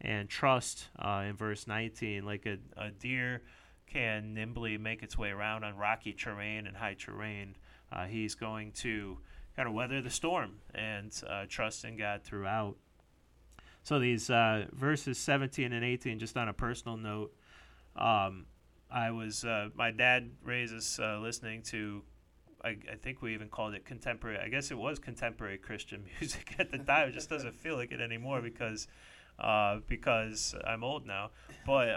and 0.00 0.28
trust 0.28 0.88
uh, 0.98 1.24
in 1.28 1.36
verse 1.36 1.66
19, 1.66 2.24
like 2.24 2.46
a, 2.46 2.56
a 2.76 2.90
deer 2.90 3.42
can 3.86 4.34
nimbly 4.34 4.78
make 4.78 5.02
its 5.02 5.18
way 5.18 5.30
around 5.30 5.64
on 5.64 5.76
rocky 5.76 6.12
terrain 6.12 6.66
and 6.66 6.76
high 6.76 6.94
terrain, 6.94 7.56
uh, 7.90 8.04
he's 8.04 8.34
going 8.34 8.70
to 8.70 9.18
kind 9.56 9.66
of 9.66 9.74
weather 9.74 10.00
the 10.00 10.10
storm 10.10 10.52
and 10.74 11.20
uh, 11.28 11.44
trust 11.48 11.84
in 11.84 11.96
God 11.96 12.22
throughout. 12.22 12.76
So 13.82 13.98
these 13.98 14.30
uh, 14.30 14.66
verses 14.72 15.18
17 15.18 15.72
and 15.72 15.84
18, 15.84 16.18
just 16.18 16.36
on 16.36 16.48
a 16.48 16.52
personal 16.52 16.96
note, 16.96 17.34
um, 17.98 18.46
I 18.90 19.10
was 19.10 19.44
uh, 19.44 19.68
my 19.74 19.90
dad 19.90 20.30
raised 20.42 20.74
us 20.74 20.98
uh, 20.98 21.18
listening 21.18 21.62
to. 21.64 22.02
I, 22.64 22.70
I, 22.90 22.96
think 23.00 23.22
we 23.22 23.34
even 23.34 23.48
called 23.48 23.74
it 23.74 23.84
contemporary. 23.84 24.38
I 24.38 24.48
guess 24.48 24.72
it 24.72 24.78
was 24.78 24.98
contemporary 24.98 25.58
Christian 25.58 26.04
music 26.20 26.56
at 26.58 26.72
the 26.72 26.78
time. 26.78 27.08
It 27.08 27.12
just 27.12 27.30
doesn't 27.30 27.54
feel 27.54 27.76
like 27.76 27.92
it 27.92 28.00
anymore 28.00 28.40
because 28.40 28.88
uh, 29.38 29.78
because 29.86 30.54
I'm 30.66 30.82
old 30.82 31.06
now. 31.06 31.30
But 31.66 31.88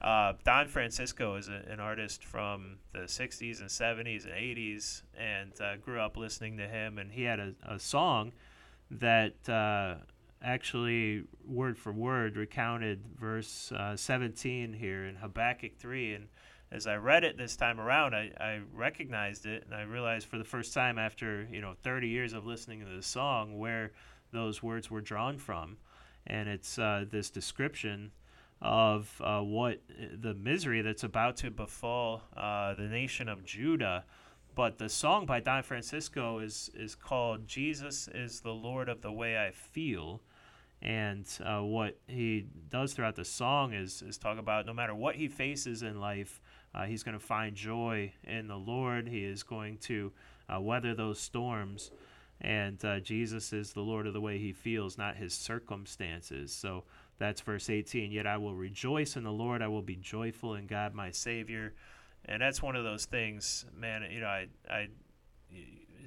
uh, 0.00 0.32
Don 0.44 0.68
Francisco 0.68 1.36
is 1.36 1.48
a, 1.48 1.64
an 1.70 1.80
artist 1.80 2.24
from 2.24 2.78
the 2.92 3.00
60s 3.00 3.60
and 3.60 3.68
70s 3.68 4.24
and 4.24 4.34
80s, 4.34 5.02
and 5.18 5.52
uh, 5.60 5.76
grew 5.76 6.00
up 6.00 6.16
listening 6.16 6.56
to 6.58 6.68
him. 6.68 6.98
And 6.98 7.10
he 7.10 7.22
had 7.24 7.40
a, 7.40 7.54
a 7.62 7.78
song 7.78 8.32
that 8.90 9.48
uh, 9.48 9.96
actually, 10.42 11.24
word 11.46 11.78
for 11.78 11.92
word, 11.92 12.36
recounted 12.36 13.02
verse 13.18 13.72
uh, 13.72 13.96
17 13.96 14.72
here 14.72 15.04
in 15.04 15.16
Habakkuk 15.16 15.76
3. 15.78 16.14
And 16.14 16.28
as 16.70 16.86
I 16.86 16.96
read 16.96 17.24
it 17.24 17.36
this 17.38 17.56
time 17.56 17.80
around, 17.80 18.14
I, 18.14 18.30
I 18.38 18.60
recognized 18.72 19.46
it, 19.46 19.64
and 19.64 19.74
I 19.74 19.82
realized 19.82 20.26
for 20.26 20.38
the 20.38 20.44
first 20.44 20.74
time 20.74 20.98
after 20.98 21.48
you 21.50 21.60
know 21.60 21.74
30 21.82 22.08
years 22.08 22.32
of 22.32 22.46
listening 22.46 22.80
to 22.80 22.86
the 22.86 23.02
song 23.02 23.58
where 23.58 23.92
those 24.32 24.62
words 24.62 24.90
were 24.90 25.00
drawn 25.00 25.38
from. 25.38 25.78
And 26.26 26.48
it's 26.48 26.78
uh, 26.78 27.06
this 27.10 27.30
description 27.30 28.12
of 28.60 29.20
uh, 29.24 29.40
what 29.40 29.80
the 30.12 30.34
misery 30.34 30.82
that's 30.82 31.04
about 31.04 31.36
to 31.38 31.50
befall 31.50 32.22
uh, 32.36 32.74
the 32.74 32.88
nation 32.88 33.28
of 33.28 33.44
Judah. 33.44 34.04
But 34.54 34.78
the 34.78 34.88
song 34.88 35.24
by 35.24 35.40
Don 35.40 35.62
Francisco 35.62 36.40
is 36.40 36.70
is 36.74 36.94
called 36.94 37.46
"Jesus 37.46 38.08
is 38.08 38.40
the 38.40 38.52
Lord 38.52 38.88
of 38.88 39.00
the 39.00 39.12
Way 39.12 39.38
I 39.38 39.52
Feel," 39.52 40.20
and 40.80 41.26
uh, 41.44 41.60
what 41.60 41.98
he 42.06 42.46
does 42.68 42.92
throughout 42.92 43.16
the 43.16 43.24
song 43.24 43.72
is 43.72 44.02
is 44.02 44.16
talk 44.16 44.38
about 44.38 44.66
no 44.66 44.72
matter 44.72 44.94
what 44.94 45.16
he 45.16 45.28
faces 45.28 45.82
in 45.82 46.00
life, 46.00 46.40
uh, 46.74 46.84
he's 46.84 47.02
going 47.02 47.18
to 47.18 47.24
find 47.24 47.56
joy 47.56 48.12
in 48.24 48.46
the 48.46 48.56
Lord. 48.56 49.08
He 49.08 49.24
is 49.24 49.42
going 49.42 49.78
to 49.78 50.12
uh, 50.54 50.60
weather 50.60 50.94
those 50.94 51.18
storms, 51.18 51.90
and 52.40 52.82
uh, 52.84 53.00
Jesus 53.00 53.52
is 53.52 53.72
the 53.72 53.80
Lord 53.80 54.06
of 54.06 54.12
the 54.12 54.20
way 54.20 54.38
he 54.38 54.52
feels, 54.52 54.96
not 54.96 55.16
his 55.16 55.34
circumstances. 55.34 56.52
So 56.52 56.84
that's 57.18 57.40
verse 57.40 57.68
18. 57.68 58.12
Yet 58.12 58.26
I 58.26 58.36
will 58.36 58.54
rejoice 58.54 59.16
in 59.16 59.24
the 59.24 59.32
Lord. 59.32 59.62
I 59.62 59.68
will 59.68 59.82
be 59.82 59.96
joyful 59.96 60.54
in 60.54 60.66
God 60.66 60.94
my 60.94 61.10
Savior. 61.10 61.74
And 62.24 62.40
that's 62.40 62.62
one 62.62 62.76
of 62.76 62.84
those 62.84 63.06
things, 63.06 63.64
man. 63.76 64.06
You 64.10 64.20
know, 64.20 64.26
I, 64.26 64.46
I, 64.70 64.88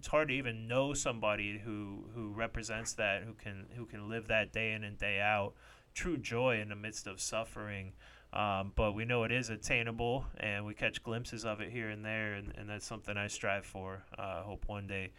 it's 0.02 0.08
hard 0.08 0.30
to 0.30 0.34
even 0.34 0.68
know 0.68 0.96
somebody 0.96 1.60
who 1.64 2.06
who 2.16 2.30
represents 2.30 2.94
that, 2.94 3.22
who 3.22 3.34
can 3.34 3.68
who 3.76 3.86
can 3.86 4.10
live 4.10 4.30
that 4.30 4.52
day 4.52 4.72
in 4.72 4.84
and 4.84 4.98
day 4.98 5.20
out, 5.20 5.54
true 5.94 6.18
joy 6.18 6.60
in 6.60 6.70
the 6.70 6.76
midst 6.76 7.06
of 7.06 7.22
suffering. 7.22 7.94
Um, 8.34 8.72
but 8.76 8.94
we 8.94 9.06
know 9.06 9.26
it 9.26 9.32
is 9.32 9.52
attainable, 9.52 10.26
and 10.40 10.66
we 10.66 10.74
catch 10.74 11.04
glimpses 11.04 11.46
of 11.46 11.62
it 11.62 11.70
here 11.70 11.90
and 11.90 12.04
there, 12.04 12.34
and, 12.34 12.52
and 12.58 12.68
that's 12.68 12.84
something 12.84 13.16
I 13.16 13.28
strive 13.28 13.64
for. 13.64 14.02
Uh, 14.18 14.22
I 14.22 14.42
hope 14.44 14.68
one 14.68 14.88
day 14.88 15.12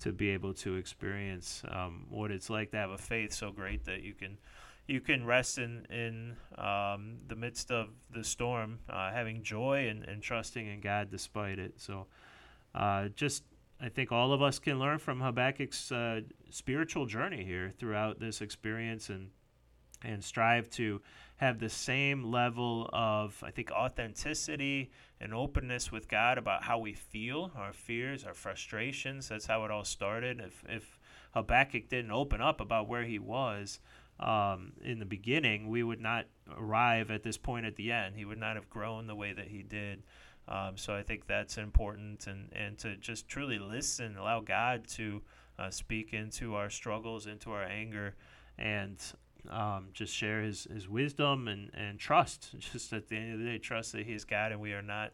to 0.00 0.10
be 0.10 0.30
able 0.30 0.52
to 0.54 0.74
experience 0.74 1.62
um, 1.68 2.06
what 2.10 2.32
it's 2.32 2.50
like 2.50 2.72
to 2.72 2.76
have 2.76 2.90
a 2.90 2.98
faith 2.98 3.32
so 3.32 3.52
great 3.52 3.84
that 3.84 4.02
you 4.02 4.14
can 4.14 4.36
you 4.88 5.00
can 5.00 5.24
rest 5.24 5.58
in 5.58 5.86
in 5.90 6.34
um, 6.58 7.18
the 7.28 7.36
midst 7.36 7.70
of 7.70 7.90
the 8.12 8.24
storm, 8.24 8.80
uh, 8.90 9.12
having 9.12 9.44
joy 9.44 9.86
and, 9.86 10.02
and 10.08 10.20
trusting 10.24 10.66
in 10.66 10.80
God 10.80 11.08
despite 11.08 11.60
it. 11.60 11.74
So, 11.76 12.08
uh, 12.74 13.10
just 13.14 13.44
I 13.80 13.88
think 13.88 14.12
all 14.12 14.32
of 14.32 14.42
us 14.42 14.58
can 14.58 14.78
learn 14.78 14.98
from 14.98 15.20
Habakkuk's 15.20 15.92
uh, 15.92 16.22
spiritual 16.50 17.06
journey 17.06 17.44
here 17.44 17.72
throughout 17.78 18.20
this 18.20 18.40
experience 18.40 19.08
and 19.08 19.30
and 20.02 20.22
strive 20.22 20.68
to 20.68 21.00
have 21.36 21.58
the 21.58 21.68
same 21.68 22.24
level 22.24 22.88
of 22.92 23.42
I 23.42 23.50
think 23.50 23.70
authenticity 23.70 24.90
and 25.20 25.34
openness 25.34 25.90
with 25.90 26.08
God 26.08 26.38
about 26.38 26.62
how 26.62 26.78
we 26.78 26.92
feel, 26.92 27.50
our 27.56 27.72
fears, 27.72 28.24
our 28.24 28.34
frustrations. 28.34 29.28
That's 29.28 29.46
how 29.46 29.64
it 29.64 29.70
all 29.70 29.84
started. 29.84 30.40
If 30.40 30.62
if 30.68 30.98
Habakkuk 31.32 31.88
didn't 31.88 32.12
open 32.12 32.40
up 32.40 32.60
about 32.60 32.88
where 32.88 33.04
he 33.04 33.18
was, 33.18 33.80
um, 34.20 34.72
in 34.82 35.00
the 35.00 35.06
beginning, 35.06 35.68
we 35.68 35.82
would 35.82 36.00
not 36.00 36.26
arrive 36.56 37.10
at 37.10 37.22
this 37.22 37.36
point 37.36 37.66
at 37.66 37.76
the 37.76 37.90
end. 37.90 38.14
He 38.16 38.24
would 38.24 38.38
not 38.38 38.54
have 38.56 38.70
grown 38.70 39.06
the 39.06 39.16
way 39.16 39.32
that 39.32 39.48
he 39.48 39.62
did. 39.62 40.02
Um, 40.48 40.76
so 40.76 40.94
I 40.94 41.02
think 41.02 41.26
that's 41.26 41.56
important, 41.56 42.26
and, 42.26 42.50
and 42.52 42.76
to 42.78 42.96
just 42.96 43.28
truly 43.28 43.58
listen, 43.58 44.16
allow 44.16 44.40
God 44.40 44.86
to 44.88 45.22
uh, 45.58 45.70
speak 45.70 46.12
into 46.12 46.54
our 46.54 46.68
struggles, 46.68 47.26
into 47.26 47.50
our 47.52 47.64
anger, 47.64 48.14
and 48.58 48.98
um, 49.50 49.88
just 49.92 50.14
share 50.14 50.42
his, 50.42 50.64
his 50.64 50.88
wisdom 50.88 51.48
and, 51.48 51.70
and 51.74 51.98
trust. 51.98 52.54
Just 52.58 52.92
at 52.92 53.08
the 53.08 53.16
end 53.16 53.34
of 53.34 53.38
the 53.40 53.44
day, 53.44 53.58
trust 53.58 53.92
that 53.92 54.06
He's 54.06 54.24
God 54.24 54.52
and 54.52 54.60
we 54.60 54.72
are 54.72 54.82
not, 54.82 55.12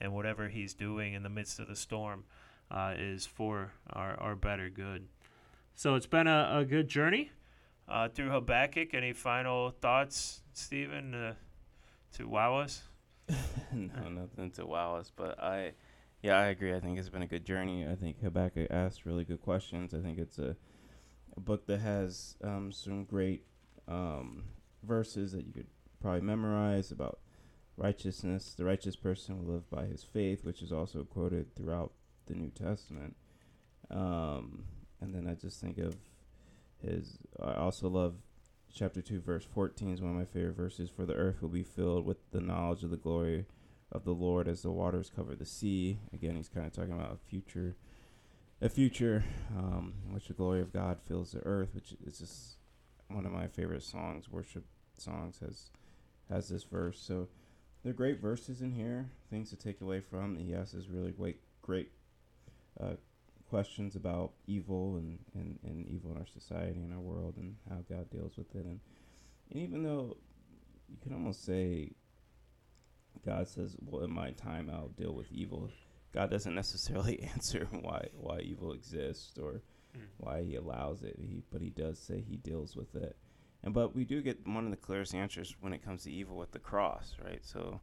and 0.00 0.12
whatever 0.12 0.48
He's 0.48 0.74
doing 0.74 1.14
in 1.14 1.22
the 1.22 1.28
midst 1.28 1.58
of 1.58 1.68
the 1.68 1.76
storm 1.76 2.24
uh, 2.70 2.94
is 2.96 3.26
for 3.26 3.72
our, 3.92 4.18
our 4.20 4.36
better 4.36 4.70
good. 4.70 5.06
So 5.74 5.94
it's 5.94 6.06
been 6.06 6.26
a, 6.26 6.58
a 6.58 6.64
good 6.64 6.88
journey 6.88 7.30
uh, 7.88 8.08
through 8.08 8.30
Habakkuk. 8.30 8.94
Any 8.94 9.12
final 9.12 9.70
thoughts, 9.70 10.42
Stephen, 10.52 11.14
uh, 11.14 11.34
to 12.14 12.28
wow 12.28 12.56
us? 12.56 12.82
no, 13.72 14.08
nothing 14.08 14.50
to 14.52 14.66
wow 14.66 14.96
us, 14.96 15.10
but 15.14 15.38
I, 15.42 15.72
yeah, 16.22 16.38
I 16.38 16.46
agree. 16.46 16.74
I 16.74 16.80
think 16.80 16.98
it's 16.98 17.08
been 17.08 17.22
a 17.22 17.26
good 17.26 17.44
journey. 17.44 17.86
I 17.86 17.94
think 17.94 18.20
Habakkuk 18.22 18.70
asked 18.70 19.06
really 19.06 19.24
good 19.24 19.40
questions. 19.40 19.94
I 19.94 20.00
think 20.00 20.18
it's 20.18 20.38
a, 20.38 20.56
a 21.36 21.40
book 21.40 21.66
that 21.66 21.80
has 21.80 22.36
um, 22.42 22.72
some 22.72 23.04
great 23.04 23.44
um, 23.88 24.44
verses 24.82 25.32
that 25.32 25.46
you 25.46 25.52
could 25.52 25.68
probably 26.00 26.20
memorize 26.20 26.90
about 26.90 27.20
righteousness. 27.76 28.54
The 28.56 28.64
righteous 28.64 28.96
person 28.96 29.38
will 29.38 29.54
live 29.54 29.70
by 29.70 29.86
his 29.86 30.04
faith, 30.04 30.44
which 30.44 30.62
is 30.62 30.72
also 30.72 31.04
quoted 31.04 31.54
throughout 31.54 31.92
the 32.26 32.34
New 32.34 32.50
Testament. 32.50 33.16
Um, 33.90 34.64
and 35.00 35.14
then 35.14 35.26
I 35.28 35.34
just 35.34 35.60
think 35.60 35.78
of 35.78 35.96
his. 36.78 37.18
I 37.40 37.54
also 37.54 37.88
love 37.88 38.14
chapter 38.74 39.02
2 39.02 39.20
verse 39.20 39.46
14 39.54 39.94
is 39.94 40.00
one 40.00 40.12
of 40.12 40.16
my 40.16 40.24
favorite 40.24 40.56
verses. 40.56 40.90
For 40.90 41.04
the 41.06 41.14
earth 41.14 41.42
will 41.42 41.48
be 41.48 41.62
filled 41.62 42.06
with 42.06 42.18
the 42.30 42.40
knowledge 42.40 42.82
of 42.82 42.90
the 42.90 42.96
glory 42.96 43.46
of 43.90 44.04
the 44.04 44.14
lord 44.14 44.48
as 44.48 44.62
the 44.62 44.70
waters 44.70 45.10
cover 45.14 45.34
the 45.34 45.44
sea. 45.46 45.98
Again 46.12 46.36
he's 46.36 46.48
kind 46.48 46.66
of 46.66 46.72
talking 46.72 46.92
about 46.92 47.12
a 47.12 47.28
future 47.28 47.76
a 48.60 48.68
future 48.68 49.24
um, 49.56 49.94
which 50.10 50.28
the 50.28 50.34
glory 50.34 50.60
of 50.60 50.72
god 50.72 50.98
fills 51.04 51.32
the 51.32 51.40
earth 51.40 51.70
which 51.74 51.94
is 52.06 52.18
just 52.18 52.56
one 53.08 53.26
of 53.26 53.32
my 53.32 53.48
favorite 53.48 53.82
songs 53.82 54.30
worship 54.30 54.64
songs 54.96 55.40
has 55.40 55.70
has 56.30 56.48
this 56.48 56.64
verse. 56.64 57.00
So 57.00 57.28
they're 57.82 57.92
great 57.92 58.20
verses 58.20 58.62
in 58.62 58.72
here 58.72 59.10
things 59.30 59.50
to 59.50 59.56
take 59.56 59.80
away 59.80 60.00
from. 60.00 60.36
Yes 60.40 60.74
is 60.74 60.88
really 60.88 61.12
great 61.12 61.40
great 61.60 61.90
uh, 62.80 62.94
questions 63.52 63.96
about 63.96 64.32
evil 64.46 64.96
and, 64.96 65.18
and, 65.34 65.58
and 65.62 65.86
evil 65.86 66.10
in 66.12 66.16
our 66.16 66.26
society 66.26 66.80
and 66.80 66.90
our 66.90 66.98
world 67.00 67.34
and 67.36 67.54
how 67.68 67.76
God 67.86 68.08
deals 68.10 68.32
with 68.38 68.54
it. 68.54 68.64
And, 68.64 68.80
and 69.50 69.62
even 69.62 69.82
though 69.82 70.16
you 70.88 70.96
can 71.02 71.12
almost 71.12 71.44
say 71.44 71.92
God 73.26 73.46
says, 73.46 73.76
well, 73.84 74.04
in 74.04 74.10
my 74.10 74.30
time, 74.30 74.70
I'll 74.72 74.88
deal 74.88 75.12
with 75.12 75.30
evil. 75.30 75.70
God 76.14 76.30
doesn't 76.30 76.54
necessarily 76.54 77.20
answer 77.34 77.68
why 77.70 78.08
why 78.14 78.40
evil 78.40 78.72
exists 78.72 79.38
or 79.38 79.60
mm. 79.94 80.06
why 80.16 80.42
He 80.42 80.56
allows 80.56 81.02
it. 81.02 81.16
He, 81.20 81.42
but 81.52 81.60
He 81.60 81.68
does 81.68 81.98
say 81.98 82.24
He 82.26 82.36
deals 82.36 82.74
with 82.74 82.94
it. 82.94 83.16
And 83.62 83.74
but 83.74 83.94
we 83.94 84.06
do 84.06 84.22
get 84.22 84.46
one 84.48 84.64
of 84.64 84.70
the 84.70 84.78
clearest 84.78 85.14
answers 85.14 85.54
when 85.60 85.74
it 85.74 85.84
comes 85.84 86.04
to 86.04 86.10
evil 86.10 86.38
with 86.38 86.52
the 86.52 86.58
cross, 86.58 87.16
right? 87.22 87.44
So 87.44 87.82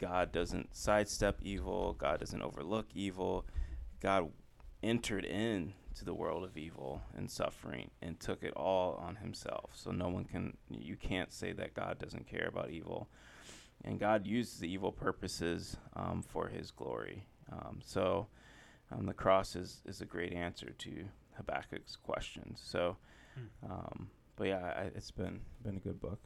God 0.00 0.32
doesn't 0.32 0.76
sidestep 0.76 1.38
evil. 1.40 1.94
God 1.94 2.18
doesn't 2.18 2.42
overlook 2.42 2.88
evil. 2.94 3.46
God 4.00 4.30
entered 4.86 5.24
in 5.24 5.74
to 5.96 6.04
the 6.04 6.14
world 6.14 6.44
of 6.44 6.56
evil 6.56 7.02
and 7.16 7.30
suffering 7.30 7.90
and 8.00 8.20
took 8.20 8.42
it 8.42 8.52
all 8.54 8.94
on 8.94 9.16
himself. 9.16 9.70
So 9.74 9.90
no 9.90 10.08
one 10.08 10.24
can 10.24 10.56
you 10.70 10.96
can't 10.96 11.32
say 11.32 11.52
that 11.52 11.74
God 11.74 11.98
doesn't 11.98 12.28
care 12.28 12.46
about 12.48 12.70
evil. 12.70 13.08
And 13.84 13.98
God 14.00 14.26
uses 14.26 14.58
the 14.58 14.72
evil 14.72 14.92
purposes 14.92 15.76
um, 15.94 16.22
for 16.22 16.48
his 16.48 16.70
glory. 16.70 17.26
Um, 17.52 17.80
so 17.84 18.26
um, 18.90 19.06
the 19.06 19.12
cross 19.12 19.54
is, 19.54 19.82
is 19.84 20.00
a 20.00 20.06
great 20.06 20.32
answer 20.32 20.70
to 20.70 21.04
Habakkuk's 21.36 21.96
questions. 21.96 22.60
So, 22.64 22.96
hmm. 23.34 23.70
um, 23.70 24.10
but 24.36 24.48
yeah, 24.48 24.72
I, 24.76 24.82
it's 24.94 25.10
been 25.10 25.40
been 25.62 25.76
a 25.76 25.80
good 25.80 26.00
book. 26.00 26.20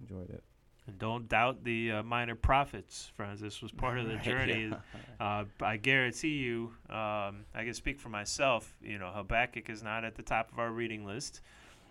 Enjoyed 0.00 0.30
it. 0.30 0.42
And 0.86 0.98
don't 0.98 1.28
doubt 1.28 1.64
the 1.64 1.92
uh, 1.92 2.02
minor 2.02 2.36
prophets, 2.36 3.10
friends. 3.16 3.40
This 3.40 3.60
was 3.60 3.72
part 3.72 3.98
of 3.98 4.06
the 4.06 4.16
journey. 4.24 4.70
yeah. 4.70 5.40
uh, 5.40 5.44
I 5.60 5.76
guarantee 5.76 6.36
you, 6.36 6.74
um, 6.88 7.44
I 7.54 7.64
can 7.64 7.74
speak 7.74 7.98
for 7.98 8.08
myself. 8.08 8.76
You 8.80 8.98
know, 8.98 9.10
Habakkuk 9.12 9.68
is 9.68 9.82
not 9.82 10.04
at 10.04 10.14
the 10.14 10.22
top 10.22 10.52
of 10.52 10.58
our 10.58 10.70
reading 10.70 11.04
list. 11.04 11.40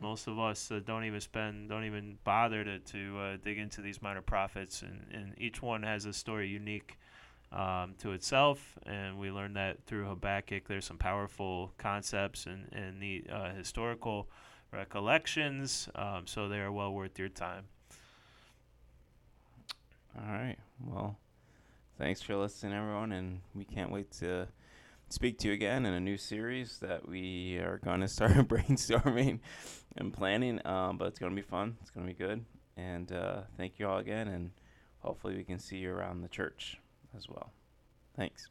Most 0.02 0.28
of 0.28 0.40
us 0.40 0.72
uh, 0.72 0.82
don't 0.86 1.06
even 1.06 1.22
spend, 1.22 1.70
don't 1.70 1.86
even 1.86 2.18
bother 2.24 2.64
to, 2.64 2.80
to 2.80 3.20
uh, 3.20 3.38
dig 3.44 3.58
into 3.58 3.82
these 3.82 4.02
minor 4.02 4.22
prophets, 4.22 4.82
and, 4.82 5.06
and 5.12 5.34
each 5.38 5.62
one 5.62 5.84
has 5.84 6.06
a 6.06 6.14
story 6.14 6.50
unique 6.50 6.98
um, 7.52 7.96
to 8.00 8.12
itself. 8.12 8.78
And 8.86 9.18
we 9.18 9.32
learned 9.32 9.56
that 9.56 9.84
through 9.86 10.06
Habakkuk. 10.06 10.68
There's 10.68 10.86
some 10.86 10.98
powerful 10.98 11.72
concepts 11.78 12.46
and 12.46 12.68
and 12.74 13.02
the 13.02 13.24
uh, 13.32 13.54
historical 13.54 14.28
recollections. 14.72 15.90
Um, 15.96 16.28
so 16.28 16.48
they 16.48 16.60
are 16.60 16.72
well 16.72 16.94
worth 16.94 17.18
your 17.18 17.30
time. 17.30 17.66
All 20.18 20.32
right. 20.32 20.58
Well, 20.80 21.18
thanks 21.98 22.22
for 22.22 22.36
listening, 22.38 22.74
everyone, 22.74 23.12
and 23.12 23.42
we 23.54 23.66
can't 23.66 23.92
wait 23.92 24.12
to 24.20 24.48
speak 25.10 25.38
to 25.40 25.50
you 25.50 25.54
again 25.54 25.86
in 25.86 25.94
a 25.94 26.00
new 26.00 26.18
series 26.18 26.80
that 26.80 27.08
we 27.08 27.58
are 27.58 27.80
going 27.84 28.00
to 28.00 28.08
start 28.08 28.32
brainstorming 28.48 29.40
and 29.98 30.14
planning. 30.14 30.66
Um, 30.66 30.98
but 30.98 31.10
it's 31.10 31.20
going 31.20 31.36
to 31.36 31.42
be 31.42 31.48
fun. 31.48 31.76
It's 31.82 31.92
going 31.92 32.08
to 32.08 32.14
be 32.14 32.18
good. 32.18 32.46
And 32.78 33.12
uh, 33.12 33.42
thank 33.58 33.78
you 33.78 33.88
all 33.88 33.98
again, 33.98 34.28
and 34.30 34.52
hopefully 35.00 35.36
we 35.36 35.44
can 35.44 35.60
see 35.60 35.78
you 35.78 35.92
around 35.92 36.22
the 36.22 36.30
church 36.30 36.78
as 37.16 37.28
well. 37.28 37.52
Thanks. 38.16 38.50